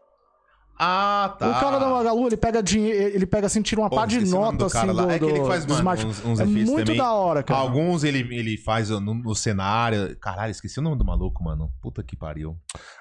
[0.85, 1.49] Ah, tá.
[1.49, 4.21] O cara da Magalu, ele pega dinheiro, ele pega assim, tira uma Pô, pá de
[4.29, 5.05] nota assim lá.
[5.05, 6.97] do, É que ele faz, mano, smart- uns- uns é efeitos muito também.
[7.01, 7.61] da hora, cara.
[7.61, 10.17] Alguns ele, ele faz no, no cenário.
[10.21, 11.71] Caralho, esqueci o nome do maluco, mano.
[11.81, 12.57] Puta que pariu.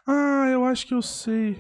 [0.08, 1.58] Ah, eu acho que eu sei.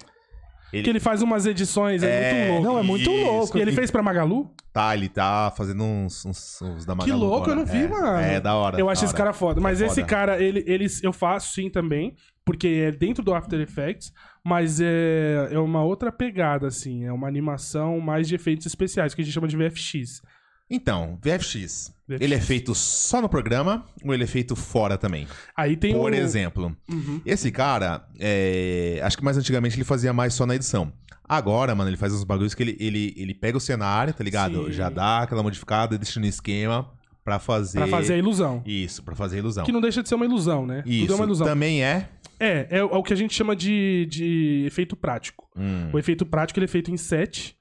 [0.72, 2.64] Ele, Que ele faz umas edições, é, É, muito louco.
[2.74, 3.26] Não, é muito Isso.
[3.26, 3.58] louco.
[3.58, 4.54] E ele fez pra Magalu?
[4.72, 7.56] Tá, ele tá fazendo uns, uns, uns da Que Magalu louco, eu agora.
[7.56, 8.18] não vi, é, mano.
[8.20, 8.80] É, da hora.
[8.80, 9.60] Eu da acho esse cara foda.
[9.60, 10.08] Mas É esse foda.
[10.08, 12.16] cara, ele, eles, eu faço sim também,
[12.46, 14.14] porque é dentro do After Effects,
[14.46, 17.06] mas é, é uma outra pegada, assim.
[17.06, 20.22] É uma animação mais de efeitos especiais, que a gente chama de VFX.
[20.70, 21.94] Então, VFX.
[22.08, 22.22] VFX.
[22.22, 25.28] Ele é feito só no programa ou ele é feito fora também?
[25.56, 26.16] Aí tem Por o...
[26.16, 27.22] exemplo, Uhum.
[27.26, 30.92] esse cara, é, acho que mais antigamente ele fazia mais só na edição.
[31.28, 34.66] Agora, mano, ele faz uns bagulhos que ele, ele, ele pega o cenário, tá ligado?
[34.66, 34.72] Sim.
[34.72, 36.90] Já dá aquela modificada, deixa no esquema
[37.24, 37.78] pra fazer.
[37.80, 38.62] Pra fazer a ilusão.
[38.66, 39.64] Isso, pra fazer a ilusão.
[39.66, 40.82] Que não deixa de ser uma ilusão, né?
[40.82, 41.48] Tudo Isso é uma ilusão.
[41.48, 42.10] também é.
[42.42, 45.48] É, é, o é o que a gente chama de, de efeito prático.
[45.56, 47.56] Hum, O efeito prático ele é feito em set.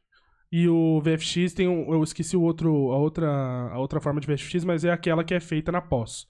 [0.53, 1.93] E o VFX tem um.
[1.93, 5.33] Eu esqueci o outro, a, outra, a outra forma de VFX, mas é aquela que
[5.35, 6.27] é feita na pós.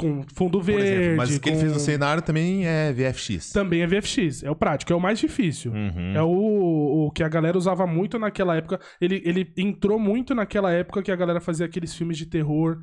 [0.00, 0.82] Com fundo verde.
[0.86, 3.52] exemplo, mas o que ele com- fez no cenário também é VFX.
[3.52, 4.42] Também é VFX.
[4.42, 5.72] É o prático, é o mais difícil.
[5.72, 6.12] Uhum.
[6.14, 8.80] É o, o que a galera usava muito naquela época.
[9.00, 12.78] Ele, ele entrou muito naquela época que a galera fazia aqueles filmes de terror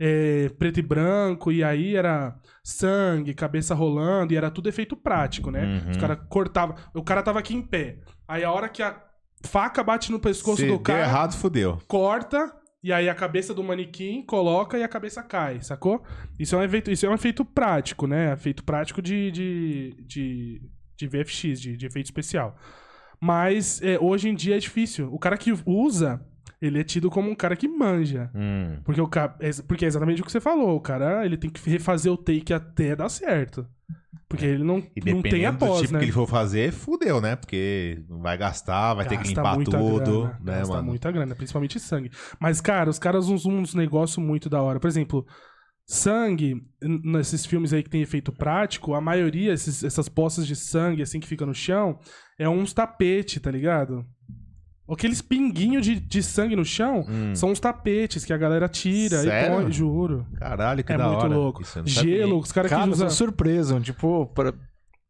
[0.00, 5.50] é, preto e branco, e aí era sangue, cabeça rolando, e era tudo efeito prático,
[5.50, 5.64] né?
[5.84, 5.90] Uhum.
[5.90, 6.76] Os caras cortavam.
[6.94, 7.96] O cara tava aqui em pé.
[8.28, 8.96] Aí a hora que a
[9.44, 11.78] faca bate no pescoço Se do deu cara, errado, fudeu.
[11.88, 12.52] corta.
[12.82, 16.02] E aí a cabeça do manequim coloca e a cabeça cai, sacou?
[16.38, 18.32] Isso é um efeito, isso é um efeito prático, né?
[18.32, 20.62] Efeito prático de, de, de,
[20.96, 22.56] de VFX, de, de efeito especial.
[23.20, 25.12] Mas é, hoje em dia é difícil.
[25.12, 26.24] O cara que usa,
[26.62, 28.30] ele é tido como um cara que manja.
[28.32, 28.80] Hum.
[28.84, 29.10] Porque, o
[29.40, 30.76] é- porque é exatamente o que você falou.
[30.76, 33.66] O cara ele tem que refazer o take até dar certo.
[34.28, 35.98] Porque ele não, E não tem dependendo do tipo né?
[36.00, 37.34] que ele for fazer, fudeu, né?
[37.34, 40.86] Porque vai gastar, vai ter que Gasta limpar tudo, grana, né, gasta mano?
[40.88, 42.10] muita grana, principalmente sangue.
[42.38, 44.78] Mas, cara, os caras usam uns negócios muito da hora.
[44.78, 45.26] Por exemplo,
[45.86, 51.00] sangue, nesses filmes aí que tem efeito prático, a maioria, esses- essas poças de sangue,
[51.02, 51.98] assim, que fica no chão,
[52.38, 54.04] é uns tapete, tá ligado?
[54.90, 57.34] Aqueles pinguinhos de, de sangue no chão Hum.
[57.34, 59.54] são uns tapetes que a galera tira Sério?
[59.58, 60.26] e põe, juro.
[60.36, 61.34] Caralho, que É da muito hora.
[61.34, 61.62] louco.
[61.62, 62.16] Eu não sabia.
[62.18, 63.08] Gelo, os caras Cara, que usam...
[63.10, 63.78] sou surpreso.
[63.80, 64.54] Tipo, pra-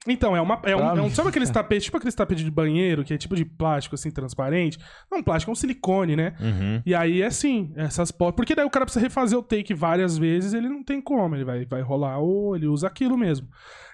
[0.07, 0.61] Então, é uma.
[0.64, 3.37] É um, é um- sabe aqueles tapetes, tipo aqueles tapetes de banheiro, que é tipo
[3.37, 4.79] de plástico, assim, transparente?
[5.11, 6.35] Não, plástico, é um silicone, né?
[6.41, 6.83] Uhum.
[6.87, 10.16] E aí é assim, essas po- Porque daí o cara precisa refazer o take várias
[10.18, 13.47] vezes, ele não tem como, ele vai, vai rolar ou ele usa aquilo mesmo.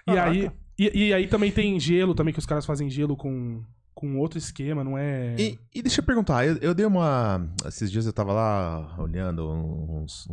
[0.07, 0.31] E Caraca.
[0.31, 0.51] aí.
[0.77, 3.61] E, e aí também tem gelo, também, que os caras fazem gelo com,
[3.95, 5.35] com outro esquema, não é.
[5.39, 7.49] E, e deixa eu perguntar, eu, eu dei uma.
[7.65, 10.27] Esses dias eu tava lá olhando uns,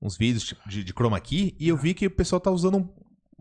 [0.00, 2.88] uns vídeos tipo, de, de chroma key e eu vi que o pessoal tá usando.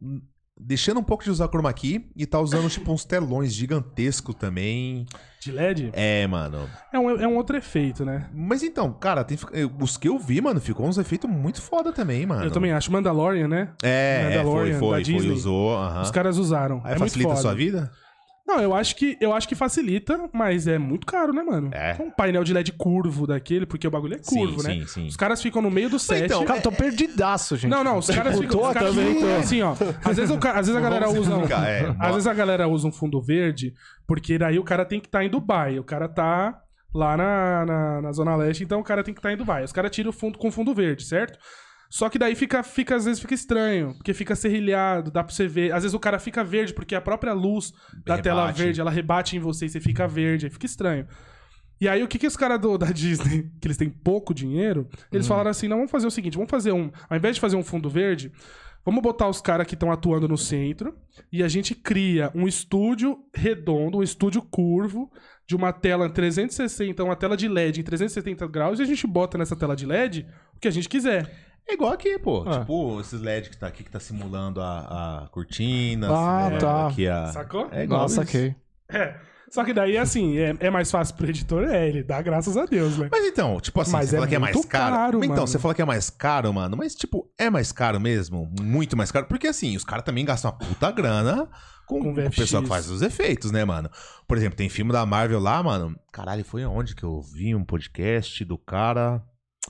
[0.01, 0.21] um-
[0.55, 5.05] Deixando um pouco de usar chroma key e tá usando, tipo, uns telões gigantescos também.
[5.41, 5.89] De LED?
[5.93, 6.69] É, mano.
[6.93, 8.29] É um, é um outro efeito, né?
[8.31, 11.91] Mas então, cara, tem, eu- os que eu vi, mano, ficou uns efeitos muito foda
[11.91, 12.45] também, mano.
[12.45, 12.91] Eu também acho.
[12.91, 13.73] Mandalorian, né?
[13.81, 15.31] É, é foi, Mandalorian, da foi, foi, Disney.
[15.31, 15.75] usou.
[15.75, 16.01] aham.
[16.03, 16.81] Os caras usaram.
[16.85, 17.91] Aí é facilita a sua vida?
[18.45, 21.69] Não, eu acho que eu acho que facilita, mas é muito caro, né, mano?
[21.73, 21.95] É.
[21.99, 24.73] Um painel de LED curvo daquele, porque o bagulho é curvo, sim, né?
[24.81, 25.07] sim, sim.
[25.07, 26.25] Os caras ficam no meio do set.
[26.25, 27.71] então, Cara, tô perdidaço, gente.
[27.71, 28.59] Não, não, os caras ficam.
[28.59, 29.35] tô Os caras também, ficam tô.
[29.37, 29.71] assim, ó.
[30.03, 31.35] Às vezes, o às vezes a galera usa.
[31.37, 31.95] um- é.
[31.97, 33.73] Às vezes a galera usa um fundo verde,
[34.05, 35.79] porque daí o cara tem que estar em Dubai.
[35.79, 36.59] O cara tá
[36.93, 39.63] lá na, na, na Zona Leste, então o cara tem que estar em Dubai.
[39.63, 41.39] Os caras tiram o fundo com fundo verde, certo?
[41.93, 45.47] Só que daí fica, fica, às vezes fica estranho, porque fica serrilhado, dá pra você
[45.47, 45.71] ver.
[45.71, 47.71] Às vezes o cara fica verde, porque a própria luz
[48.03, 48.63] da tela Rebate.
[48.63, 51.05] verde, ela rebate em você e você fica verde, aí fica estranho.
[51.79, 55.27] E aí, o que, que os caras da Disney, que eles têm pouco dinheiro, eles
[55.27, 56.89] falaram assim: não, vamos fazer o seguinte, vamos fazer um.
[57.07, 58.31] Ao invés de fazer um fundo verde,
[58.83, 60.97] vamos botar os caras que estão atuando no centro
[61.31, 65.11] e a gente cria um estúdio redondo, um estúdio curvo,
[65.45, 69.37] de uma tela 360, uma tela de LED em 370 graus, e a gente bota
[69.37, 70.25] nessa tela de LED
[70.55, 71.52] o que a gente quiser.
[71.67, 72.43] É igual aqui, pô.
[72.47, 72.59] Ah.
[72.59, 76.07] Tipo, esses LED que tá aqui, que tá simulando a, a cortina.
[76.11, 76.87] Ah, simulando tá.
[76.87, 77.27] Aqui a...
[77.27, 77.69] Sacou?
[77.71, 78.55] É igual Nossa, ok.
[78.89, 79.15] É.
[79.53, 82.65] Só que daí, assim, é, é mais fácil pro editor, é, ele dá graças a
[82.65, 83.07] Deus, né?
[83.11, 84.95] Mas então, tipo assim, Mas você é fala que é mais caro.
[84.95, 85.47] caro, então, mano.
[85.47, 86.75] você fala que é mais caro, mano.
[86.75, 88.51] Mas, tipo, é mais caro mesmo?
[88.59, 89.27] Muito mais caro.
[89.27, 91.47] Porque, assim, os caras também gastam uma puta grana
[91.85, 93.91] com, Com com o pessoal que faz os efeitos, né, mano?
[94.27, 95.95] Por exemplo, tem filme da Marvel lá, mano.
[96.11, 99.21] Caralho, foi onde que eu vi um podcast do cara.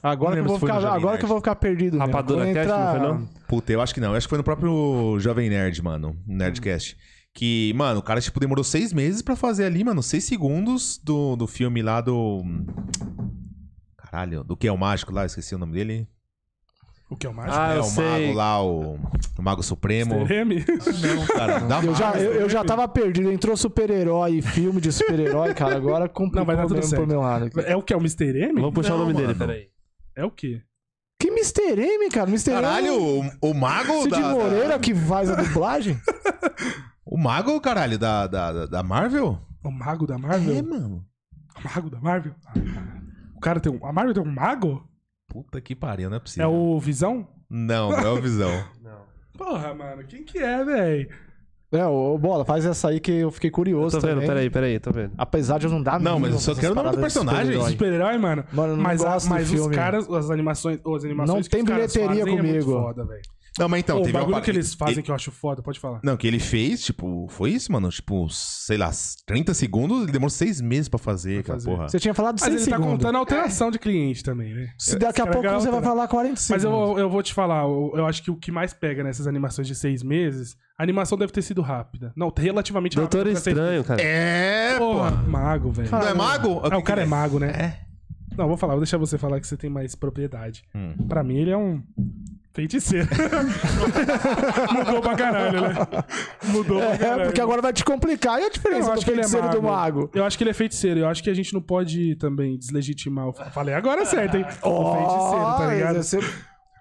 [0.01, 1.97] Agora, que eu, vou ficar, agora que eu vou ficar perdido.
[1.97, 3.29] Rapadura Cast, não entrar- foi não?
[3.47, 4.09] Puta, eu acho que não.
[4.11, 6.15] Eu acho que foi no próprio Jovem Nerd, mano.
[6.27, 6.97] Nerdcast.
[7.33, 11.35] Que, mano, o cara, tipo, demorou seis meses pra fazer ali, mano, seis segundos do,
[11.35, 12.43] do filme lá do.
[13.97, 16.07] Caralho, do que é o mágico lá, esqueci o nome dele.
[17.09, 17.57] O que é o mágico?
[17.59, 18.03] Ah, é eu o sei.
[18.27, 18.95] mago lá, o,
[19.37, 20.15] o Mago Supremo.
[20.21, 20.33] Mr.
[20.35, 20.65] M?
[20.65, 23.31] Não, cara, dá Eu já, eu, eu já tava perdido.
[23.31, 25.75] Entrou super-herói, filme de super-herói, cara.
[25.75, 27.01] Agora complicou Não, vai dar tudo mesmo certo.
[27.01, 27.45] pro meu lado.
[27.45, 27.59] aqui.
[27.61, 27.93] É o que?
[27.93, 28.25] É o Mr.
[28.49, 28.53] M?
[28.61, 29.27] Vamos puxar Não, o nome mano.
[29.27, 29.72] dele, peraí.
[30.15, 30.61] É o quê?
[31.19, 31.79] Que Mr.
[31.79, 32.29] M, cara?
[32.29, 32.51] Mr.
[32.51, 33.31] Caralho, M.
[33.41, 35.99] o, o mago Cid da, da- Moreira que faz a dublagem?
[37.05, 39.37] O mago, caralho, da, da, da Marvel?
[39.63, 40.55] O mago da Marvel?
[40.57, 41.05] É, mano.
[41.55, 42.33] O mago da Marvel?
[43.35, 43.85] O cara tem um...
[43.85, 44.89] A Marvel tem um mago?
[45.27, 46.45] Puta que pariu, não é possível.
[46.45, 47.27] É o Visão?
[47.49, 48.49] Não, não é o Visão.
[49.37, 51.09] Porra, mano, quem que é, velho?
[51.73, 54.27] É, ô Bola, faz essa aí que eu fiquei Eu curioso tô vendo, também.
[54.27, 55.11] peraí, peraí, tô vendo.
[55.17, 57.59] Apesar de eu não dar Não, mas eu só quero o nome do personagem.
[57.69, 58.17] super-herói.
[58.19, 58.43] Mano.
[58.53, 59.75] Mano, eu não mas a- gosto do mas os filme.
[59.75, 62.65] caras, as animações, ou as animações Não que tem os caras bilheteria fazem É muito
[62.65, 62.81] comigo.
[62.83, 63.21] foda, velho.
[63.59, 65.15] Não, mas então, Pô, o teve uma bagulho par- que eles fazem ele- que eu
[65.15, 65.99] acho foda, pode falar.
[66.03, 67.87] Não, que ele fez, tipo, foi isso, mano.
[67.89, 68.89] Tipo, sei lá,
[69.27, 71.69] 30 segundos, ele demorou seis meses pra fazer, Pra aquela fazer.
[71.69, 71.89] porra.
[71.89, 72.97] Você tinha falado Mas 6 ele tá segundos.
[72.97, 74.69] contando a alteração de cliente também, né?
[74.77, 77.63] Se daqui a pouco é você vai falar 45 Mas eu, eu vou te falar,
[77.63, 81.15] eu, eu acho que o que mais pega nessas animações de seis meses, a animação
[81.17, 82.11] deve ter sido rápida.
[82.15, 83.17] Não, relativamente rápida.
[83.17, 84.01] Doutor pra seis Estranho, cara.
[84.01, 84.77] É.
[84.79, 85.23] Porra, porra.
[85.27, 85.91] mago, velho.
[85.91, 86.59] Não é mago?
[86.63, 87.49] Ah, o cara é mago, né?
[87.51, 87.79] É.
[88.35, 90.63] Não, vou falar, vou deixar você falar que você tem mais propriedade.
[90.73, 90.95] Hum.
[91.07, 91.83] Pra mim, ele é um.
[92.53, 93.07] Feiticeiro.
[94.73, 95.73] Mudou pra caralho, né?
[96.45, 97.23] Mudou pra É, caralho.
[97.25, 98.39] porque agora vai te complicar.
[98.39, 99.99] E a diferença Eu do acho que ele é feiticeiro e do mago.
[100.01, 100.11] mago?
[100.13, 100.99] Eu acho que ele é feiticeiro.
[100.99, 103.33] Eu acho que a gente não pode também deslegitimar o.
[103.33, 104.45] Falei agora certo, hein?
[104.61, 105.95] o Ó, feiticeiro, tá ligado?
[106.03, 106.19] você-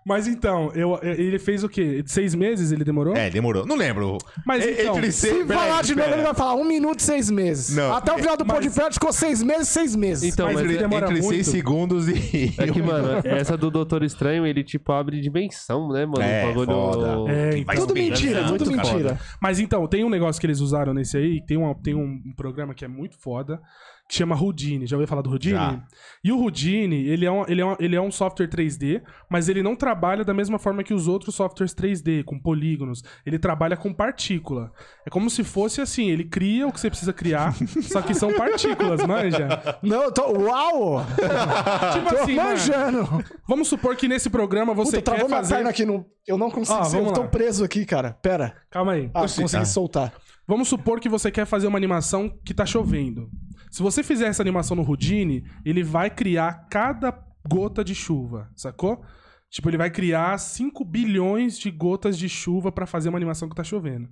[0.05, 2.03] Mas então, eu, ele fez o quê?
[2.07, 3.15] Seis meses ele demorou?
[3.17, 3.65] É, demorou.
[3.65, 4.19] Não lembro.
[4.45, 6.99] Mas E- então, entre Se seis- peraí, falar de novo, ele vai falar um minuto
[6.99, 7.77] e seis meses.
[7.77, 7.95] Não.
[7.95, 10.33] Até o final do Mas- podcast ficou seis meses, seis meses.
[10.33, 11.35] Então, Mas mas, ele é, demora Entre muito.
[11.35, 12.55] 6 segundos e.
[12.59, 16.23] é que, mano, essa do Doutor Estranho, ele, tipo, abre dimensão, né, mano?
[16.23, 16.67] É, O bagulho...
[16.67, 17.33] foda.
[17.33, 18.91] É, Que vai tudo esperando, mentira, é tudo mentira.
[19.11, 19.21] foda.
[19.41, 22.33] Mas então, tem um negócio que eles usaram nesse aí, tem, uma, tem um, um
[22.37, 23.61] programa que é muito foda,
[24.09, 24.87] que chama Houdini.
[24.87, 25.55] Já ouviu falar do Houdini?
[25.55, 25.83] Já.
[26.23, 29.49] E o Houdini, ele é, um, ele, é um, ele é um software 3D, mas
[29.49, 33.03] ele não trabalha da mesma forma que os outros softwares 3D, com polígonos.
[33.25, 34.71] Ele trabalha com partícula.
[35.07, 38.33] É como se fosse assim, ele cria o que você precisa criar, só que são
[38.35, 39.79] partículas, manja?
[39.83, 40.23] Não, eu tô.
[40.39, 41.07] Uau!
[41.93, 43.25] Tipo Tô assim, mano, manjando.
[43.49, 45.55] vamos supor que nesse programa você Puta, quer travou minha fazer...
[45.55, 46.05] perna aqui no.
[46.27, 46.85] Eu não consigo.
[46.85, 48.13] Ser, eu tô preso aqui, cara.
[48.23, 48.55] Pera.
[48.71, 49.11] Calma aí.
[49.15, 49.65] Ah, consegui ah.
[49.65, 50.13] soltar.
[50.47, 53.31] Vamos supor que você quer fazer uma animação que tá chovendo.
[53.73, 57.11] Se você fizer essa animação no Houdini, ele vai criar cada
[57.49, 59.03] gota de chuva, sacou?
[59.51, 63.55] Tipo, ele vai criar 5 bilhões de gotas de chuva pra fazer uma animação que
[63.57, 64.09] tá chovendo.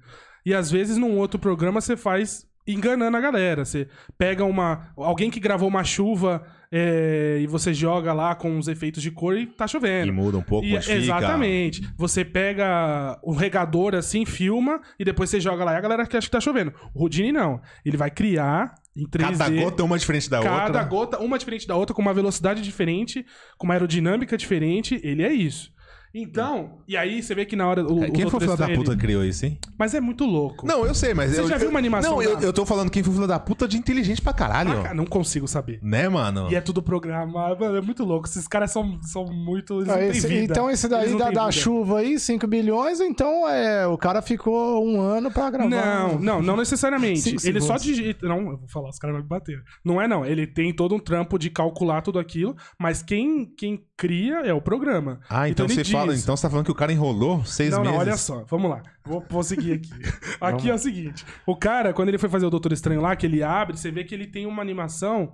[0.46, 3.64] E às vezes num outro programa você faz enganando a galera.
[3.64, 3.86] Você
[4.18, 4.92] pega uma.
[4.96, 6.42] Alguém que gravou uma chuva
[6.72, 10.08] é, e você joga lá com os efeitos de cor e tá chovendo.
[10.08, 10.96] E muda um pouco, E- modifica.
[10.98, 11.82] exatamente.
[11.96, 16.10] Você pega o regador assim, filma e depois você joga lá e a galera acha
[16.20, 16.72] que tá chovendo.
[16.94, 17.60] O Houdini não.
[17.84, 19.38] Ele vai criar em 3D.
[19.38, 20.82] Cada gota é uma diferente da cada outra.
[20.84, 23.24] gota, uma diferente da outra, com uma velocidade diferente,
[23.56, 25.00] com uma aerodinâmica diferente.
[25.02, 25.72] Ele é isso.
[26.12, 27.84] Então, e aí você vê que na hora.
[27.84, 29.58] O, Quem foi o filho da puta que criou isso, hein?
[29.78, 30.66] Mas é muito louco.
[30.66, 31.30] Não, eu sei, mas.
[31.30, 33.14] Você eu, já viu uma animação Não, eu, da- eu tô falando quem foi o
[33.14, 34.72] filho da puta de inteligente pra caralho.
[34.72, 35.78] Ah, cara, não consigo saber.
[35.82, 36.48] Né, mano?
[36.50, 38.26] E é tudo programado, mano, é muito louco.
[38.26, 39.74] Esses caras são, são muito.
[39.78, 40.52] Eles Ah, não têm esse- vida.
[40.52, 45.00] então esse daí da, da chuva aí, 5 bilhões, então é, o cara ficou um
[45.00, 45.68] ano pra gravar.
[45.70, 47.20] Não, não, não necessariamente.
[47.20, 47.82] Cinco Ele só segundos.
[47.84, 48.26] digita.
[48.28, 49.58] Não, eu vou falar, os caras vão me bater.
[49.84, 50.26] Não é, não.
[50.26, 54.60] Ele tem todo um trampo de calcular tudo aquilo, mas quem, quem cria é o
[54.60, 55.20] programa.
[55.28, 56.16] Ah, então, ele você diz- fala.
[56.16, 57.92] Então você tá falando que o cara enrolou seis Não, meses.
[57.92, 58.44] não, olha só.
[58.48, 58.82] Vamos lá.
[59.04, 59.90] Vou, vou seguir aqui.
[60.40, 63.26] aqui é o seguinte: o cara, quando ele foi fazer o Doutor Estranho lá, que
[63.26, 65.32] ele abre, você vê que ele tem uma animação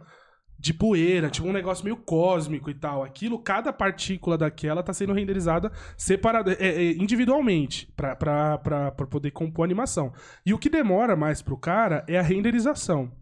[0.58, 3.02] de poeira, tipo um negócio meio cósmico e tal.
[3.02, 9.06] Aquilo, cada partícula daquela tá sendo renderizada separada, é, é, individualmente, pra, pra, pra, pra
[9.06, 10.12] poder compor a animação.
[10.44, 13.12] E o que demora mais pro cara é a renderização.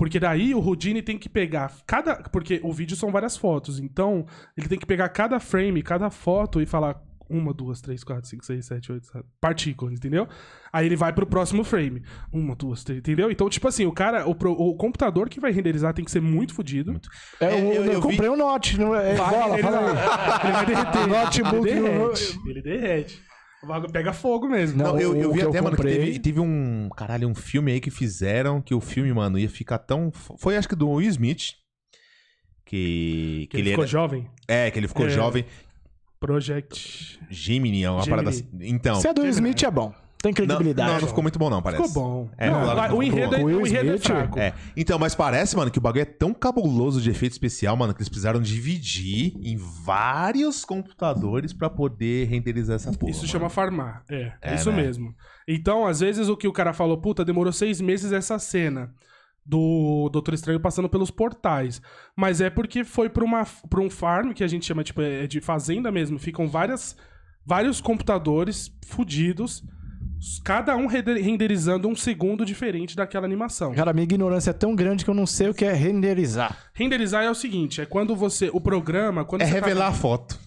[0.00, 2.16] Porque daí o Houdini tem que pegar cada.
[2.16, 3.78] Porque o vídeo são várias fotos.
[3.78, 4.24] Então,
[4.56, 6.98] ele tem que pegar cada frame, cada foto e falar
[7.28, 10.26] uma, duas, três, quatro, cinco, seis, sete, oito, sete, partículas, entendeu?
[10.72, 12.02] Aí ele vai pro próximo frame.
[12.32, 13.30] Uma, duas, três, entendeu?
[13.30, 16.54] Então, tipo assim, o cara, o, o computador que vai renderizar tem que ser muito
[16.54, 16.98] fodido.
[17.38, 18.80] É, É, eu, eu- eu comprei um Note.
[18.80, 19.94] Não é, Vai, bola, ele, fala aí.
[19.94, 21.06] vai, ele vai derreter.
[21.06, 22.40] Notebook ele derrete.
[22.46, 23.29] Ele derrete.
[23.62, 24.78] O bagulho pega fogo mesmo.
[24.78, 26.88] Não, Não, eu, eu vi que eu até, mano, que teve, teve um.
[26.96, 30.10] Caralho, um filme aí que fizeram que o filme, mano, ia ficar tão.
[30.12, 31.54] Foi acho que do Will Smith.
[32.64, 33.48] Que.
[33.50, 34.30] Que ele ficou era- jovem.
[34.48, 35.10] É, que ele ficou É.
[35.10, 35.44] jovem.
[36.22, 37.20] Gemini.
[37.30, 38.10] Gemini, é uma Gemini.
[38.10, 38.48] parada assim.
[38.60, 38.94] Então.
[39.00, 39.94] Se é do Will Smith, é bom.
[40.22, 40.92] Tem Não, credibilidade.
[40.92, 41.82] não, não ficou muito bom, não, parece.
[41.88, 42.30] Ficou bom.
[42.36, 44.38] É, Não, que o, enredo, é- o enredo é fraco.
[44.38, 44.52] É.
[44.76, 48.00] Então, mas parece, mano, que o bagulho é tão cabuloso de efeito especial, mano, que
[48.00, 53.10] eles precisaram dividir em vários computadores pra poder renderizar essa porra.
[53.10, 53.32] Isso mano.
[53.32, 54.04] chama farmar.
[54.10, 54.76] É, é É, isso né?
[54.82, 55.14] mesmo.
[55.48, 58.92] Então, às vezes, o que o cara falou, puta, demorou seis meses essa cena
[59.44, 61.80] do Doutor Estranho passando pelos portais.
[62.14, 65.26] Mas é porque foi pra, uma, pra um farm, que a gente chama tipo, é
[65.26, 66.18] de fazenda mesmo.
[66.18, 66.94] Ficam várias,
[67.44, 69.64] vários computadores fudidos,
[70.44, 73.72] cada um render- renderizando um segundo diferente daquela animação.
[73.74, 76.56] Cara, minha ignorância é tão grande que eu não sei o que é renderizar.
[76.74, 78.50] Renderizar é o seguinte, é quando você...
[78.52, 79.24] O programa...
[79.24, 80.38] Quando É você tá- revelar a foto.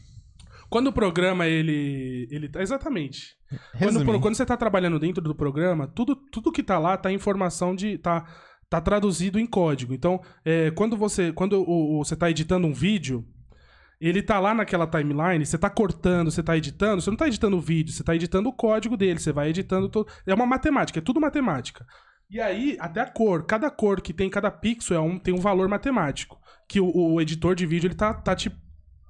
[0.69, 2.27] Quando o programa, ele.
[2.31, 3.35] ele exatamente.
[3.77, 4.19] Quando, Resumindo.
[4.19, 7.75] quando você tá trabalhando dentro do programa, tudo, tudo que tá lá tá em informação
[7.75, 7.99] de.
[7.99, 8.25] tá,
[8.67, 9.93] tá traduzido em código.
[9.93, 11.31] Então, é, quando você.
[11.31, 13.23] Quando o, o- você tá editando um vídeo,
[14.09, 17.57] ele tá lá naquela timeline, você tá cortando, você tá editando, você não tá editando
[17.57, 20.11] o vídeo, você tá editando o código dele, você vai editando todo.
[20.25, 21.85] É uma matemática, é tudo matemática.
[22.29, 25.39] E aí, até a cor, cada cor que tem, cada pixel é um, tem um
[25.39, 26.37] valor matemático.
[26.67, 28.51] Que o, o editor de vídeo ele tá, tá te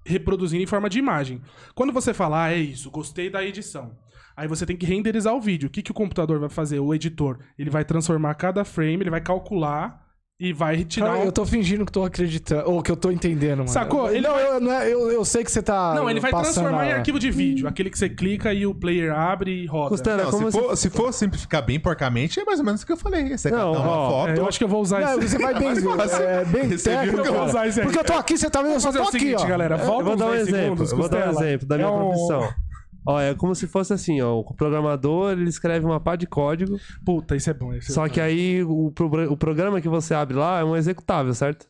[0.05, 1.41] reproduzindo em forma de imagem.
[1.73, 3.97] Quando você fala, ah, é isso, gostei da edição.
[4.35, 5.67] Aí você tem que renderizar o vídeo.
[5.67, 6.79] O que, que o computador vai fazer?
[6.79, 10.02] O editor, ele vai transformar cada frame, ele vai calcular
[10.39, 11.23] e vai dar Cara, um...
[11.23, 13.69] eu tô fingindo que tô acreditando, ou que eu tô entendendo, mano.
[13.69, 14.09] Sacou?
[14.09, 15.93] Ele não, vai- eu, não é- eu, eu sei que você tá.
[15.93, 17.67] Não, ele vai transformar em a- arquivo de vídeo.
[17.67, 19.89] Aquele que você clica e o player abre e roda.
[19.89, 20.67] Costela, Não, como se, você...
[20.67, 23.37] for, se for simplificar bem porcamente, é mais ou menos o que eu falei.
[23.37, 24.29] Você Não, uma ó, foto.
[24.31, 25.29] É, eu acho que eu vou usar Não, esse.
[25.29, 27.85] você vai bem, é, bem Você viu técnico, que eu vou usar esse aí.
[27.85, 29.47] Porque eu tô aqui, você tá vendo, eu só tô o aqui, seguinte, ó.
[29.47, 29.77] galera.
[29.77, 31.91] Volta Eu vou dar um 10 exemplo, segundos, vou dar um exemplo da minha É
[31.91, 32.53] um- profissão.
[33.05, 34.39] Ó, é como se fosse assim, ó.
[34.39, 36.77] O programador, ele escreve uma pá de código.
[37.05, 37.73] Puta, isso é bom.
[37.73, 38.09] Isso é Só bom.
[38.09, 41.67] que aí o, pro- o programa que você abre lá é um executável, certo?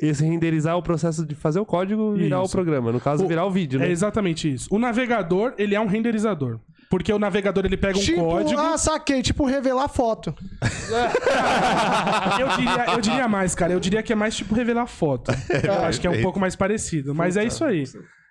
[0.00, 2.52] Esse renderizar é o processo de fazer o código e virar o Isso.
[2.52, 2.92] programa.
[2.92, 3.88] No caso, O- virar o vídeo, né?
[3.88, 4.68] É exatamente isso.
[4.70, 6.60] O navegador, ele é um renderizador.
[6.88, 8.60] Porque o navegador, ele pega um tipo, código...
[8.60, 10.32] ah, saquei, tipo revelar foto.
[12.40, 13.72] eu, diria, eu diria mais, cara.
[13.72, 15.32] Eu diria que é mais tipo revelar foto.
[15.64, 17.14] Eu acho que é um pouco mais parecido.
[17.14, 17.84] Mas é isso aí.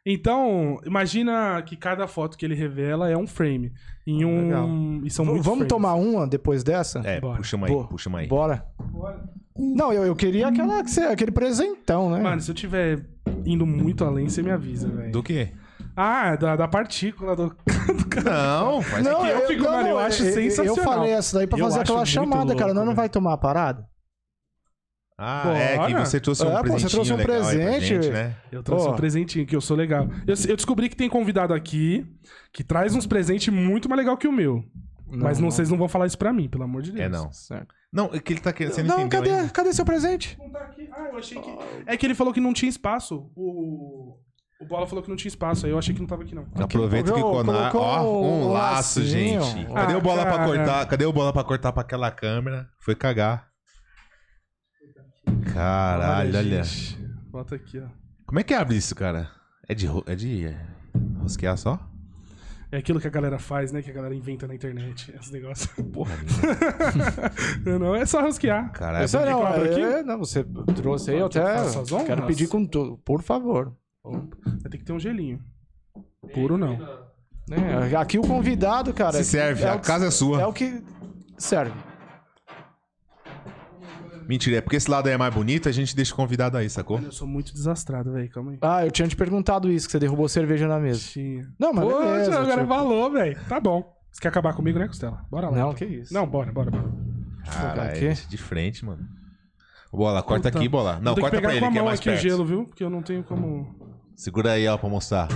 [0.05, 3.71] Então, imagina que cada foto que ele revela é um frame.
[4.05, 5.01] Em um.
[5.05, 5.69] E são muitos Vamos frames.
[5.69, 6.99] tomar uma depois dessa?
[7.05, 7.37] É, Bora.
[7.37, 7.87] puxa uma aí, Boa.
[7.87, 8.27] puxa uma aí.
[8.27, 8.65] Bora.
[9.57, 12.19] Não, eu, eu queria aquela, que você- aquele presentão, né?
[12.21, 13.05] Mano, se eu tiver
[13.45, 15.11] indo muito além, você me avisa, velho.
[15.11, 15.49] Do quê?
[15.95, 17.55] Ah, da, da partícula do.
[17.95, 18.59] do cara.
[18.59, 20.83] Não, faz não, que eu fico, mano, eu acho Eu sensacional.
[20.83, 22.65] falei essa daí pra Eu fazer acho aquela muito chamada, cara.
[22.67, 22.95] louco, Não, não velho.
[22.95, 23.87] vai tomar a parada?
[25.17, 26.05] Ah, é que Bora.
[26.05, 27.85] você trouxe um É, pô, você trouxe um pra presente.
[27.85, 28.35] gente, né?
[28.51, 28.91] Eu trouxe Ó.
[28.93, 30.07] um presentinho, que eu sou legal.
[30.25, 32.05] Eu, eu descobri que tem convidado aqui
[32.51, 34.63] que traz uns presentes muito mais legal que o meu.
[35.07, 37.05] Mas não, vocês não vão falar isso pra mim, pelo amor de Deus.
[37.05, 37.31] É não.
[37.31, 37.73] Certo.
[37.91, 38.73] Não, é que ele tá querendo.
[38.73, 39.49] Você não, Não, cadê, ainda.
[39.51, 40.35] cadê seu presente?
[40.39, 40.89] Não tá aqui.
[40.91, 41.57] Ah, eu achei que.
[41.85, 43.29] É que ele falou que não tinha espaço.
[43.35, 44.17] O.
[44.59, 46.47] O Bola falou que não tinha espaço, aí eu achei que não tava aqui, não.
[46.55, 47.75] Aproveita que o Conar.
[47.75, 49.41] Ó, um um laço, lacinho.
[49.43, 49.65] gente.
[49.73, 50.45] Cadê Ah, o bola pra cara.
[50.47, 50.85] cortar?
[50.87, 52.67] Cadê o bola pra cortar pra aquela câmera?
[52.79, 53.52] Foi cagar.
[55.53, 56.63] Caralho, olha.
[56.63, 56.97] gente.
[57.31, 57.87] Bota aqui, ó.
[58.25, 59.29] Como é que abre isso, cara?
[59.67, 60.57] É de, ro- é de é,
[61.19, 61.79] rosquear só?
[62.71, 63.81] É aquilo que a galera faz, né?
[63.83, 65.13] Que a galera inventa na internet.
[65.15, 65.69] Esse negócio.
[65.93, 66.15] Porra
[67.79, 68.71] não, é só rosquear.
[68.71, 69.05] Caralho.
[69.05, 69.79] Esse não, abro aqui?
[69.81, 70.43] é, não, você
[70.75, 72.07] trouxe aí, eu até fazer as honras?
[72.07, 73.75] quero pedir com tudo, por favor.
[74.03, 75.39] Vai ter que ter um gelinho.
[76.33, 76.73] Puro não.
[77.51, 79.17] É, aqui o convidado, cara.
[79.17, 80.41] Se serve, é a o que- casa é sua.
[80.41, 80.81] É o que
[81.37, 81.77] serve.
[84.27, 86.69] Mentira, é porque esse lado aí é mais bonito, a gente deixa o convidado aí,
[86.69, 86.97] sacou?
[86.97, 88.29] Mano, eu sou muito desastrado, velho.
[88.29, 88.57] Calma aí.
[88.61, 90.99] Ah, eu tinha te perguntado isso, que você derrubou cerveja na mesa.
[90.99, 91.47] Tinha.
[91.59, 92.39] Não, mas Pô, beleza.
[92.39, 93.39] agora tipo- falou, velho.
[93.47, 93.93] Tá bom.
[94.11, 95.25] Você quer acabar comigo, né, Costela?
[95.31, 95.57] Bora lá.
[95.57, 95.73] Não, então.
[95.73, 96.13] que isso.
[96.13, 96.91] Não, bora, bora, bora.
[97.99, 99.07] Deixa de frente, mano.
[99.91, 100.57] Bola, corta Puta.
[100.59, 100.99] aqui, bola.
[100.99, 102.65] Não, corta pra ele, que é mais aqui o gelo, viu?
[102.65, 103.75] Porque eu não tenho como...
[104.15, 105.27] Segura aí, ó, pra mostrar.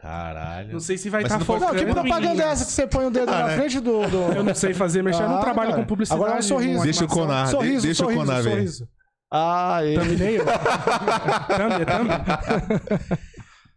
[0.00, 0.72] Caralho.
[0.72, 2.86] Não sei se vai estar não for- Não, que focando propaganda é essa que você
[2.86, 3.56] põe o dedo Ah, na né?
[3.58, 4.08] frente do.
[4.08, 4.16] do...
[4.34, 5.22] Eu não sei fazer, mexer.
[5.22, 5.82] eu não Ah, trabalho cara.
[5.82, 6.20] com publicidade.
[6.22, 6.82] Agora é um sorriso.
[6.82, 7.08] Deixa o.
[7.08, 8.50] Conar, sorriso, deixa sorriso, o Conar ver.
[8.50, 8.88] sorriso.
[9.32, 10.00] Ah, ele.
[10.00, 10.44] Thumbnail?
[11.56, 13.18] Thumb, é thumb?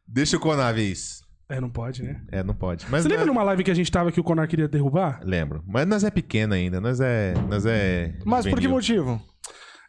[0.08, 1.24] Deixa o Conar ver isso.
[1.50, 2.22] É, não pode, né?
[2.32, 2.86] É, não pode.
[2.90, 5.20] Mas Você lembra nós- numa live que a gente tava que o Conar queria derrubar?
[5.24, 5.64] Lembro.
[5.68, 7.34] Mas nós é pequeno ainda, nós é.
[7.50, 8.16] Nós é.
[8.26, 8.72] Mas por que juvenil.
[8.72, 9.22] motivo?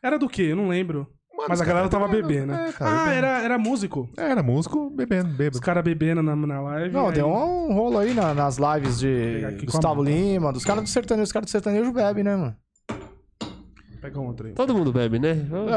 [0.03, 0.43] Era do quê?
[0.43, 1.07] Eu não lembro.
[1.37, 2.69] Mano, Mas a os galera tava bebendo, né?
[2.71, 3.11] É, ah, bebendo.
[3.17, 4.09] era, era músico.
[4.17, 5.61] É, Era músico bebendo, Os bêbado.
[5.61, 6.95] caras bebendo na, na live.
[6.95, 10.05] Não, aí- deu um rolo aí na- nas lives de aqui com Gustavo mão.
[10.05, 11.25] Lima, dos caras do sertanejo.
[11.25, 12.57] Os caras do sertanejo bebem, né, mano?
[14.01, 14.55] Pega outra aí.
[14.55, 15.31] Todo mundo bebe, né?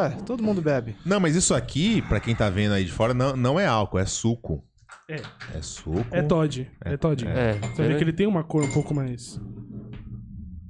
[0.05, 0.95] É, todo mundo bebe.
[1.05, 3.99] Não, mas isso aqui, pra quem tá vendo aí de fora, não, não é álcool,
[3.99, 4.63] é suco.
[5.09, 5.21] É.
[5.55, 6.05] É suco.
[6.11, 6.69] É Todd.
[6.83, 7.25] É, Todd.
[7.25, 9.39] É, Você vê que ele tem uma cor um pouco mais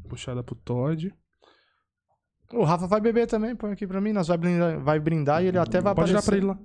[0.08, 1.12] puxada pro Todd.
[2.54, 4.14] O Rafa vai beber também, põe aqui pra mim.
[4.14, 6.58] Nós vai brindar, vai brindar e ele até vai Pode dar pra ele lá.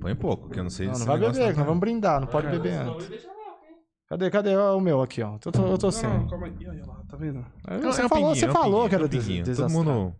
[0.00, 1.46] Põe pouco, que eu não sei Não, não vai beber, não.
[1.56, 3.26] nós vamos brindar, não pode beber antes.
[4.08, 5.34] Cadê, cadê Ó, o meu aqui, ó?
[5.44, 6.08] Eu tô, eu tô sem.
[6.08, 6.54] Não, calma aí.
[6.68, 7.46] Olha lá, tá vendo?
[7.66, 9.04] É, Não, Você é um falou, pinguinho, você é um falou pinguinho, que é era
[9.06, 9.44] um pinguinho.
[9.44, 10.16] des Todo mundo.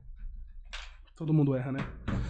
[1.16, 1.80] Todo mundo erra, né?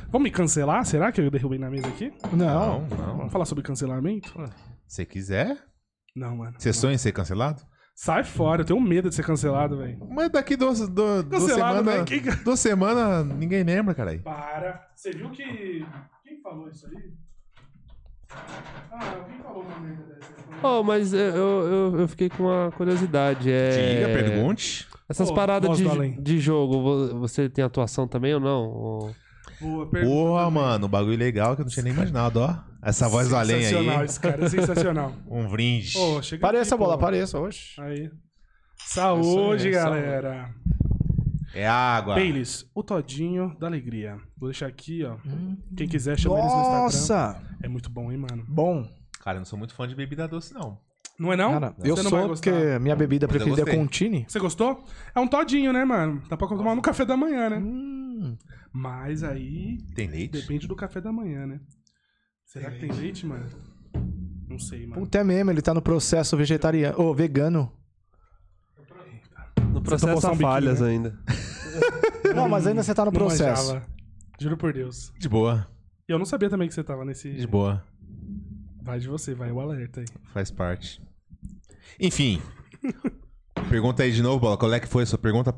[0.09, 0.85] Vamos me cancelar?
[0.85, 2.13] Será que eu derrubei na mesa aqui?
[2.33, 2.81] Não.
[2.81, 3.17] Não, não.
[3.19, 4.33] Vamos falar sobre cancelamento?
[4.89, 5.57] Se quiser.
[6.17, 6.55] Não, mano.
[6.59, 7.63] Você sonha em ser cancelado?
[7.95, 9.99] Sai fora, eu tenho medo de ser cancelado, velho.
[10.11, 12.05] Mas daqui duas, duas, duas semanas.
[12.09, 14.21] Quem- Duas semanas, ninguém lembra, caralho.
[14.23, 14.89] Para.
[14.97, 15.85] Você viu que.
[16.25, 17.13] Quem falou isso aí?
[18.91, 20.33] Ah, alguém falou uma merda dessa.
[20.63, 23.51] Oh, mas eu, eu, eu fiquei com uma curiosidade.
[23.51, 23.71] É...
[24.07, 24.89] Diga, pergunte.
[25.09, 28.63] Essas Pô, paradas de, do de jogo, vo- você tem atuação também ou não?
[28.69, 29.15] Ou-
[29.61, 30.15] Boa pergunta.
[30.15, 30.63] Porra, também.
[30.63, 32.57] mano, um bagulho legal que eu não tinha nem imaginado, ó.
[32.83, 34.05] Essa voz do além Sensacional, aí.
[34.05, 35.13] esse cara é sensacional.
[35.31, 35.93] Um brinde.
[36.23, 37.05] Chega Pareça bola, pô.
[37.05, 37.81] pareça, oxe.
[37.81, 38.11] Aí.
[38.77, 40.53] Saúde, aí, galera.
[41.55, 42.15] É água.
[42.15, 44.17] Baileys, o Todinho da Alegria.
[44.37, 45.17] Vou deixar aqui, ó.
[45.77, 46.83] Quem quiser, chama eles no Instagram.
[46.83, 47.43] Nossa!
[47.63, 48.45] É muito bom, hein, mano?
[48.49, 48.89] Bom.
[49.21, 50.79] Cara, eu não sou muito fã de bebida doce, não.
[51.19, 51.53] Não é não?
[51.53, 53.77] Cara, Você eu não sou porque minha bebida Mas preferida é.
[53.77, 54.25] Contini.
[54.27, 54.83] Você gostou?
[55.15, 56.23] É um todinho, né, mano?
[56.29, 57.59] Dá pra tomar no café da manhã, né?
[57.59, 58.37] Hum.
[58.73, 60.33] Mas aí Tem leite?
[60.41, 61.61] depende do café da manhã, né?
[62.53, 63.47] Será que tem leite, mano?
[64.47, 65.01] Não sei, mano.
[65.01, 67.01] Puta é mesmo, ele tá no processo vegetariano.
[67.01, 67.73] Ô, vegano.
[69.73, 70.89] No processo um há biquinho, falhas né?
[70.91, 71.19] ainda.
[72.37, 73.81] Não, mas ainda você tá no Não processo.
[74.39, 75.15] Juro por Deus.
[75.19, 75.67] De boa.
[76.07, 77.33] E eu não sabia também que você tava nesse.
[77.33, 77.83] De boa.
[78.83, 80.07] Vai de você, vai o alerta aí.
[80.35, 81.01] Faz parte.
[81.99, 82.43] Enfim.
[83.71, 84.59] pergunta aí de novo, Bola.
[84.59, 85.55] Qual é que foi a sua pergunta?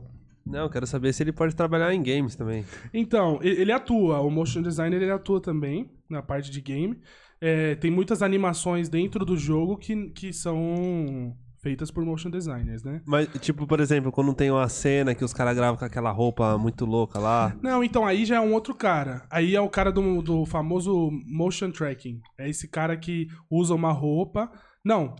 [0.46, 2.64] Não, quero saber se ele pode trabalhar em games também.
[2.92, 6.98] Então, ele atua, o motion designer ele atua também na parte de game.
[7.40, 13.00] É, tem muitas animações dentro do jogo que, que são feitas por motion designers, né?
[13.06, 16.58] Mas, tipo, por exemplo, quando tem uma cena que os caras gravam com aquela roupa
[16.58, 17.56] muito louca lá.
[17.62, 19.26] Não, então aí já é um outro cara.
[19.30, 22.20] Aí é o cara do, do famoso motion tracking.
[22.38, 24.52] É esse cara que usa uma roupa.
[24.84, 25.16] Não.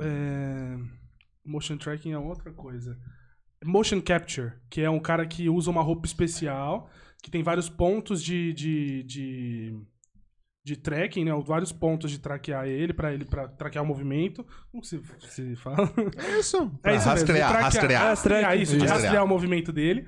[0.00, 0.76] É...
[1.44, 2.96] Motion tracking é outra coisa.
[3.64, 6.88] Motion capture, que é um cara que usa uma roupa especial,
[7.22, 8.52] que tem vários pontos de.
[8.52, 9.76] de, de...
[10.64, 11.32] De tracking, né?
[11.44, 14.46] Vários pontos de traquear ele, pra ele pra traquear o movimento.
[14.70, 15.92] Como se, se fala?
[16.16, 16.70] É isso.
[16.84, 18.02] É isso mesmo, rastrear, traquear- rastrear.
[18.04, 19.00] rastrear isso, de Rastrear.
[19.02, 20.06] rastrear o movimento dele.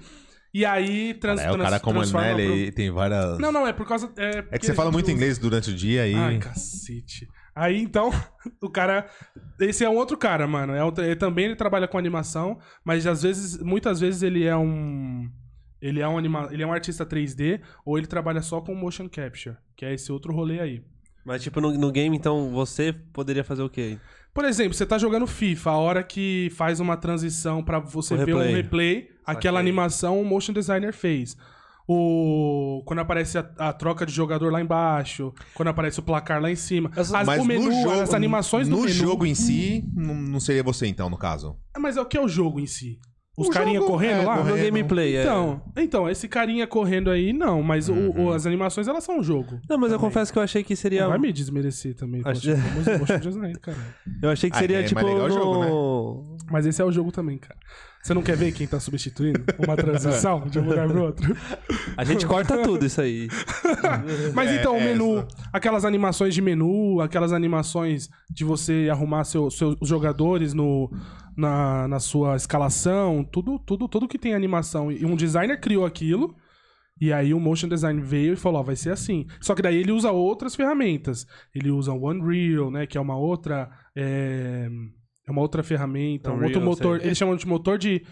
[0.52, 3.38] E aí trans, É, o trans- cara como ele, transforma pro- tem várias...
[3.40, 4.12] Não, não, é por causa.
[4.16, 6.14] É, É que você fala muito usa- inglês durante o dia e...
[6.14, 7.26] Ai, cacete.
[7.54, 8.10] Aí então,
[8.60, 9.06] o cara.
[9.60, 10.74] Esse é um outro cara, mano.
[10.74, 14.56] É outro- ele também ele trabalha com animação, mas às vezes, muitas vezes ele é
[14.56, 15.30] um.
[15.80, 19.06] Ele é um, anima, ele é um artista 3D, ou ele trabalha só com motion
[19.08, 20.82] capture, que é esse outro rolê aí.
[21.24, 23.98] Mas, tipo, no, no game, então, você poderia fazer o quê?
[24.32, 28.24] Por exemplo, você tá jogando FIFA, a hora que faz uma transição pra você O
[28.24, 28.54] ver um replay.
[28.54, 31.36] replay, aquela animação o motion designer fez.
[31.86, 36.50] O quando aparece a, a troca de jogador lá embaixo, quando aparece o placar lá
[36.50, 38.94] em cima, as, Mas o menu, no jogo, as animações no do menu.
[38.94, 41.56] jogo em si, não, não seria você então, no caso.
[41.78, 42.98] Mas é o que é o jogo em si?
[43.36, 44.36] Os O carinha jogo, correndo é, lá?
[44.38, 44.56] correndo.
[44.58, 45.22] No gameplay, é.
[45.22, 48.26] Então, então, esse carinha correndo aí, não, mas o- Uhum.
[48.26, 49.58] o- as animações elas são um jogo.
[49.68, 49.98] Não, mas eu Também.
[49.98, 51.02] confesso que eu achei que seria.
[51.02, 52.42] Não vai me desmerecer também, Acho-
[53.00, 53.18] poxa,
[53.60, 53.76] cara.
[54.22, 55.04] Eu achei que Ah, seria, é mais tipo.
[55.04, 55.68] legal o jogo, né?
[55.68, 56.36] no...
[56.50, 57.58] Mas esse é o jogo também, cara.
[58.02, 59.42] Você não quer ver quem tá substituindo?
[59.58, 61.34] Uma transição de um lugar pro outro?
[61.96, 63.28] A gente corta tudo isso aí.
[64.34, 65.26] Mas É, então, o é menu, essa.
[65.52, 70.90] aquelas animações de menu, aquelas animações de você arrumar seu, seus jogadores no,
[71.36, 74.90] na, na sua escalação, tudo, tudo, tudo que tem animação.
[74.90, 76.34] E um designer criou aquilo.
[77.00, 79.26] E aí o motion design veio e falou, ó, vai ser assim.
[79.40, 81.26] Só que daí ele usa outras ferramentas.
[81.54, 84.68] Ele usa o Unreal, né, que é uma outra é,
[85.26, 86.98] é uma outra ferramenta, um Unreal, outro motor.
[86.98, 87.08] sei.
[87.08, 88.02] Eles chamam de motor de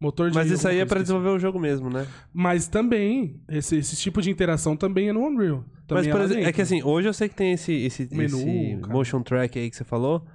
[0.00, 2.06] motor de Mas isso aí é coisa desenvolver o jogo mesmo, né?
[2.32, 5.62] mas também, esse, esse tipo de interação também é no Unreal.
[5.90, 8.38] Mas, por lá exemplo, é que assim, hoje eu sei que tem esse, esse, Menu,
[8.38, 10.26] esse motion track aí que você falou.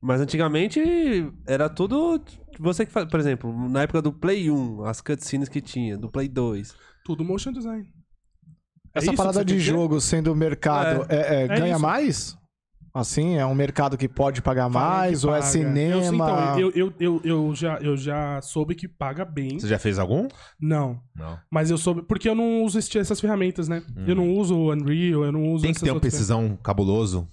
[0.00, 0.80] Mas antigamente
[1.46, 2.22] era tudo.
[2.58, 3.06] Você que faz.
[3.08, 6.74] Por exemplo, na época do Play 1, as cutscenes que tinha, do Play 2.
[7.04, 7.86] Tudo motion design.
[8.94, 11.82] É Essa parada de jogo sendo mercado, é, é, ganha isso.
[11.82, 12.40] mais?
[12.92, 15.22] Assim, é um mercado que pode pagar Fala mais?
[15.22, 15.46] Ou é paga.
[15.46, 16.02] cinema?
[16.02, 19.60] Eu, então, eu, eu, eu, eu já, eu já soube que paga bem.
[19.60, 20.26] Você já fez algum?
[20.60, 21.00] Não.
[21.14, 21.38] Não.
[21.52, 22.02] Mas eu soube.
[22.02, 23.82] Porque eu não uso essas ferramentas, né?
[24.06, 27.28] Eu não uso o Unreal, eu não uso Tem que essas ter um precisão cabuloso.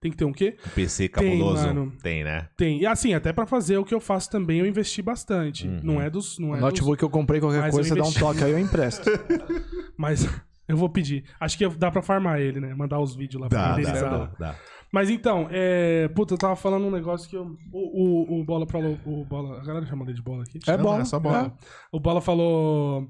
[0.00, 0.56] Tem que ter um quê?
[0.64, 1.66] Um PC Tem, cabuloso.
[1.66, 1.92] mano.
[2.02, 2.48] Tem, né?
[2.56, 2.80] Tem.
[2.80, 5.66] E assim, até pra fazer o que eu faço também, eu investi bastante.
[5.66, 5.80] Uhum.
[5.82, 6.38] Não é dos.
[6.38, 8.52] Não O é notebook que eu comprei, qualquer Mas coisa, você dá um toque aí,
[8.52, 9.04] eu empresto.
[9.10, 9.18] dos,
[9.98, 10.28] mas
[10.68, 11.24] eu vou pedir.
[11.40, 12.72] Acho que dá pra farmar ele, né?
[12.74, 14.54] Mandar os vídeos lá pra Dá, dá, dá, dá.
[14.92, 16.06] Mas então, é.
[16.14, 17.56] Puta, eu tava falando um negócio que eu.
[17.72, 18.96] O, o, o Bola falou.
[19.04, 19.60] O Bola.
[19.60, 20.60] A galera chama ele de bola aqui?
[20.66, 21.00] É Não, bom.
[21.00, 21.52] é só bola.
[21.90, 23.06] O Bola falou.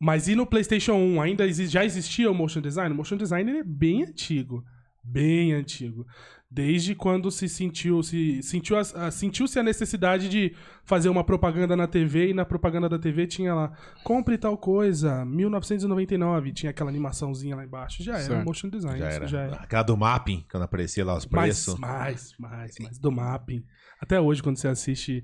[0.00, 2.94] Mas e no PlayStation 1 ainda exi- já existia o motion design?
[2.94, 4.64] O motion design ele é bem antigo.
[5.02, 6.06] Bem antigo.
[6.52, 10.52] Desde quando se sentiu se sentiu a, a- sentiu-se a necessidade de
[10.84, 13.72] fazer uma propaganda na TV e na propaganda da TV tinha lá
[14.04, 18.44] compre tal coisa 1999 tinha aquela animaçõezinha lá embaixo já era Certo.
[18.44, 19.26] motion design Já isso era.
[19.28, 21.78] já era Aquela do mapping, quando aparecia lá os mais, preços.
[21.78, 23.64] mais, mais, mais do mapping.
[24.00, 25.22] Até hoje, quando você assiste.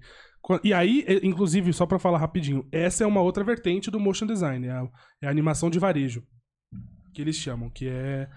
[0.62, 4.64] E aí, inclusive, só pra falar rapidinho, essa é uma outra vertente do motion design,
[4.66, 4.86] é a,
[5.22, 6.22] é a animação de varejo.
[7.12, 8.28] Que eles chamam, que é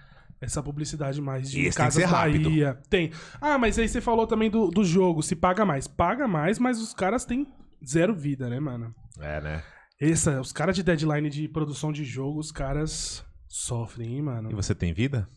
[0.42, 2.50] essa publicidade mais de tem que Casas ser rápido.
[2.50, 2.80] Bahia.
[2.90, 3.12] Tem.
[3.42, 5.88] Ah, mas aí você falou também do, do jogo, se paga mais.
[5.88, 7.48] Paga mais, mas os caras têm
[7.86, 8.94] zero vida, né, mano?
[9.20, 9.64] É, né?
[10.00, 14.50] Essa, os caras de deadline de produção de jogo, os caras sofrem, hein, mano?
[14.52, 15.28] E você tem vida?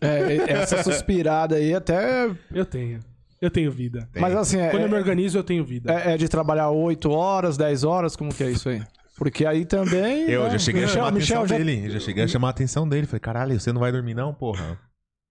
[0.00, 2.30] É, essa suspirada aí até.
[2.52, 3.00] Eu tenho.
[3.40, 4.08] Eu tenho vida.
[4.12, 4.22] Tem.
[4.22, 5.92] Mas assim, é, Quando eu me organizo, eu tenho vida.
[5.92, 8.16] é, é de trabalhar 8 horas, 10 horas?
[8.16, 8.82] Como que é isso aí?
[9.16, 10.28] Porque aí também.
[10.30, 10.50] Eu né?
[10.50, 11.86] já cheguei a Michel, chamar a atenção já- dele.
[11.86, 13.06] Eu já cheguei a chamar a atenção dele.
[13.06, 14.78] Falei, caralho, você não vai dormir não, porra?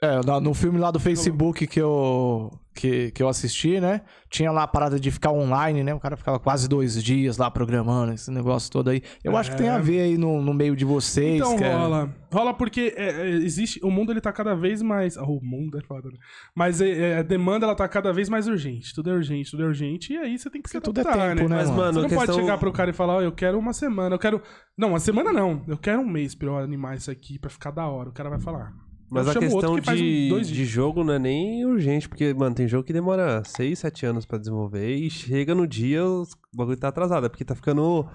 [0.06, 4.02] É, no filme lá do Facebook que eu, que, que eu assisti, né?
[4.30, 5.94] Tinha lá a parada de ficar online, né?
[5.94, 9.02] O cara ficava quase dois dias lá programando esse negócio todo aí.
[9.24, 11.38] Eu acho que tem a ver aí no, no meio de vocês.
[11.38, 12.14] Então é- rola.
[12.32, 13.80] Rola porque é, é, existe.
[13.82, 15.16] O mundo ele tá cada vez mais.
[15.16, 16.18] Oh, o mundo é foda, né?
[16.54, 18.94] Mas é, é, a demanda ela tá cada vez mais urgente.
[18.94, 20.14] Tudo é urgente, tudo é urgente.
[20.14, 21.94] E aí você tem que se Porque tudo é adaptar, tempo, né, Mas, mano?
[21.94, 22.26] Você não questão...
[22.26, 24.42] pode chegar pro cara e falar, ó, eu quero uma semana, eu quero.
[24.78, 25.64] Não, uma semana não.
[25.66, 28.10] Eu quero um mês pra eu animar isso aqui pra ficar da hora.
[28.10, 28.85] O cara vai falar.
[29.10, 32.68] Mas Eu a questão um- de, de jogo não é nem urgente, porque, mano, tem
[32.68, 36.88] jogo que demora 6, 7 anos pra desenvolver e chega no dia o bagulho tá
[36.88, 37.26] atrasado.
[37.26, 38.08] É porque tá ficando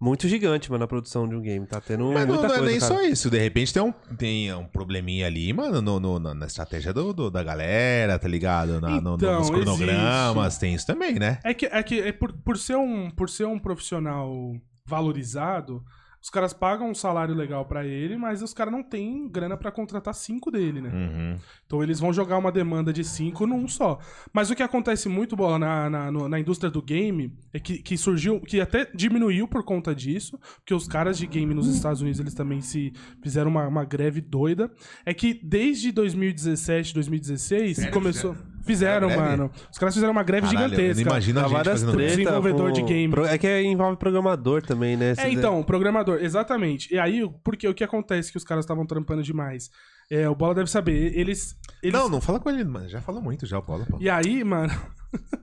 [0.00, 1.64] muito gigante, mano, a produção de um game.
[1.64, 2.94] Tá tendo Mas não, muita não é coisa, nem cara.
[2.94, 3.30] só isso.
[3.30, 7.12] De repente tem um, tem um probleminha ali, mano, no, no- na- na estratégia do,
[7.12, 8.80] do- da galera, tá ligado?
[8.80, 11.38] Na- no- no- Então, nos cronogramas, tem isso também, né?
[11.44, 14.52] É que, é que é por, por, ser um, por ser um profissional
[14.84, 15.82] valorizado,
[16.22, 19.72] os caras pagam um salário legal pra ele, mas os caras não têm grana pra
[19.72, 20.90] contratar cinco dele, né?
[20.90, 21.38] Uhum.
[21.66, 23.98] Então eles vão jogar uma demanda de cinco num só.
[24.32, 27.98] Mas o que acontece muito, Bola, na, na, na indústria do game, é que, que
[27.98, 32.20] surgiu, que até diminuiu por conta disso, porque os caras de game nos Estados Unidos,
[32.20, 34.70] eles também se fizeram uma, uma greve doida,
[35.04, 37.92] é que desde 2017, 2016, Sério?
[37.92, 38.36] começou...
[38.64, 39.22] Fizeram, Greve?
[39.22, 39.50] mano.
[39.70, 41.04] Os caras fizeram uma greve Caralho, gigantesca.
[41.04, 43.10] não imagino a Dá gente fazendo treta desenvolvedor com- de game.
[43.12, 45.08] Pro- É que envolve programador também, né?
[45.08, 46.92] É, Esses- então, programador, exatamente.
[46.94, 49.70] E aí, porque o que acontece que os caras estavam trampando demais?
[50.10, 51.56] É, o Bola deve saber, eles...
[51.82, 52.88] eles Não, não fala com ele, mano.
[52.88, 53.96] Já falou muito já, o bola, pô.
[54.00, 54.72] E aí, mano...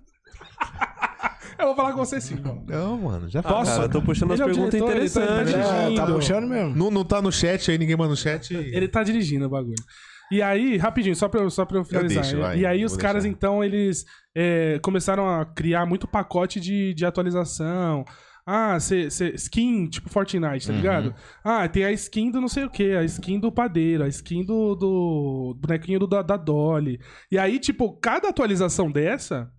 [1.57, 2.61] Eu vou falar com você sim, Bola.
[2.67, 3.65] Não, mano, já Ah, falou.
[3.65, 5.99] cara, eu tô puxando Ele as é perguntas diretor, ele tá- ele tá interessantes.
[5.99, 6.76] É, tá puxando mesmo.
[6.76, 8.53] Não, não tá no chat aí, ninguém manda no chat.
[8.55, 9.76] Ele tá dirigindo o bagulho.
[10.32, 12.23] E aí, rapidinho, só pra, eu- só pra eu finalizar.
[12.23, 13.36] deixo, vai, e aí os caras, deixar.
[13.36, 14.05] então, eles
[14.36, 18.05] é, começaram a criar muito pacote de, de atualização.
[18.45, 20.77] Ah, cê, cê- skin, tipo Fortnite, tá Uhum.
[20.80, 21.15] ligado?
[21.43, 24.43] Ah, tem a skin do não sei o que, a skin do padeiro, a skin
[24.43, 26.99] do, do bonequinho do, da, da Dolly.
[27.32, 29.51] E aí, tipo, cada atualização dessa,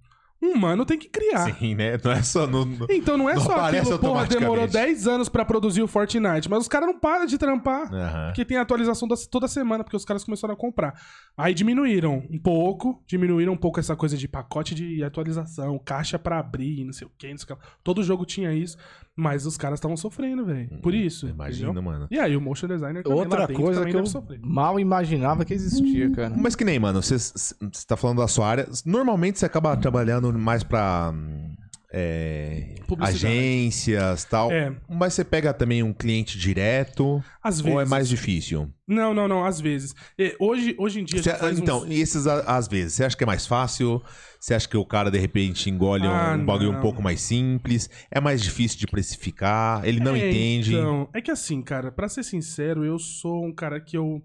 [0.43, 1.53] um mano tem que criar.
[1.55, 1.99] Sim, né?
[2.03, 2.64] Não é só no.
[2.64, 4.72] no- Então não é Não só aquilo, porra, demorou automaticamente.
[4.72, 7.93] 10 anos pra produzir o Fortnite, mas os caras não param de trampar.
[7.93, 8.26] Aham.
[8.28, 10.95] Porque tem atualização da- toda semana, porque os caras começaram a comprar.
[11.36, 16.38] Aí diminuíram um pouco, diminuíram um pouco essa coisa de pacote de atualização, caixa pra
[16.38, 17.62] abrir, não sei o que, não sei o que.
[17.84, 18.76] Todo jogo tinha isso,
[19.17, 20.79] mas os caras estavam sofrendo, velho.
[20.83, 21.29] Por isso.
[21.29, 21.83] Imagina, entendeu?
[21.83, 22.07] mano.
[22.11, 24.41] E aí o motion designer também lá Outra dentro coisa também que eu deve sofrer.
[24.43, 26.35] mal imaginava que existia, cara.
[26.37, 27.55] Mas que nem, mano, você você
[27.87, 28.69] tá falando da sua área.
[28.87, 31.13] Normalmente você acaba trabalhando mais pra.
[31.15, 31.55] hum,
[31.93, 33.26] é, Publicidade.
[33.26, 34.51] agências tal.
[34.53, 34.72] É.
[34.88, 37.22] Mas você pega também um cliente direto.
[37.43, 37.74] Às vezes.
[37.74, 38.70] Ou é mais difícil?
[38.86, 39.95] Não, não, não, às vezes.
[40.38, 41.88] Hoje, hoje em dia faz então, uns...
[41.91, 44.03] e esses às vezes, você acha que é mais fácil?
[44.41, 47.20] Você acha que o cara de repente engole um- Ah, um bagulho um pouco mais
[47.20, 47.88] simples?
[48.11, 49.84] É mais difícil de precificar?
[49.86, 50.74] Ele não É, entende?
[50.74, 54.22] Então, é que assim, cara, pra ser sincero, eu sou um cara que eu.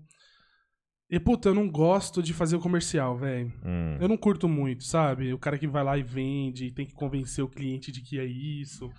[1.10, 3.52] E, puta, eu não gosto de fazer o comercial, velho.
[3.64, 3.98] Hum.
[4.00, 5.32] Eu não curto muito, sabe?
[5.34, 8.26] O cara que vai lá e vende, tem que convencer o cliente de que é
[8.26, 8.90] isso.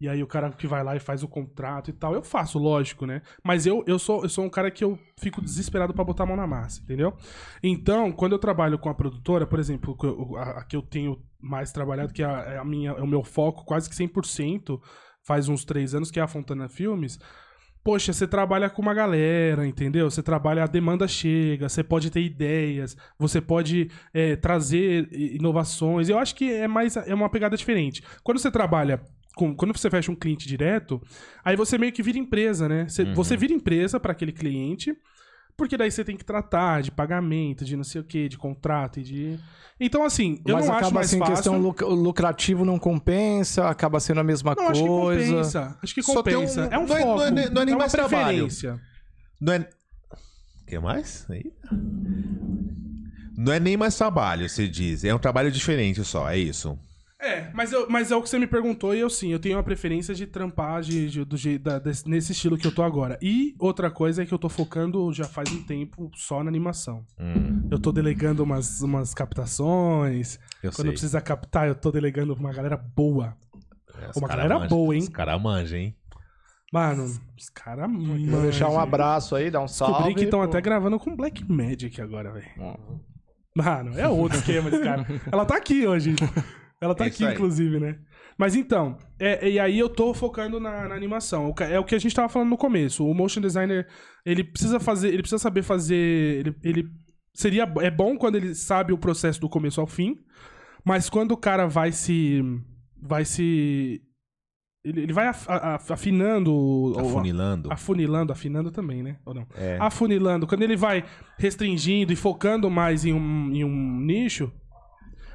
[0.00, 2.14] E aí o cara que vai lá e faz o contrato e tal.
[2.14, 3.22] Eu faço, lógico, né?
[3.44, 6.26] Mas eu, eu, sou, eu sou um cara que eu fico desesperado pra botar a
[6.26, 7.14] mão na massa, entendeu?
[7.62, 10.82] Então, quando eu trabalho com a produtora, por exemplo, que eu- a, a que eu
[10.82, 13.94] tenho mais trabalhado, que é a, é a minha, é o meu foco quase que
[13.94, 14.80] 100%,
[15.24, 17.18] faz uns três anos, que é a Fontana Filmes.
[17.84, 20.08] Poxa, você trabalha com uma galera, entendeu?
[20.08, 26.08] Você trabalha, a demanda chega, você pode ter ideias, você pode é, trazer inovações.
[26.08, 28.02] Eu acho que é mais é uma pegada diferente.
[28.22, 29.00] Quando você trabalha
[29.34, 31.02] com- quando você fecha um cliente direto,
[31.44, 32.86] aí você meio que vira empresa, né?
[32.88, 33.14] Você, Uhum.
[33.14, 34.94] você vira empresa para aquele cliente,
[35.56, 39.00] porque daí você tem que tratar de pagamento, de não sei o que, de contrato
[39.00, 39.38] e de.
[39.80, 41.34] Então, assim, eu Mas não acaba acho mais assim, fácil.
[41.34, 45.26] questão luc- lucrativo não compensa, acaba sendo a mesma Não, acho que coisa.
[45.32, 45.78] compensa.
[45.82, 46.68] Acho que tem um- compensa.
[46.70, 47.18] É um não é- foco.
[47.18, 48.24] não é nem- não é nem uma mais trabalho.
[48.26, 48.80] preferência.
[49.40, 49.68] Não é.
[50.66, 51.26] que mais?
[51.30, 51.52] Aí?
[53.36, 55.04] Não é nem mais trabalho, você diz.
[55.04, 56.78] É um trabalho diferente só, é isso.
[57.22, 59.56] É, mas, eu, mas é o que você me perguntou e eu sim, eu tenho
[59.56, 62.82] uma preferência de trampar de, de- do jeito da- desse- nesse estilo que eu tô
[62.82, 63.16] agora.
[63.22, 67.06] E outra coisa é que eu tô focando já faz um tempo só na animação.
[67.20, 70.38] Hum, Eu tô delegando umas, umas captações.
[70.64, 70.90] eu Quando sei.
[70.90, 73.36] precisa captar, eu tô delegando pra uma galera boa.
[73.94, 75.02] É, uma galera manja, boa, hein?
[75.02, 75.96] Os caras manjam, hein?
[76.72, 77.88] Mano, os caras.
[77.92, 79.92] Vou deixar um abraço aí, dar um salve.
[79.94, 82.48] Descobri que estão até gravando com Black Magic agora, velho.
[83.54, 85.06] Mano, é outro esquema esse cara.
[85.30, 86.16] Ela tá aqui hoje.
[86.82, 87.98] Ela tá É aqui, inclusive, né?
[88.36, 91.54] Mas então, é- e aí eu tô focando na, na animação.
[91.60, 93.06] É o que a gente tava falando no começo.
[93.06, 93.86] O motion designer,
[94.26, 95.94] ele precisa fazer, ele precisa saber fazer,
[96.40, 96.88] ele, ele
[97.34, 100.16] seria é bom quando ele sabe o processo do começo ao fim,
[100.84, 102.42] mas quando o cara vai se
[103.00, 104.00] vai se
[104.84, 107.72] ele, ele vai af- a- a- afinando Afunilando.
[107.72, 109.18] afunilando, afinando também, né?
[109.24, 109.46] Ou não?
[109.56, 109.76] É.
[109.80, 111.04] afunilando, quando ele vai
[111.38, 114.52] restringindo e focando mais em um, em um nicho,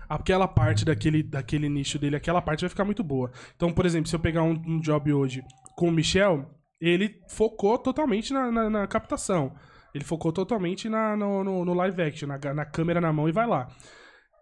[0.09, 3.31] aquela parte daquele, daquele nicho dele, aquela parte vai ficar muito boa.
[3.55, 5.43] Então, por exemplo, se eu pegar um, um job hoje
[5.75, 6.45] com o Michel,
[6.79, 9.53] ele focou totalmente na, na- na captação.
[9.93, 13.31] Ele focou totalmente na, no, no- no live action, na, na câmera na mão e
[13.31, 13.67] vai lá.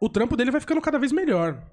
[0.01, 1.63] O trampo dele vai ficando cada vez melhor.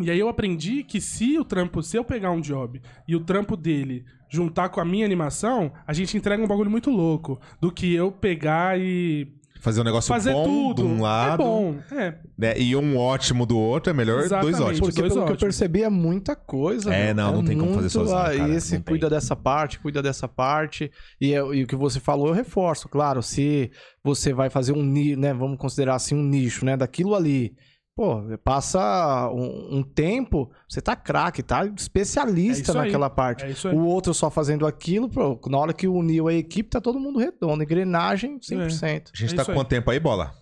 [0.00, 3.20] E aí eu aprendi que se o trampo, se eu pegar um job e o
[3.24, 7.40] trampo dele juntar com a minha animação, a gente entrega um bagulho muito louco.
[7.60, 9.26] Do que eu pegar e
[9.60, 10.82] Fazer um negócio fazer bom tudo.
[10.82, 12.14] de um lado É bom, é.
[12.36, 14.62] né, e um ótimo do outro, é melhor dois Exatamente.
[14.62, 14.80] ótimos.
[14.80, 15.40] Porque dois pelo que eu ótimos.
[15.40, 16.94] percebi é muita coisa.
[16.94, 17.24] É, meu.
[17.24, 18.92] não, não tem como fazer muito, sozinho, ah, cara, Esse não tem.
[18.92, 20.90] cuida dessa parte, cuida dessa parte.
[21.20, 22.88] E, é- e o que você falou, eu reforço.
[22.88, 23.70] Claro, se
[24.02, 25.34] você vai fazer um nicho, né?
[25.34, 26.76] Vamos considerar assim um nicho, né?
[26.76, 27.52] Daquilo ali.
[27.98, 32.84] Pô, passa um, um tempo, você tá craque, tá É especialista aí.
[32.86, 33.44] naquela parte.
[33.44, 33.74] É isso aí.
[33.74, 37.18] O outro só fazendo aquilo, pô, na hora que uniu a equipe, tá todo mundo
[37.18, 37.60] redondo.
[37.60, 39.10] Engrenagem 100%.
[39.12, 39.56] A gente É tá com aí.
[39.56, 40.32] quanto tempo aí, bola?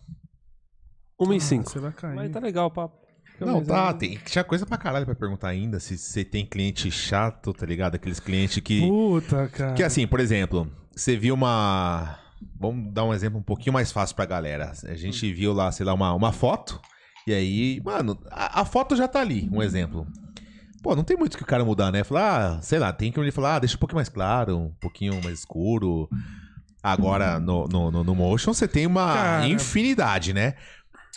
[1.19, 1.71] 1 e Ah, 5.
[1.71, 2.15] Você vai cair.
[2.15, 2.95] Mas tá legal o papo.
[3.41, 5.81] Não, tá, é- tem, tinha coisa pra caralho pra perguntar ainda.
[5.81, 7.95] Se você tem cliente chato, tá ligado?
[7.95, 8.87] Aqueles clientes que.
[8.87, 9.73] Puta, cara.
[9.73, 12.19] Que assim, por exemplo, você viu uma.
[12.61, 14.73] Vamos dar um exemplo um pouquinho mais fácil pra galera.
[14.85, 16.79] A gente viu lá, sei lá, uma, uma foto.
[17.27, 20.07] E aí, mano, a, a foto já tá ali, um exemplo.
[20.83, 22.05] Pô, não tem muito que o cara mudar, né?
[22.05, 24.73] Falar, ah, sei lá, tem que ele falar, ah, deixa um pouquinho mais claro, um
[24.81, 26.09] pouquinho mais escuro.
[26.83, 29.49] Agora, no, no, no, no Motion, você tem uma Cara.
[29.49, 30.55] infinidade, né?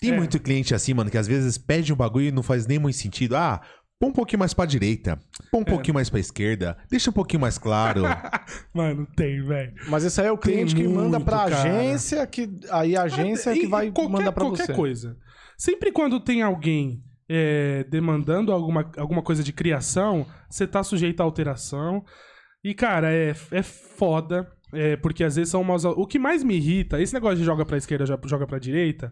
[0.02, 0.18] Tem É.
[0.18, 2.98] muito cliente assim, mano, que às vezes pede um bagulho e não faz nem muito
[2.98, 3.36] sentido.
[3.36, 3.62] Ah,
[4.00, 5.20] põe um pouquinho mais pra direita,
[5.52, 5.70] põe um É.
[5.70, 8.02] pouquinho mais pra esquerda, deixa um pouquinho mais claro.
[8.74, 9.74] Mano, tem, velho.
[9.88, 11.56] Mas esse aí é o cliente que manda muito, pra cara.
[11.58, 14.74] agência, que aí a agência é que vai qualquer, mandar pra qualquer você.
[14.74, 15.16] coisa.
[15.60, 21.26] Sempre quando tem alguém é, demandando alguma, alguma coisa de criação, você tá sujeito a
[21.26, 22.02] alteração.
[22.64, 24.50] E, cara, é, é foda.
[24.72, 25.84] é, porque às vezes são umas.
[25.84, 29.12] O que mais me irrita, esse negócio de joga pra esquerda, joga pra direita.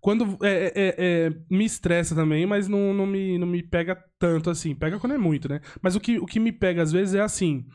[0.00, 0.38] Quando.
[0.42, 4.74] É, é- é- me estressa também, mas não, não, me, não me pega tanto assim.
[4.74, 5.60] Pega quando é muito, né?
[5.82, 7.66] Mas o que, o que me pega às vezes é assim.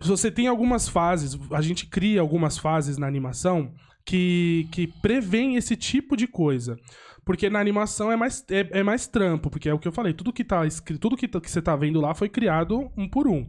[0.00, 3.72] Você tem algumas fases, a gente cria algumas fases na animação
[4.04, 6.76] que, que prevêem esse tipo de coisa.
[7.24, 10.12] Porque na animação é mais, é, é mais trampo, porque é o que eu falei,
[10.12, 13.08] tudo que tá escrito, tudo que, tá- que você tá vendo lá foi criado um
[13.08, 13.48] por um.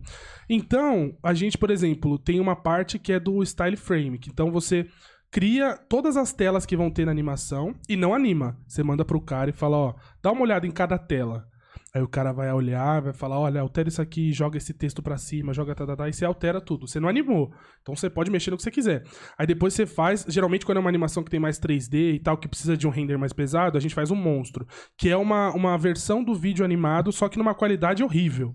[0.49, 4.49] Então, a gente, por exemplo, tem uma parte que é do style frame, que então
[4.49, 4.87] você
[5.29, 8.57] cria todas as telas que vão ter na animação e não anima.
[8.65, 9.93] Você manda pro cara e fala, ó,
[10.23, 11.45] dá uma olhada em cada tela.
[11.95, 15.17] Aí o cara vai olhar, vai falar, olha, altera isso aqui, joga esse texto pra
[15.17, 16.85] cima, joga tá, tá, tá, e você altera tudo.
[16.85, 17.53] Você não animou.
[17.81, 19.03] Então você pode mexer no que você quiser.
[19.37, 22.37] Aí depois você faz, geralmente quando é uma animação que tem mais 3D e tal,
[22.37, 24.67] que precisa de um render mais pesado, a gente faz um monstro,
[24.97, 28.53] que é uma, uma versão do vídeo animado, só que numa qualidade horrível.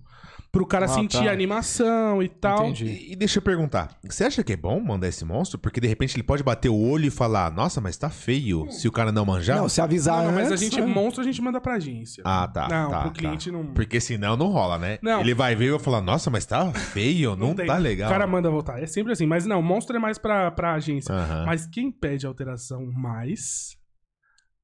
[0.53, 1.30] Pro cara Ah, sentir tá.
[1.30, 2.64] a animação e tal.
[2.66, 2.86] Entendi.
[2.86, 5.59] E, e deixa eu perguntar, você acha que é bom mandar esse monstro?
[5.61, 8.88] Porque de repente ele pode bater o olho e falar, nossa, mas tá feio, se
[8.88, 9.59] o cara não manjar.
[9.59, 10.86] Não, se avisar Não, não, mas a antes, gente, né?
[10.86, 12.22] monstro a gente manda pra agência.
[12.26, 12.66] Ah, tá.
[12.68, 13.14] Não, tá, pro tá.
[13.20, 13.64] cliente não.
[13.66, 14.98] Porque senão não rola, né?
[15.01, 15.20] Não.
[15.20, 17.66] Ele vai ver e vai falar, nossa, mas tá feio, não, tem.
[17.66, 18.11] tá legal.
[18.11, 18.82] O cara manda voltar.
[18.82, 19.26] É sempre assim.
[19.26, 21.14] Mas não, monstro é mais pra, pra agência.
[21.14, 21.44] Aham.
[21.46, 23.76] Mas quem pede alteração mais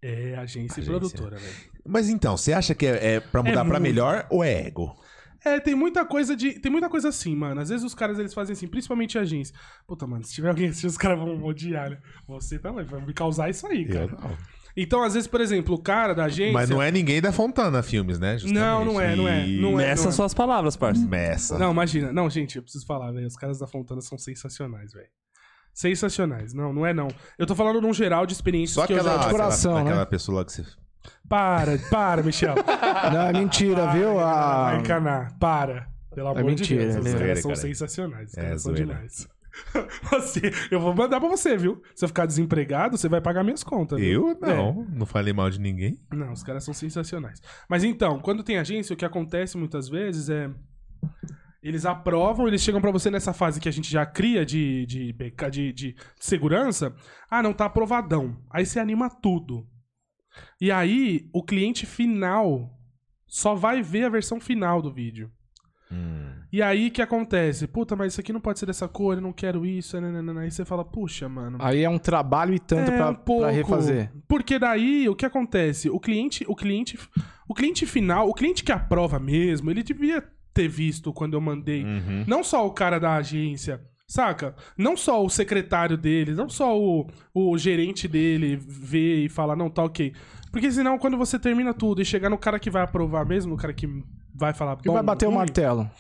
[0.03, 0.81] é agência, Agência.
[0.81, 1.55] e produtora, velho.
[1.89, 3.83] Mas então, você acha que é, é pra mudar pra muito.
[3.83, 4.97] melhor ou é ego?
[5.47, 6.55] É, tem muita coisa de.
[6.59, 7.61] Tem muita coisa assim, mano.
[7.61, 9.55] Às vezes os caras eles fazem assim, principalmente a agência.
[9.87, 11.99] Puta, mano, se tiver alguém assim, os caras vão odiar, né?
[12.27, 14.07] Você também, vai me causar isso aí, cara.
[14.07, 14.37] Eu não.
[14.77, 16.53] Então, às vezes, por exemplo, o cara da agência.
[16.53, 18.37] Mas não é ninguém da Fontana Filmes, né?
[18.45, 19.87] Não, não é, não é, não é.
[19.87, 21.07] Nessas suas palavras, parça.
[21.07, 21.57] Messa.
[21.57, 22.13] Não, imagina.
[22.13, 23.27] Não, gente, eu preciso falar, velho.
[23.27, 25.09] Os caras da Fontana são sensacionais, velho.
[25.73, 26.53] Sensacionais.
[26.53, 27.09] Não, não é não.
[27.39, 29.25] Eu tô falando num geral de experiências Só que eu aquela, já...
[29.25, 29.91] de coração, aquela, né?
[29.93, 30.65] aquela pessoa lá que você...
[31.29, 32.55] Para, para, Michel.
[33.13, 34.19] Não, é mentira, viu?
[34.21, 35.37] Ah, Vai encanar.
[35.39, 35.89] Para.
[36.15, 36.97] Pelo amor mentira, de Deus.
[36.97, 37.61] é Os zoeira, caras são cara.
[37.61, 38.31] sensacionais.
[38.31, 38.95] Os É caras são zoeira.
[38.95, 39.29] demais.
[40.11, 41.83] Você, eu vou mandar pra você, viu?
[41.95, 43.99] Se eu ficar desempregado, você vai pagar minhas contas.
[43.99, 44.29] viu?
[44.29, 45.99] Eu não, não falei mal de ninguém.
[46.13, 46.15] É.
[46.15, 47.41] Não, os caras são sensacionais.
[47.69, 50.51] Mas então, quando tem agência, o que acontece muitas vezes é.
[51.63, 55.13] Eles aprovam, eles chegam pra você nessa fase que a gente já cria de, de,
[55.51, 56.95] de, de segurança.
[57.31, 58.37] Ah, não tá aprovadão.
[58.51, 59.67] Aí você anima tudo.
[60.61, 62.71] E aí, o cliente final
[63.27, 65.31] só vai ver a versão final do vídeo.
[65.91, 66.33] Hum.
[66.53, 67.67] E aí, o que acontece?
[67.67, 70.01] Puta, mas isso aqui não pode ser dessa cor, eu não quero isso.
[70.01, 70.41] nananana.
[70.41, 71.59] Aí você fala, puxa, mano.
[71.61, 73.43] Aí é um trabalho e tanto É, pra, um pouco.
[73.43, 74.11] pra refazer.
[74.27, 75.89] Porque daí, o que acontece?
[75.91, 76.99] O cliente, o cliente,
[77.49, 80.25] o cliente final, o cliente que aprova mesmo, ele devia
[80.55, 81.85] ter visto quando eu mandei.
[81.85, 82.25] Uhum.
[82.27, 84.55] Não só o cara da agência, saca?
[84.77, 89.69] Não só o secretário dele, não só o, o gerente dele ver e falar, não,
[89.69, 90.15] tá ok.
[90.51, 93.57] Porque senão, quando você termina tudo e chegar no cara que vai aprovar mesmo, no
[93.57, 93.87] cara que
[94.35, 95.91] vai falar Que vai bater o ruim, martelo.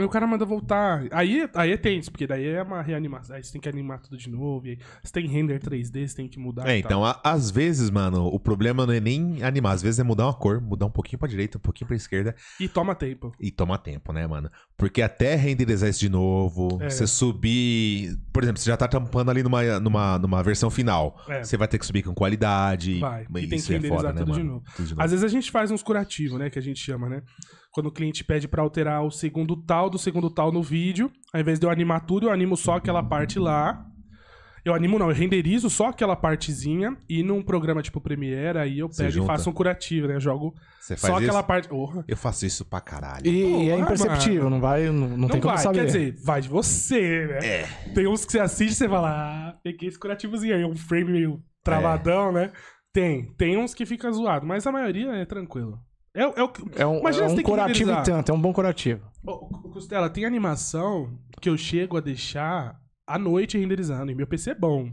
[0.00, 1.04] Aí o cara manda voltar.
[1.12, 3.36] Aí, aí é tenso, porque daí é uma reanimação.
[3.36, 4.66] Aí você tem que animar tudo de novo.
[4.66, 6.66] Aí você tem render 3D, você tem que mudar.
[6.68, 10.02] É, então, a- às vezes, mano, o problema não é nem animar, às vezes é
[10.02, 13.32] mudar uma cor, mudar um pouquinho pra direita, um pouquinho pra esquerda E toma tempo.
[13.38, 14.50] e toma tempo, né, mano?
[14.76, 16.88] Porque até renderizar isso de novo, É.
[16.88, 18.18] você subir.
[18.32, 21.20] Por exemplo, você já tá tampando ali numa, numa, numa versão final.
[21.28, 21.42] É.
[21.42, 22.98] Você vai ter que subir com qualidade.
[22.98, 23.26] Vai.
[23.36, 24.52] E tem que é renderizar foda, né, tudo de mano?
[24.54, 24.64] novo.
[24.76, 25.02] Tudo de novo.
[25.02, 26.48] Às vezes a gente faz uns curativos, né?
[26.50, 27.22] Que a gente chama, né?
[27.72, 31.40] Quando o cliente pede pra alterar o segundo tal do segundo tal no vídeo, ao
[31.40, 33.86] invés de eu animar tudo, eu animo só aquela parte lá.
[34.64, 38.90] Eu animo não, eu renderizo só aquela partezinha e num programa tipo Premiere, aí eu
[38.90, 40.16] pego e faço um curativo, né?
[40.16, 41.14] Eu jogo só isso?
[41.14, 41.68] aquela parte.
[41.68, 42.04] Porra.
[42.06, 43.26] Eu faço isso pra caralho.
[43.26, 45.78] E, e é imperceptível, não vai, não, não, tem como vai, saber.
[45.78, 47.38] quer dizer, vai de você, né?
[47.42, 47.66] É.
[47.94, 51.12] Tem uns que você assiste e você fala, ah, peguei esse curativozinho aí, um frame
[51.12, 52.52] meio travadão, né?
[52.92, 55.78] Tem, tem uns que fica zoado, mas a maioria é tranquilo.
[56.14, 56.32] É, é o
[56.76, 59.08] é um, é um curativo e tanto, é um bom curativo.
[59.72, 64.54] Costela, tem animação que eu chego a deixar à noite renderizando, e meu PC é
[64.54, 64.90] bom.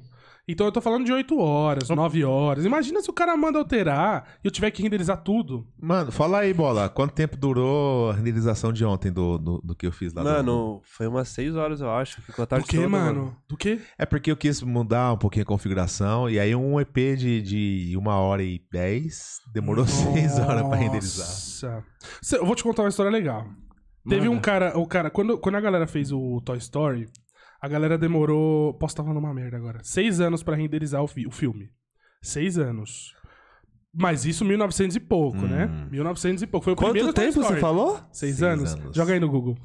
[0.49, 2.64] Então eu tô falando de 8 horas, 9 horas.
[2.64, 5.68] Imagina se o cara manda alterar e eu tiver que renderizar tudo.
[5.78, 6.88] Mano, fala aí, bola.
[6.88, 10.24] Quanto tempo durou a renderização de ontem do, do, do que eu fiz lá?
[10.24, 12.22] do- Mano, foi umas 6 horas, eu acho.
[12.22, 13.36] Ficou a Do tarde que, toda, mano?
[13.49, 13.82] Do que?
[13.98, 16.30] É porque eu quis mudar um pouquinho a configuração.
[16.30, 17.41] E aí um EP de,
[17.90, 21.28] de uma hora e dez demorou seis horas pra renderizar.
[21.28, 21.84] Nossa.
[22.38, 23.45] Eu vou te contar uma história legal.
[24.07, 24.38] Teve Manda.
[24.38, 27.10] um cara, o cara, quando, quando a galera fez o Toy Story,
[27.61, 31.25] a galera demorou, posso estar falando uma merda agora, seis anos pra renderizar o, fi-
[31.27, 31.69] o filme.
[32.21, 33.15] Seis anos.
[33.99, 35.47] Mas isso 1900 e pouco, Hum.
[35.47, 35.88] né?
[35.89, 36.63] 1900 e pouco.
[36.65, 37.95] Foi o primeiro Quanto Toy tempo você falou?
[38.11, 38.73] Seis, Seis anos?
[38.73, 38.95] anos.
[38.95, 39.57] Joga aí no Google.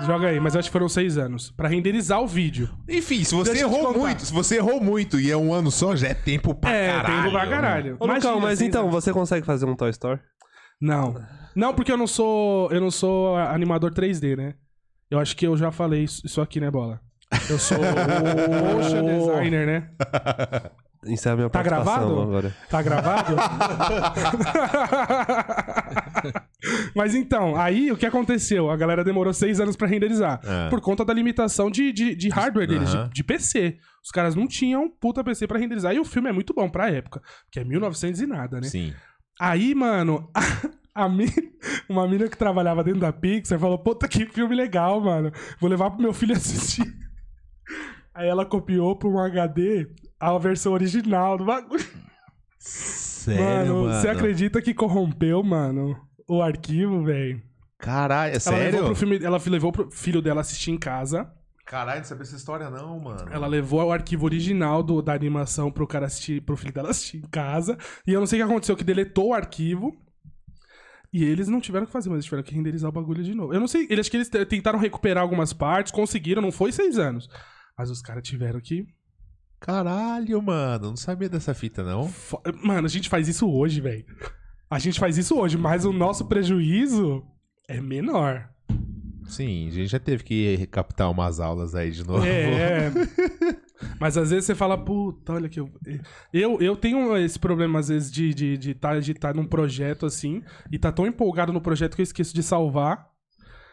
[0.00, 1.50] Joga aí, mas eu acho que foram seis anos.
[1.52, 2.68] Pra renderizar o vídeo.
[2.86, 5.96] Enfim, se você Deixa errou muito, se você errou muito e é um ano só,
[5.96, 7.16] já é tempo pra é, caralho.
[7.22, 7.90] tempo pra caralho.
[7.98, 8.94] Ô, Lucão, Imagina, mas seis então, anos.
[8.94, 10.20] você consegue fazer um Toy Story?
[10.78, 11.14] Não.
[11.54, 12.70] Não, porque eu não sou.
[12.70, 14.54] Eu não sou animador 3D, né?
[15.10, 17.00] Eu acho que eu já falei isso, isso aqui, né, bola?
[17.50, 19.04] Eu sou o motion
[19.36, 19.90] designer, né?
[21.04, 22.20] Isso é minha Tá participação gravado?
[22.22, 22.54] agora.
[22.68, 23.36] Tá gravado?
[26.94, 28.70] Mas então, aí o que aconteceu?
[28.70, 30.40] A galera demorou seis anos pra renderizar.
[30.44, 30.68] É.
[30.68, 33.08] Por conta da limitação de, de, de hardware deles, Aham.
[33.08, 33.76] de, de PC.
[34.04, 35.94] Os caras não tinham puta PC pra renderizar.
[35.94, 37.20] E o filme é muito bom pra época.
[37.52, 38.66] Que é 1900 e nada, né?
[38.68, 38.92] Sim.
[39.40, 40.40] Aí, mano, a,
[41.04, 41.32] a mi-
[41.88, 45.30] uma mina que trabalhava dentro da Pixar falou: Puta, que filme legal, mano.
[45.60, 46.84] Vou levar pro meu filho assistir.
[48.16, 49.86] Aí ela copiou pra um HD
[50.18, 51.84] a versão original do bagulho.
[52.58, 53.42] Sério,
[53.74, 54.00] mano, mano.
[54.00, 55.96] você acredita que corrompeu, mano,
[56.28, 57.42] o arquivo, velho?
[57.78, 58.84] Caralho, é Ela levou sério?
[58.86, 61.30] pro filme, ela levou pro filho dela assistir em casa.
[61.66, 63.28] Caralho, não sabia essa história não, mano.
[63.30, 67.18] Ela levou o arquivo original do- da animação pro cara assistir, pro filho dela assistir
[67.18, 67.76] em casa.
[68.06, 69.92] E eu não sei o que aconteceu, que deletou o arquivo.
[71.12, 73.34] E eles não tiveram o que fazer, mas eles tiveram que renderizar o bagulho de
[73.34, 73.52] novo.
[73.52, 76.72] Eu não sei, eles, acho que eles te- tentaram recuperar algumas partes, conseguiram, não foi
[76.72, 77.28] seis anos.
[77.78, 78.86] Mas os caras tiveram que.
[79.60, 80.88] Caralho, mano.
[80.90, 82.08] Não sabia dessa fita, não.
[82.08, 84.04] fo- Mano, a gente faz isso hoje, velho.
[84.70, 87.24] A gente faz isso hoje, mas o nosso prejuízo
[87.68, 88.48] é menor.
[89.26, 92.24] Sim, a gente já teve que captar umas aulas aí de novo.
[92.24, 92.90] É.
[94.00, 95.70] Mas às vezes você fala, puta, olha que eu.
[96.32, 99.44] Eu, eu tenho esse problema, às vezes, de estar de, de tá, de tá num
[99.46, 100.42] projeto assim,
[100.72, 103.08] e tá tão empolgado no projeto que eu esqueço de salvar.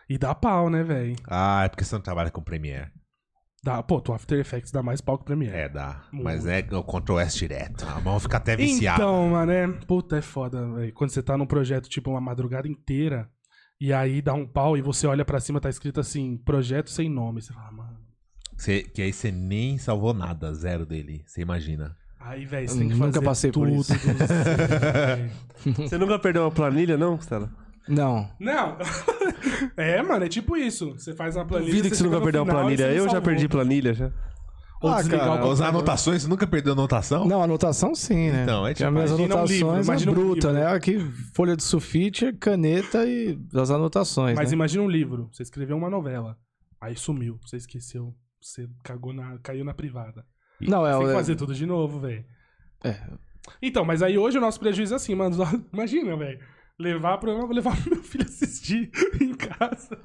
[0.10, 1.16] E dá pau, né, velho?
[1.28, 2.92] Ah, é porque você não trabalha com Premiere.
[3.64, 5.56] Dá, pô, tu After Effects dá mais pau que Premiere.
[5.56, 6.04] É, dá.
[6.12, 6.26] Muito.
[6.26, 7.86] Mas é o Ctrl S direto.
[7.88, 9.02] A mão fica até viciada.
[9.02, 9.68] Então, mano, é.
[9.88, 10.94] Puta, é foda, velho.
[10.94, 13.30] Quando você tá num projeto, tipo, uma madrugada inteira,
[13.80, 17.10] e aí dá um pau e você olha pra cima, tá escrito assim, projeto sem
[17.10, 17.42] nome.
[17.42, 17.98] Você fala, mano.
[18.58, 21.24] Você- que aí você nem salvou nada, zero dele.
[21.26, 21.96] Você imagina.
[22.20, 23.80] Aí, velho, você tem que Nunca fazer passei por tudo.
[23.82, 23.94] isso.
[23.94, 25.32] do zero, velho.
[25.90, 27.50] Você nunca perdeu uma planilha, não, Stella?
[27.88, 28.30] Não.
[28.40, 28.78] Não.
[29.78, 30.92] é, mano, é tipo isso.
[30.94, 31.70] Você faz uma planilha.
[31.72, 32.92] Duvido que você nunca no perdeu uma planilha.
[32.92, 34.12] Eu já perdi planilha, já.
[34.82, 35.64] Ou Ah, cara, computador.
[35.64, 37.26] anotações, você nunca perdeu anotação?
[37.26, 38.44] Não, anotação sim, né?
[38.44, 39.50] Então, é Porque tipo, as minhas imagina um anotações
[40.02, 40.62] livro, é um bruta, livro.
[40.64, 40.68] né?
[40.76, 41.00] Aqui,
[41.34, 44.56] folha de sulfite, caneta e as anotações, Mas né?
[44.56, 45.30] imagina um livro.
[45.32, 46.38] Você escreveu uma novela.
[46.82, 47.40] Aí sumiu.
[47.46, 48.14] Você esqueceu.
[48.42, 50.26] Você cagou na, caiu na privada.
[50.60, 50.92] Não, é...
[50.92, 52.26] Você tem que é- fazer tudo de novo, velho.
[52.84, 53.00] É.
[53.62, 55.38] Então, mas aí hoje o nosso prejuízo é assim, mano.
[55.72, 56.40] Imagina, velho.
[56.84, 58.92] Levar eu vou levar pro meu filho assistir
[59.22, 59.98] em casa.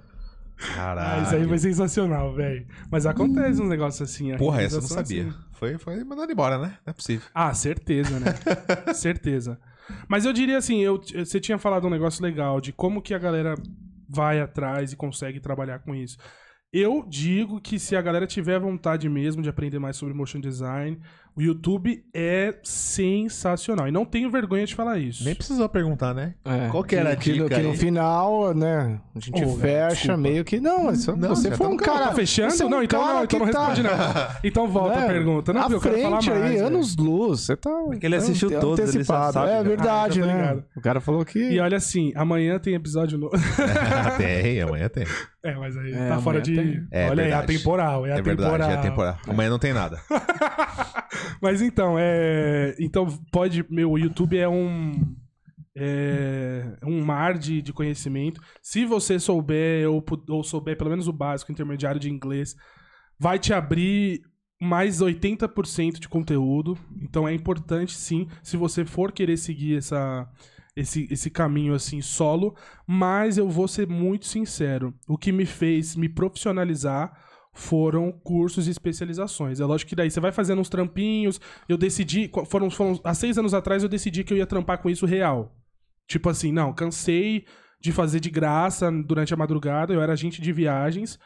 [0.61, 1.23] Ah, Caralho.
[1.23, 2.67] isso aí foi sensacional, velho.
[2.91, 4.33] Mas acontece uns negócios assim.
[4.33, 5.29] a Porra, essa eu não sabia.
[5.29, 5.35] assim.
[5.53, 6.79] Foi, foi mandado embora, né?
[6.85, 7.27] Não é possível.
[7.35, 8.35] Ah, certeza, né?
[8.95, 9.59] certeza.
[10.09, 13.19] Mas eu diria assim, eu, você tinha falado um negócio legal de como que a
[13.19, 13.55] galera
[14.09, 16.19] vai atrás e consegue trabalhar com isso.
[16.73, 21.01] Eu digo que se a galera tiver vontade mesmo de aprender mais sobre motion design,
[21.39, 23.87] O YouTube é sensacional.
[23.87, 25.23] E não tenho vergonha de falar isso.
[25.25, 26.35] Nem precisou perguntar, né?
[26.45, 27.77] É, Qual que era a que, dica que no aí?
[27.77, 30.17] final, né, a gente velho, fecha desculpa.
[30.17, 30.59] meio que...
[30.59, 32.09] Não, mas Não, você foi tá um no cara...
[32.09, 32.51] Tá fechando?
[32.53, 33.93] você é um não, então cara não, então não que tá- responde não.
[34.43, 35.53] Então volta a né, pergunta.
[35.53, 36.43] Não, à eu falar frente mais.
[36.43, 36.67] aí, velho.
[36.67, 37.71] anos luz, você tá...
[37.71, 39.63] Porque ele assistiu ante- todos, ele sabe, É né?
[39.63, 40.33] verdade, Ah, né?
[40.33, 40.65] ligado.
[40.77, 41.39] O cara falou que...
[41.39, 43.37] E olha assim, amanhã tem episódio novo.
[44.19, 45.05] tem, amanhã tem.
[45.51, 46.55] É, mas aí É, tá fora de.
[46.55, 46.87] tem.
[46.91, 47.45] É Olha aí, verdade.
[47.45, 48.07] atemporal.
[48.07, 48.51] É, É atemporal.
[48.51, 49.19] verdade, é temporada.
[49.27, 49.99] Amanhã não tem nada.
[51.43, 52.75] Mas então, é.
[52.79, 53.65] Então, pode.
[53.71, 55.15] Meu, o YouTube é um.
[55.81, 58.41] É um mar de, de conhecimento.
[58.61, 62.57] Se você souber, ou, ou souber pelo menos o básico, intermediário de inglês,
[63.19, 64.23] vai te abrir
[64.61, 66.77] mais 80% de conteúdo.
[67.01, 70.29] Então é importante, sim, se você for querer seguir essa,
[70.79, 72.55] esse, esse caminho assim solo.
[72.87, 74.95] Mas eu vou ser muito sincero.
[75.07, 77.13] O que me fez me profissionalizar
[77.53, 79.61] foram cursos e especializações.
[79.61, 81.41] É lógico que daí você vai fazendo uns trampinhos.
[81.69, 84.89] Eu decidi, foram, foram há seis anos atrás eu decidi que eu ia trampar com
[84.89, 85.57] isso real.
[86.07, 87.45] Tipo assim, não, cansei
[87.81, 91.19] de fazer de graça durante a madrugada, eu era agente de viagens,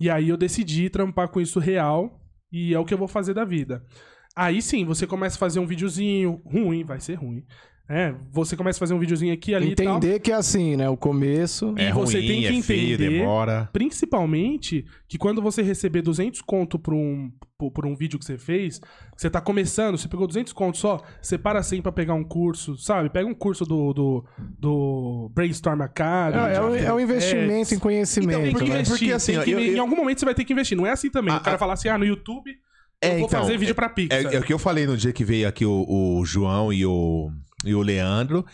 [0.00, 2.20] e aí eu decidi trampar com isso real,
[2.50, 3.84] e é o que eu vou fazer da vida.
[4.34, 7.44] Aí sim, você começa a fazer um videozinho, ruim, vai ser ruim.
[7.90, 9.96] É, você começa a fazer um videozinho aqui ali e tal.
[9.96, 10.90] Entender que é assim, né?
[10.90, 11.74] O começo...
[11.78, 13.70] E É você ruim, tem que é feio, entender- demora.
[13.72, 18.36] Principalmente que quando você receber 200 conto por um, por, por um vídeo que você
[18.36, 18.80] fez,
[19.16, 23.08] você tá começando, você pegou 200 conto só, separa 100 pra pegar um curso, sabe?
[23.10, 24.24] Pega um curso do, do,
[24.58, 26.52] do Brainstorm Academy.
[26.52, 27.72] É, é, o, de é o After investimento Effects.
[27.72, 28.74] em conhecimento, Tem que porque- né?
[28.76, 30.52] investir, porque assim, tem ó, que eu- eu- em algum momento você vai ter que
[30.52, 30.76] investir.
[30.76, 31.32] Não é assim também.
[31.32, 31.58] Ah, o cara ah.
[31.58, 32.50] fala assim, ah, no YouTube
[33.02, 34.32] eu É, vou então, fazer vídeo pra Pixar.
[34.32, 36.84] É, é o que eu falei no dia que veio aqui o, o João e
[36.84, 37.30] o,
[37.68, 38.44] e o Leandro.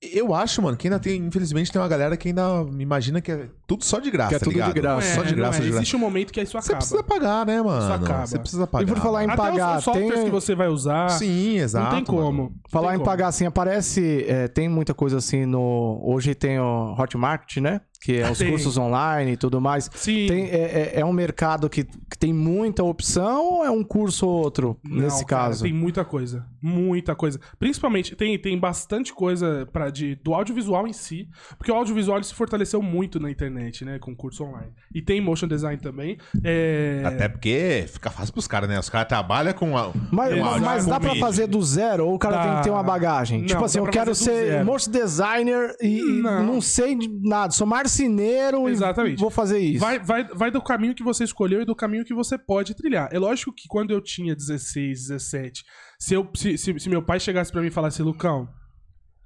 [0.00, 3.48] Eu acho, mano, que ainda tem, infelizmente, tem uma galera que ainda imagina que é
[3.66, 4.74] tudo só de graça, Que é tudo de ligado?
[4.74, 5.14] graça.
[5.16, 5.60] Só de não graça, é.
[5.60, 5.78] de graça.
[5.80, 6.76] Existe um momento que isso Você acaba.
[6.78, 7.92] precisa pagar, né, mano?
[7.92, 8.24] acaba.
[8.24, 8.84] Você precisa pagar.
[8.84, 11.96] E por falar em Até pagar, os softwares tem- que você vai usar, Sim, exato.
[11.96, 12.26] não tem mano.
[12.28, 12.42] como.
[12.44, 13.10] Não Falar tem em como.
[13.10, 14.24] pagar, assim, aparece.
[14.28, 16.00] é, tem muita coisa assim no.
[16.04, 17.80] Hoje tem o Hotmart, né?
[18.00, 18.48] Que é os Tem.
[18.50, 19.90] cursos online e tudo mais.
[19.94, 20.26] Sim.
[20.28, 24.26] Tem, é, é- é um mercado que, que tem muita opção ou é um curso
[24.26, 25.64] ou outro, Não, nesse cara, caso?
[25.64, 26.46] Tem muita coisa.
[26.62, 27.40] Muita coisa.
[27.58, 31.28] Principalmente, tem, tem bastante coisa pra, de, do audiovisual em si.
[31.56, 33.98] Porque o audiovisual se fortaleceu muito na internet, né?
[33.98, 34.70] Com curso online.
[34.94, 36.18] E tem motion design também.
[36.44, 37.02] É...
[37.04, 38.78] Até porque fica fácil pros caras, né?
[38.78, 39.76] Os caras trabalham com.
[39.76, 39.92] A...
[40.12, 40.60] Mas, Exato.
[40.60, 41.26] mas dá pra Comigo.
[41.26, 42.42] fazer do zero ou o cara Dá.
[42.44, 43.40] tem que ter uma bagagem?
[43.40, 44.64] Não, tipo assim, dá eu quero ser zero.
[44.66, 46.44] motion designer e e Não.
[46.44, 46.60] não.
[46.60, 49.18] sei de nada, sou marceneiro Exatamente.
[49.18, 49.80] e vou fazer isso.
[49.80, 53.08] Vai, vai, vai do caminho que você escolheu e do caminho que você pode trilhar.
[53.10, 55.64] É lógico que quando eu tinha 16, 17,
[55.98, 58.48] se, eu, se, se, se meu pai chegasse pra mim e falasse, Lucão,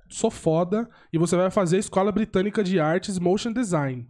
[0.09, 4.07] sou foda e você vai fazer a Escola Britânica de Artes Motion Design.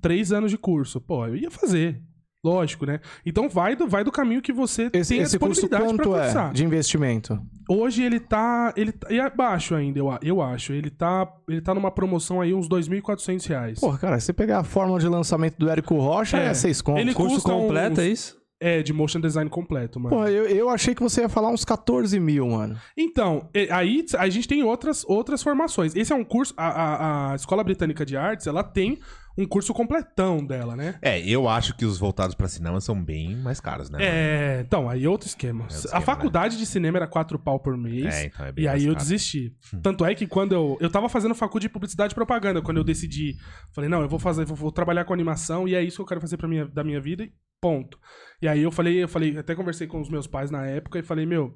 [0.00, 1.00] Três anos de curso.
[1.00, 2.00] Pô, eu ia fazer.
[2.44, 3.00] Lógico, né?
[3.26, 6.52] Então vai do, vai do caminho que você Esse, tem a esse pra quanto é
[6.52, 7.38] de investimento?
[7.68, 8.72] Hoje ele tá.
[8.76, 9.12] Ele tá.
[9.12, 10.72] E abaixo ainda, eu, eu acho.
[10.72, 11.28] Ele tá.
[11.48, 13.80] Ele tá numa promoção aí, uns 2.400 reais.
[13.80, 16.54] Porra, cara, se você pegar a fórmula de lançamento do Érico Rocha, é, É.
[16.54, 17.00] seis contos.
[17.02, 18.38] Ele Curso completo, uns- é isso?
[18.60, 20.16] É, de motion design completo, mano.
[20.16, 22.76] Porra, eu, eu achei que você ia falar uns 14 mil, mano.
[22.96, 25.94] Então, aí a gente tem outras, outras formações.
[25.94, 26.54] Esse é um curso.
[26.56, 28.98] A, a, a Escola Britânica de Artes, ela tem
[29.38, 30.98] um curso completão dela, né?
[31.00, 33.98] É, eu acho que os voltados pra cinema são bem mais caros, né?
[34.00, 35.62] É, então, aí outro esquema.
[35.62, 38.14] outro a esquema, faculdade de cinema era 4 pau por mês.
[38.14, 39.04] É, então é bem E aí mais eu caro.
[39.04, 39.56] desisti.
[39.82, 40.76] Tanto é que quando eu.
[40.80, 43.36] Eu tava fazendo faculdade de publicidade e propaganda, quando eu decidi.
[43.74, 46.06] Falei, não, eu vou fazer, vou, vou trabalhar com animação e é isso que eu
[46.06, 47.98] quero fazer pra minha, da minha vida, e ponto.
[48.40, 51.02] E aí eu falei, eu falei, até conversei com os meus pais na época e
[51.02, 51.54] falei, meu,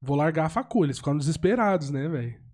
[0.00, 0.84] vou largar a facu.
[0.84, 2.45] Eles ficaram desesperados, né, velho?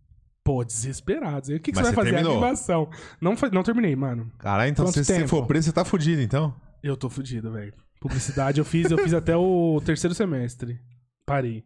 [0.45, 1.49] Pô, desesperados.
[1.51, 2.11] E o que, que você vai você fazer?
[2.11, 2.33] terminou?
[2.39, 2.89] Animação.
[3.21, 4.31] Não, não terminei, mano.
[4.39, 6.55] Caralho, então Quanto se você for preso, você tá fudido, então.
[6.83, 7.73] Eu tô fudido, velho.
[8.01, 10.81] Publicidade eu fiz, eu fiz até o terceiro semestre.
[11.25, 11.63] Parei.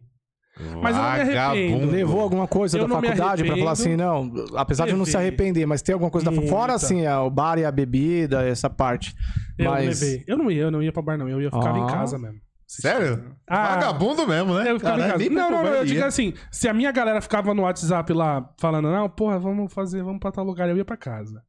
[0.81, 1.91] Mas eu não me arrependo.
[1.91, 5.27] Levou alguma coisa Eu da faculdade pra falar assim, não, apesar de não se Levei.
[5.27, 6.47] arrepender, mas tem alguma coisa da Muita.
[6.49, 9.15] Fora assim, é, o bar e a bebida, essa parte.
[9.57, 10.23] Eu mas levei.
[10.27, 11.27] Eu não ia, eu não ia pra bar, não.
[11.29, 11.87] Eu ia ficar em Ah.
[11.87, 12.39] casa mesmo.
[12.67, 13.35] Sério?
[13.47, 13.75] Ah.
[13.75, 14.69] Vagabundo mesmo, né?
[14.69, 15.17] Eu Caralho, casa.
[15.17, 15.73] nem Não, não, não.
[15.73, 19.73] Eu digo assim: se a minha galera ficava no WhatsApp lá falando, não, porra, vamos
[19.73, 21.41] fazer, vamos pra tal lugar, eu ia pra casa.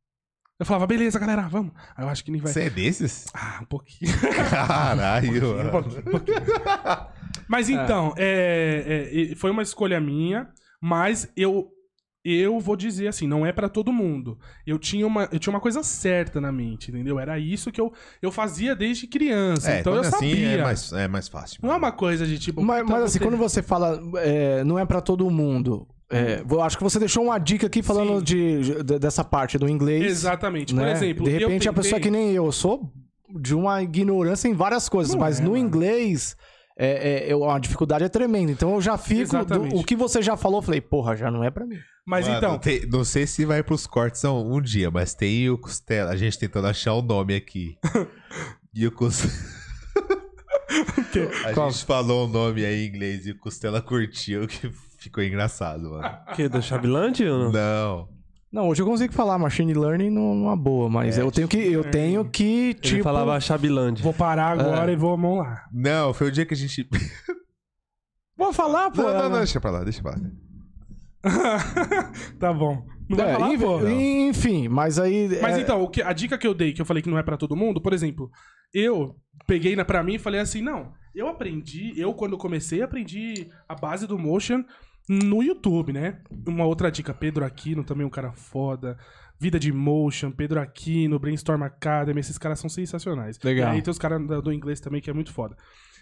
[0.60, 1.72] Eu falava, beleza, galera, vamos.
[1.96, 2.52] Aí eu acho que nem vai.
[2.52, 3.26] Você é desses?
[3.32, 4.12] Ah, um pouquinho.
[4.50, 5.28] Caralho.
[5.66, 6.36] um pouquinho, um pouquinho.
[7.48, 10.48] Mas então, é, é, foi uma escolha minha,
[10.80, 11.68] mas eu.
[12.30, 14.38] Eu vou dizer assim, não é pra todo mundo.
[14.66, 17.18] Eu tinha, uma, eu tinha uma coisa certa na mente, entendeu?
[17.18, 19.70] Era isso que eu, eu fazia desde criança.
[19.72, 20.48] É, então eu quando é assim sabia.
[20.50, 21.60] é mais, é mais fácil.
[21.62, 22.62] Não é uma coisa de tipo.
[22.62, 25.86] Mas, puta, mas assim, ter- quando você fala, é, não é pra todo mundo.
[26.10, 29.68] é, eu acho que você deixou uma dica aqui falando de, de- dessa parte do
[29.68, 30.04] inglês.
[30.04, 30.74] Exatamente.
[30.74, 30.92] Por né?
[30.92, 32.90] exemplo, de eu repente a pessoa tentei- que nem eu, eu sou
[33.38, 35.62] de uma ignorância em várias coisas, Não mas é, no mano.
[35.62, 36.34] inglês
[36.78, 38.52] é, é, eu- a dificuldade é tremenda.
[38.52, 39.44] Então eu já fico.
[39.44, 41.76] do- o que você já falou, eu falei, porra, já não é pra mim.
[42.06, 45.50] Mas Mano, então, tem- não sei se vai pros cortes um, um dia, mas tem
[45.50, 46.10] o Costela.
[46.12, 47.76] A gente tentando achar o nome aqui.
[48.72, 49.32] e o Costela.
[51.46, 51.70] A Qual?
[51.70, 56.08] gente falou o nome aí em inglês e o Costela curtiu, que ficou engraçado, mano.
[56.36, 57.52] Que, do Chabilante ou não?
[57.52, 58.08] Não.
[58.50, 61.58] Não, hoje eu consigo falar machine learning nu- numa boa, mas É, eu tenho que.
[61.58, 63.02] Eu tenho que, Ele tipo.
[63.04, 64.02] falava Chabilante.
[64.02, 65.64] vou parar agora e vou, vamos lá.
[65.72, 66.88] Não, foi o dia que a gente.
[68.36, 69.02] Vou falar, pô.
[69.02, 70.18] Não, não, não, deixa pra lá, deixa pra lá.
[72.38, 72.86] tá bom.
[73.08, 73.88] Não vai É, falar, enf- pô.
[73.88, 75.28] Enfim, mas aí.
[75.42, 77.18] Mas é- então, o que- a dica que eu dei, que eu falei que não
[77.18, 78.30] é pra todo mundo, por exemplo,
[78.72, 79.16] eu
[79.46, 83.74] peguei na, pra mim e falei assim, não, eu aprendi, eu quando comecei, aprendi a
[83.74, 84.62] base do motion
[85.08, 86.20] no YouTube, né?
[86.46, 88.98] Uma outra dica, Pedro Aquino, também um cara foda.
[89.40, 93.38] Vida de Motion, Pedro Aquino, Brainstorm Academy, esses caras são sensacionais.
[93.42, 93.72] Legal.
[93.72, 95.56] E aí tem os caras do inglês também, que é muito foda.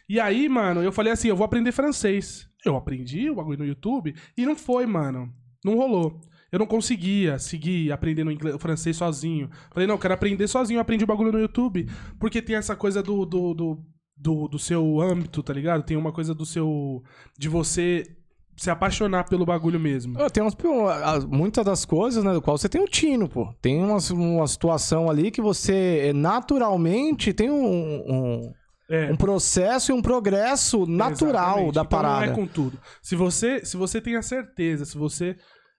[0.08, 2.48] E aí, mano, eu falei assim, eu vou aprender francês.
[2.64, 5.32] Eu aprendi o bagulho no YouTube e não foi, mano.
[5.64, 6.20] Não rolou.
[6.50, 9.50] Eu não conseguia seguir aprendendo inglês, o francês sozinho.
[9.72, 10.78] Falei, não, eu quero aprender sozinho.
[10.78, 11.88] Eu aprendi o bagulho no YouTube.
[12.18, 13.84] Porque tem essa coisa do, do, do,
[14.16, 15.82] do, do seu âmbito, tá ligado?
[15.82, 17.02] Tem uma coisa do seu.
[17.36, 18.15] de você
[18.56, 20.14] se apaixonar pelo bagulho mesmo.
[20.30, 23.52] Tem umas, muitas das coisas, né, do qual você tem o tino, pô.
[23.60, 28.52] Tem uma, uma situação ali que você eh, naturalmente tem um, um,
[28.88, 29.12] É.
[29.12, 31.74] um processo e um progresso natural Exatamente.
[31.74, 32.26] da então parada.
[32.26, 32.78] Não é com tudo.
[33.02, 35.36] Se você, se você tem a certeza, se você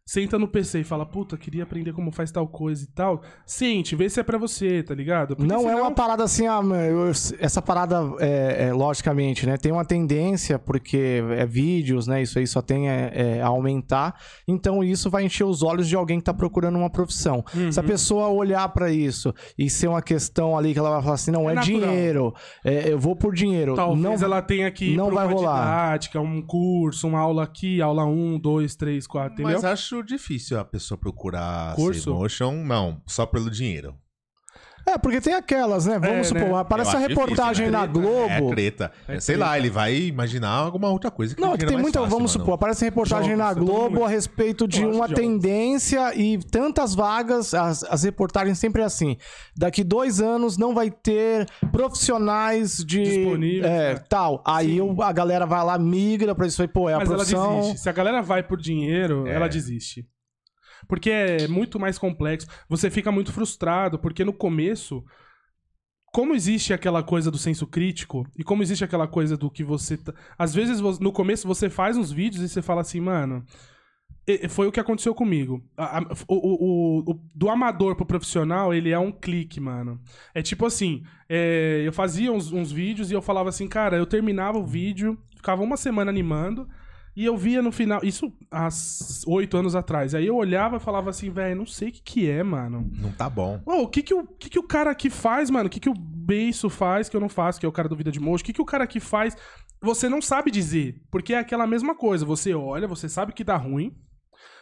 [0.08, 3.94] senta no PC e fala, puta, queria aprender como faz tal coisa e tal, sente,
[3.94, 5.36] vê se é pra você, tá ligado?
[5.36, 9.58] Porque Não é senão- uma parada assim, ah, eu- essa parada, é, é, logicamente, né?
[9.58, 12.22] Tem uma tendência, porque é vídeos, né?
[12.22, 14.16] Isso aí só tem é, é, a aumentar.
[14.48, 17.44] Então isso vai encher os olhos de alguém que tá procurando uma profissão.
[17.54, 17.70] Uhum.
[17.70, 21.16] Se a pessoa olhar pra isso e ser uma questão ali que ela vai falar
[21.16, 21.80] assim, não, É é, natural.
[21.82, 23.76] dinheiro, é, eu vou por dinheiro.
[23.76, 25.58] Talvez não, ela tenha que ir não pra vai uma rolar.
[25.88, 29.54] didática, um curso, uma aula aqui, aula 1, 2, 3, 4, entendeu?
[29.54, 32.14] Mas acho difícil a pessoa procurar Curso?
[32.14, 33.95] motion, não, só pelo dinheiro.
[34.90, 36.00] É, porque tem aquelas, né?
[36.00, 36.40] Vamos É, né?
[36.42, 37.72] supor, aparece Eu essa acho difícil, reportagem né?
[37.72, 38.30] na Treta, Globo.
[38.30, 38.92] É treta.
[39.08, 41.78] É Sei lá, ele vai imaginar alguma outra coisa que Não, é ele que tem
[41.78, 42.44] muita, fácil, vamos mano.
[42.46, 47.54] supor, aparece reportagem Jogos, na Globo a respeito de uma de tendência e tantas vagas,
[47.54, 49.18] as, as reportagens sempre assim.
[49.58, 53.04] Daqui dois anos não vai ter profissionais de.
[53.04, 54.04] Disponíveis, é, né?
[54.08, 54.42] tal.
[54.46, 57.18] Aí o- a galera vai lá, migra pra isso aí, pô, é a Mas ela
[57.18, 57.60] profissão.
[57.60, 57.80] desiste.
[57.82, 59.34] Se a galera vai por dinheiro, É.
[59.34, 60.06] ela desiste.
[60.88, 62.48] Porque é muito mais complexo.
[62.68, 65.04] Você fica muito frustrado, porque no começo,
[66.14, 69.98] como existe aquela coisa do senso crítico, e como existe aquela coisa do que você.
[69.98, 73.44] tá- Às vezes, no começo, você faz uns vídeos e você fala assim, mano.
[74.49, 75.64] Foi o que aconteceu comigo.
[76.28, 80.02] O- o- o- do amador pro profissional, ele é um clique, mano.
[80.34, 84.06] É tipo assim, é, eu fazia uns, uns vídeos e eu falava assim, cara, eu
[84.06, 86.68] terminava o vídeo, ficava uma semana animando,
[87.18, 88.69] e eu via no final, isso há
[89.27, 90.14] oito anos atrás.
[90.14, 92.88] Aí eu olhava e falava assim, velho, não sei o que que é, mano.
[92.94, 93.60] Não tá bom.
[93.65, 95.65] Ô, o que que o, que que o cara aqui faz, mano?
[95.65, 97.95] O que que o Beiço faz que eu não faço, que é o cara do
[97.95, 98.44] Vida de Mocho?
[98.44, 99.35] O que que o cara aqui faz?
[99.81, 102.23] Você não sabe dizer, porque é aquela mesma coisa.
[102.26, 103.95] Você olha, você sabe que dá ruim,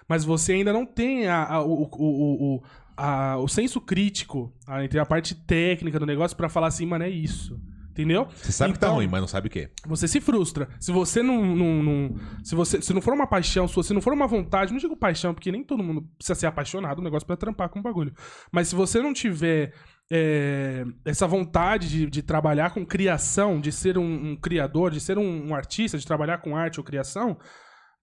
[0.07, 2.64] mas você ainda não tem a, a- o, o, o, o,
[2.95, 7.03] a- o senso crítico, a, entre a parte técnica do negócio pra falar assim, mano,
[7.03, 7.60] é isso.
[7.96, 8.28] Entendeu?
[8.36, 9.70] Você sabe que tá Então, ruim, mas não sabe o quê.
[9.88, 10.68] você se frustra.
[10.82, 14.02] Se você não, não, não- se você se não for uma paixão, se você não
[14.02, 17.26] for uma vontade, não digo paixão, porque nem todo mundo precisa ser apaixonado no negócio
[17.26, 18.14] pra trampar com o bagulho.
[18.52, 19.74] Mas se você não tiver
[20.12, 25.18] é, essa vontade de, de trabalhar com criação, de ser um, um criador, de ser
[25.18, 27.38] um, um artista, de trabalhar com arte ou criação,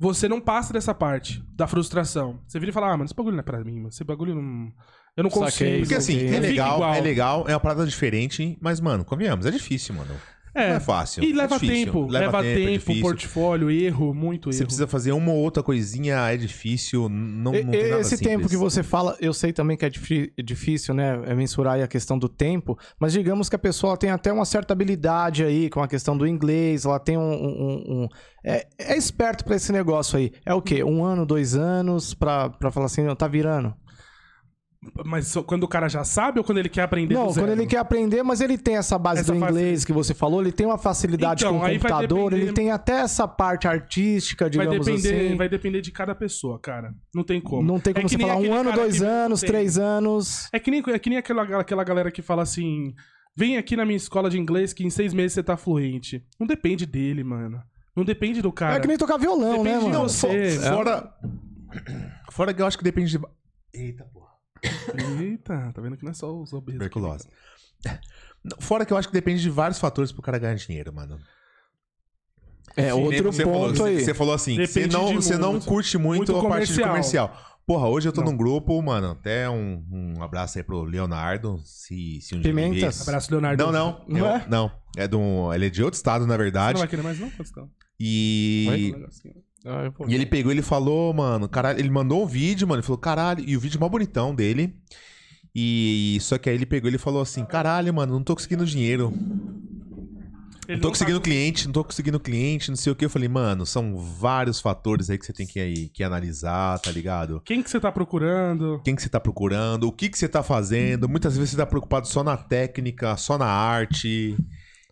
[0.01, 2.41] você não passa dessa parte da frustração.
[2.49, 3.89] Você vira e fala, ah, mano, esse bagulho não é pra mim, mano.
[3.89, 4.73] Esse bagulho não.
[5.17, 5.45] Eu não Saquei.
[5.47, 5.79] consigo.
[5.81, 9.95] Porque assim, é legal, é legal, é uma parada diferente, mas, mano, convenhamos, é difícil,
[9.95, 10.11] mano.
[10.55, 10.69] É.
[10.69, 11.25] Não é fácil.
[11.25, 11.87] E é leva difícil.
[11.87, 13.01] tempo, leva, é tempo, difícil.
[13.03, 14.53] portfólio, erro, muito erro.
[14.59, 18.11] Você precisa fazer uma ou outra coisinha, é difícil, não, não E- tem nada Esse
[18.19, 18.21] simples.
[18.37, 21.23] tempo que você fala, eu sei também que é difí- difícil, né?
[21.25, 24.45] é mensurar aí a questão do tempo, mas digamos que a pessoa tem até uma
[24.45, 27.33] certa habilidade aí com a questão do inglês, ela tem um.
[27.33, 28.09] um- um-
[28.45, 30.33] é, é esperto pra esse negócio aí.
[30.45, 30.85] É o quê?
[30.85, 33.75] Um ano, dois anos pra, pra falar assim, não, tá virando?
[35.05, 37.47] Mas quando o cara já sabe ou quando ele quer aprender Não, do zero?
[37.47, 40.41] quando ele quer aprender, mas ele tem essa base Essa do inglês que você falou,
[40.43, 43.69] ele tem uma facilidade Então, com o vai computador, depender- ele tem até essa parte
[43.69, 45.37] artística, vai digamos depender, assim.
[45.37, 46.93] vai depender de cada pessoa, cara.
[47.15, 47.63] Não tem como.
[47.63, 50.49] Não tem É como que você falar um ano, dois anos, tem- três anos.
[50.53, 52.93] É que nem, é que nem aquela, aquela galera que fala assim:
[53.37, 56.25] vem aqui na minha escola de inglês que em seis meses você tá fluente.
[56.41, 57.63] Não depende dele, mano.
[57.95, 58.77] Não depende do cara.
[58.77, 60.09] é que nem tocar violão, né, Depende de mano?
[60.09, 60.51] você.
[60.59, 61.13] Fo- Fora.
[62.33, 63.21] Fora que eu acho que depende de.
[63.75, 64.22] Eita, porra.
[65.21, 66.79] Eita, tá vendo que não é só os obesos.
[66.79, 67.29] Tuberculose.
[68.61, 71.19] Fora que eu acho que depende de vários fatores pro cara ganhar dinheiro, mano.
[72.77, 74.01] É, Nem outro você ponto falou, aí.
[74.05, 77.37] Você falou assim, você não, você não curte muito, Muito a parte de comercial.
[77.67, 78.33] Porra, hoje eu tô Não.
[78.33, 82.61] num grupo, mano, até um, um abraço aí pro Leonardo, se, se um dia ele
[82.61, 83.03] Pimentas.
[83.03, 83.63] Abraço, Leonardo.
[83.65, 84.47] Não, não, Não eu- é?
[84.49, 84.73] não.
[84.97, 86.73] É de um, ele é de outro estado, na Você verdade.
[86.75, 87.71] não vai querer mais não, Constão?
[88.01, 88.93] E,
[89.65, 92.99] Ah, e ele pegou ele falou, mano, caralho, ele mandou um vídeo, mano, ele falou,
[92.99, 94.75] caralho, e o vídeo mó bonitão dele.
[95.55, 99.13] E só que aí ele pegou ele falou assim, caralho, mano, não tô conseguindo dinheiro.
[100.69, 103.05] Ele Não tô não conseguindo tá- cliente, não tô conseguindo cliente, não sei o que.
[103.05, 106.91] Eu falei, mano, são vários fatores aí que você tem que, aí, que analisar, tá
[106.91, 107.43] ligado?
[107.45, 108.81] Quem que você tá procurando?
[108.85, 111.09] Quem que você tá procurando, o que que você tá fazendo.
[111.09, 114.37] Muitas vezes você tá preocupado só na técnica, só na arte.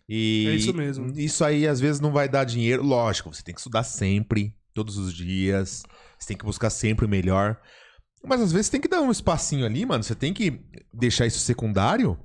[0.09, 1.07] E É isso mesmo.
[1.15, 2.83] Isso aí às vezes não vai dar dinheiro.
[2.83, 5.83] Lógico, você tem que estudar sempre, todos os dias.
[6.17, 7.57] Você tem que buscar sempre o melhor.
[8.23, 10.03] Mas às vezes tem que dar um espacinho ali, mano.
[10.03, 10.61] Você tem que
[10.93, 12.17] deixar isso secundário.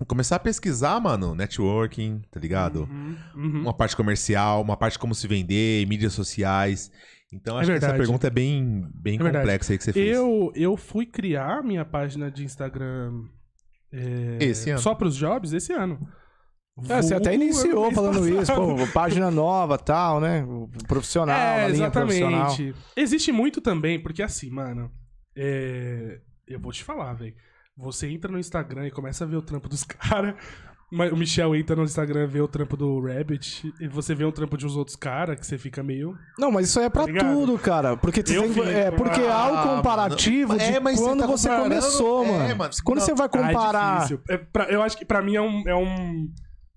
[0.00, 2.88] e Começar a pesquisar, mano, networking, tá ligado?
[2.90, 3.60] Uhum, uhum.
[3.62, 6.90] Uma parte comercial, uma parte como se vender, mídias sociais.
[7.32, 10.16] Então É acho que essa pergunta é bem, bem É complexa aí que você fez.
[10.16, 13.24] Eu, eu fui criar minha página de Instagram
[13.92, 14.80] é, Esse ano.
[14.80, 15.98] só pros jobs esse ano.
[16.88, 18.76] É, você até iniciou falando isso, passado.
[18.76, 20.42] pô, página nova tal, né?
[20.44, 22.46] O Profissional, É, a linha profissional.
[22.46, 22.74] exatamente.
[22.96, 24.90] Existe muito também, porque assim, mano,
[25.36, 27.34] é, eu vou te falar, velho.
[27.76, 30.34] Você entra no Instagram e começa a ver o trampo dos caras.
[30.90, 33.72] O Michel entra no Instagram e vê o trampo do Rabbit.
[33.80, 36.14] E você vê o trampo de uns outros caras que você fica meio.
[36.38, 37.96] Não, mas isso aí é pra Tá tudo, cara.
[37.96, 40.60] Porque, tem que- fico- é, porque há o Ah, comparativo mano.
[40.60, 42.56] de É, mas você quando tá você começou, é, mano.
[42.56, 42.70] mano.
[42.84, 43.06] Quando Não.
[43.06, 43.94] você vai Ah, é comparar.
[43.96, 44.20] difícil.
[44.28, 46.28] É pra- eu acho que pra mim é um, é um.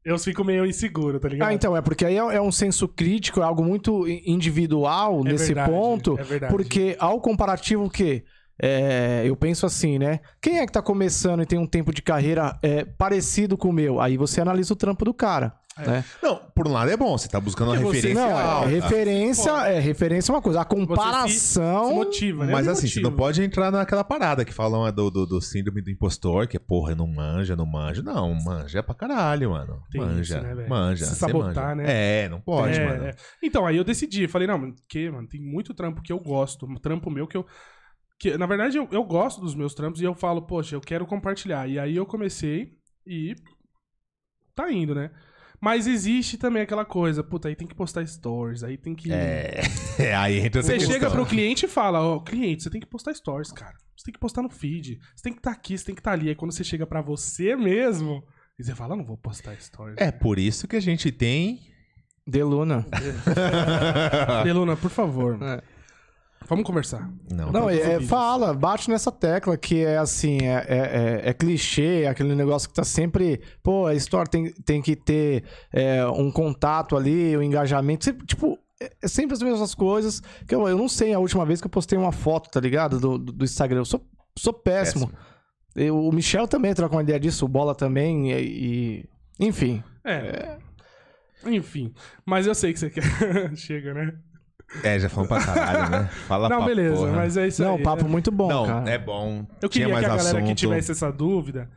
[0.06, 1.50] Eu fico meio inseguro, tá ligado?
[1.50, 5.32] Ah, então, é porque aí é, é um senso crítico, é algo muito individual É
[5.32, 6.20] nesse verdade, ponto.
[6.20, 6.54] É verdade.
[6.54, 8.24] Porque ao comparativo o quê?
[8.62, 10.20] É, eu penso assim, né?
[10.40, 13.74] Quem é que tá começando e tem um tempo de carreira é, parecido com o
[13.74, 14.00] meu?
[14.00, 15.54] Aí você analisa o trampo do cara.
[15.78, 15.88] É.
[15.88, 16.06] Né?
[16.24, 18.68] Não, por um lado é bom, você tá buscando uma você- referência Não, é, alta.
[18.70, 19.60] referência, Pô.
[19.60, 20.62] é referência é uma coisa.
[20.62, 21.94] A Você se- se comparação.
[21.96, 22.54] motiva, né?
[22.54, 23.10] Mas Me assim, você motiva.
[23.10, 26.56] não pode entrar naquela parada que falam é, do, do, do síndrome do impostor, que
[26.56, 28.02] é, porra, não manja, não manjo.
[28.02, 29.82] Não, manja é pra caralho, mano.
[29.92, 31.06] Tem manja, isso, né, manja.
[31.06, 31.76] Se você sabotar, manja.
[31.76, 32.24] né?
[32.24, 33.04] É, não pode, É, mano.
[33.08, 33.16] é.
[33.44, 36.76] Então, aí eu decidi, falei, não, que, mano, tem muito trampo que eu gosto, um
[36.76, 37.46] trampo meu que eu.
[38.18, 41.06] Que, na verdade, eu, eu gosto dos meus trampos e eu falo, poxa, eu quero
[41.06, 41.68] compartilhar.
[41.68, 42.70] E aí eu comecei
[43.06, 43.36] e.
[44.56, 45.12] Tá indo, né?
[45.66, 49.12] Mas existe também aquela coisa, puta, aí tem que postar stories, aí tem que.
[49.12, 49.62] É,
[49.98, 50.94] é, aí entra essa Você questão.
[50.94, 53.74] chega pro cliente e fala, ó, cliente, você tem que postar stories, cara.
[53.98, 55.00] Você tem que postar no feed.
[55.16, 56.30] Você tem que estar aqui, você tem que estar ali.
[56.30, 58.24] Aí quando você chega pra você mesmo,
[58.60, 59.96] e você fala, não vou postar stories.
[59.98, 61.62] É por isso que a gente tem.
[62.28, 62.86] Deluna.
[64.46, 65.42] Deluna, por favor.
[65.42, 65.64] É.
[66.48, 67.10] Vamos conversar.
[67.32, 70.78] Não, Não, os é, fala, bate nessa tecla que é assim, é, é,
[71.26, 73.42] é- é clichê, é aquele negócio que tá sempre.
[73.64, 75.44] Pô, a história tem, tem que ter
[75.74, 78.06] é, um contato ali, um engajamento.
[78.06, 80.22] Sempre, tipo, é, é sempre as mesmas coisas.
[80.48, 83.00] Que eu, eu não sei a última vez que eu postei uma foto, tá ligado?
[83.00, 83.80] Do, do, do Instagram.
[83.80, 84.06] Eu sou,
[84.38, 85.12] sou péssimo.
[85.76, 88.36] Eu- o Michel também troca uma ideia disso, o Bola também, e.
[89.00, 89.06] e-
[89.40, 89.84] enfim.
[90.06, 90.58] É.
[91.46, 91.94] Enfim.
[92.26, 93.04] Mas eu sei que você quer.
[93.58, 94.14] Chega, né?
[94.84, 96.08] É, já falamos pra caralho, né?
[96.28, 97.12] Fala não, beleza, porra.
[97.14, 97.84] mas é isso não, aí.
[97.84, 98.10] papo né?
[98.10, 98.90] muito bom, Não, cara.
[98.90, 99.46] é bom.
[99.62, 100.58] Eu queria mais que a galera que assunto.
[100.58, 101.70] tivesse essa dúvida,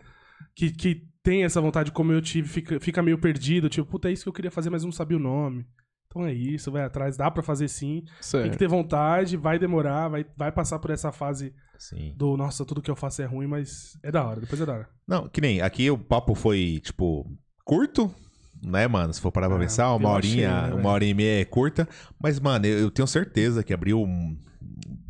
[0.54, 3.68] que, que tem essa vontade, como eu tive, fica, fica meio perdido.
[3.68, 5.66] Tipo, puta, é isso que eu queria fazer, mas não sabia o nome.
[6.08, 8.00] Então é isso, vai atrás, dá pra fazer sim.
[8.04, 8.50] Tem Certo.
[8.52, 12.14] que ter vontade, vai demorar, vai, vai passar por essa fase Sim.
[12.16, 14.72] do nossa, tudo que eu faço é ruim, mas é da hora, depois é da
[14.72, 14.88] hora.
[15.06, 17.30] Não, que nem aqui o papo foi, tipo,
[17.62, 18.10] curto,
[18.62, 19.12] né, mano?
[19.12, 21.44] Se for parar pra Ah, pensar, uma horinha, achei, né, uma hora e meia é
[21.44, 21.88] curta.
[22.22, 24.36] Mas, mano, eu, eu tenho certeza que abriu, um,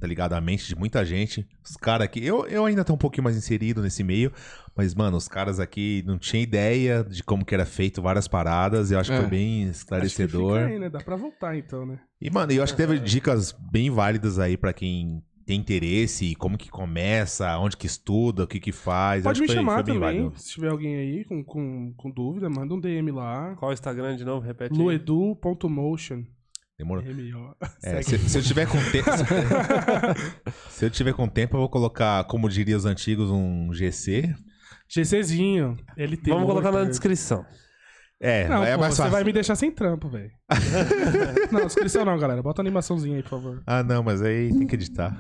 [0.01, 1.47] tá ligado, a mente de muita gente.
[1.65, 4.33] Os caras aqui, eu, eu ainda tô um pouquinho mais inserido nesse meio,
[4.77, 8.91] mas, mano, os caras aqui não tinham ideia de como que era feito várias paradas.
[8.91, 9.21] Eu acho que É.
[9.21, 10.59] foi bem Acho que esclarecedor.
[10.61, 10.89] fica aí, né?
[10.91, 11.99] Dá pra voltar então, né?
[12.21, 16.59] E, mano, eu acho que teve dicas bem válidas aí pra quem tem interesse, como
[16.59, 19.23] que começa, onde que estuda, o que que faz.
[19.23, 20.33] Pode acho me foi- chamar foi também, válido.
[20.39, 23.57] se tiver alguém aí com, com, com dúvida, manda um DM lá.
[23.57, 24.47] Qual o Instagram de novo?
[24.47, 24.79] Repete aí.
[24.79, 26.23] luedu.motion.
[26.79, 27.03] Demorou?
[27.03, 27.55] M.O.
[27.83, 29.09] É, se, se eu tiver com tempo.
[30.69, 34.35] se eu tiver com tempo, eu vou colocar, como diria os antigos, um GC.
[34.87, 35.79] GCzinho.
[35.97, 36.35] Ele tem.
[36.35, 37.43] Vamos colocar na descrição.
[38.21, 39.13] É, Não, é pô, mais você fácil.
[39.13, 40.31] vai me deixar sem trampo, velho.
[41.51, 42.43] não, descrição não, galera.
[42.43, 43.63] Bota a animaçãozinha aí, por favor.
[43.67, 45.17] Ah, não, mas aí tem que editar.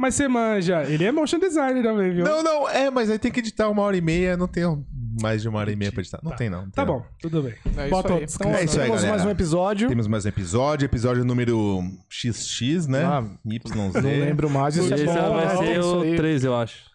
[0.00, 0.82] Mas você manja.
[0.84, 2.24] Ele é motion designer também, viu?
[2.24, 4.34] Não, não, é, mas aí tem que editar uma hora e meia.
[4.34, 4.82] Não tenho
[5.20, 6.18] mais de uma hora e meia pra editar.
[6.22, 6.38] Não Tá.
[6.38, 6.62] tem, não.
[6.62, 7.52] não Tá tem, bom, tudo bem.
[7.76, 8.20] É isso Bota aí.
[8.22, 8.34] outro.
[8.34, 9.10] Então, É isso aí, temos galera.
[9.18, 9.88] mais um episódio.
[9.88, 13.04] Temos mais um episódio, episódio número XX, né?
[13.04, 13.74] Ah, YZ.
[13.76, 14.74] Não lembro mais.
[14.74, 15.56] Isso Esse é bom, vai né?
[15.58, 16.16] ser Isso o aí.
[16.16, 16.90] 13, eu acho.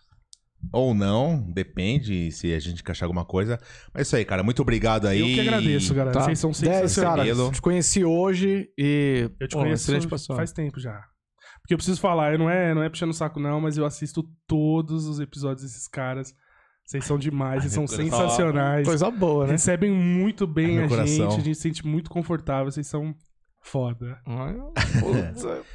[0.74, 3.60] Ou não, depende se a gente encaixar alguma coisa.
[3.94, 4.42] Mas é isso aí, cara.
[4.42, 5.20] Muito obrigado aí.
[5.20, 6.12] Eu que agradeço, galera.
[6.12, 6.24] Tá.
[6.24, 7.24] Vocês são 10, cara.
[7.52, 9.30] Te conheci hoje e.
[9.40, 9.92] Eu te pô, conheço
[10.36, 11.04] faz tempo já.
[11.66, 13.86] Porque eu preciso falar, eu não é, não é puxando o saco não, mas eu
[13.86, 16.32] assisto todos os episódios desses caras.
[16.86, 18.06] Vocês são demais, vocês são coração.
[18.06, 18.88] sensacionais.
[18.88, 19.54] Coisa boa, né?
[19.54, 21.28] Recebem muito bem Ai, a meu gente, coração.
[21.28, 23.16] a gente se sente muito confortável, vocês são
[23.60, 24.20] foda.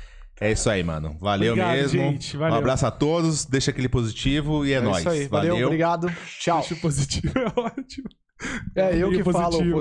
[0.43, 1.19] É isso aí, mano.
[1.21, 2.01] Valeu Obrigado, mesmo.
[2.01, 2.35] gente.
[2.35, 2.55] Valeu.
[2.55, 3.45] Um abraço a todos.
[3.45, 5.01] Deixa aquele positivo e é, É nóis.
[5.01, 5.29] isso aí.
[5.29, 6.11] Valeu, obrigado.
[6.39, 6.61] Tchau.
[6.61, 8.09] Deixa o positivo, é ótimo.
[8.75, 9.73] É eu que falo positivo.
[9.73, 9.81] positivo.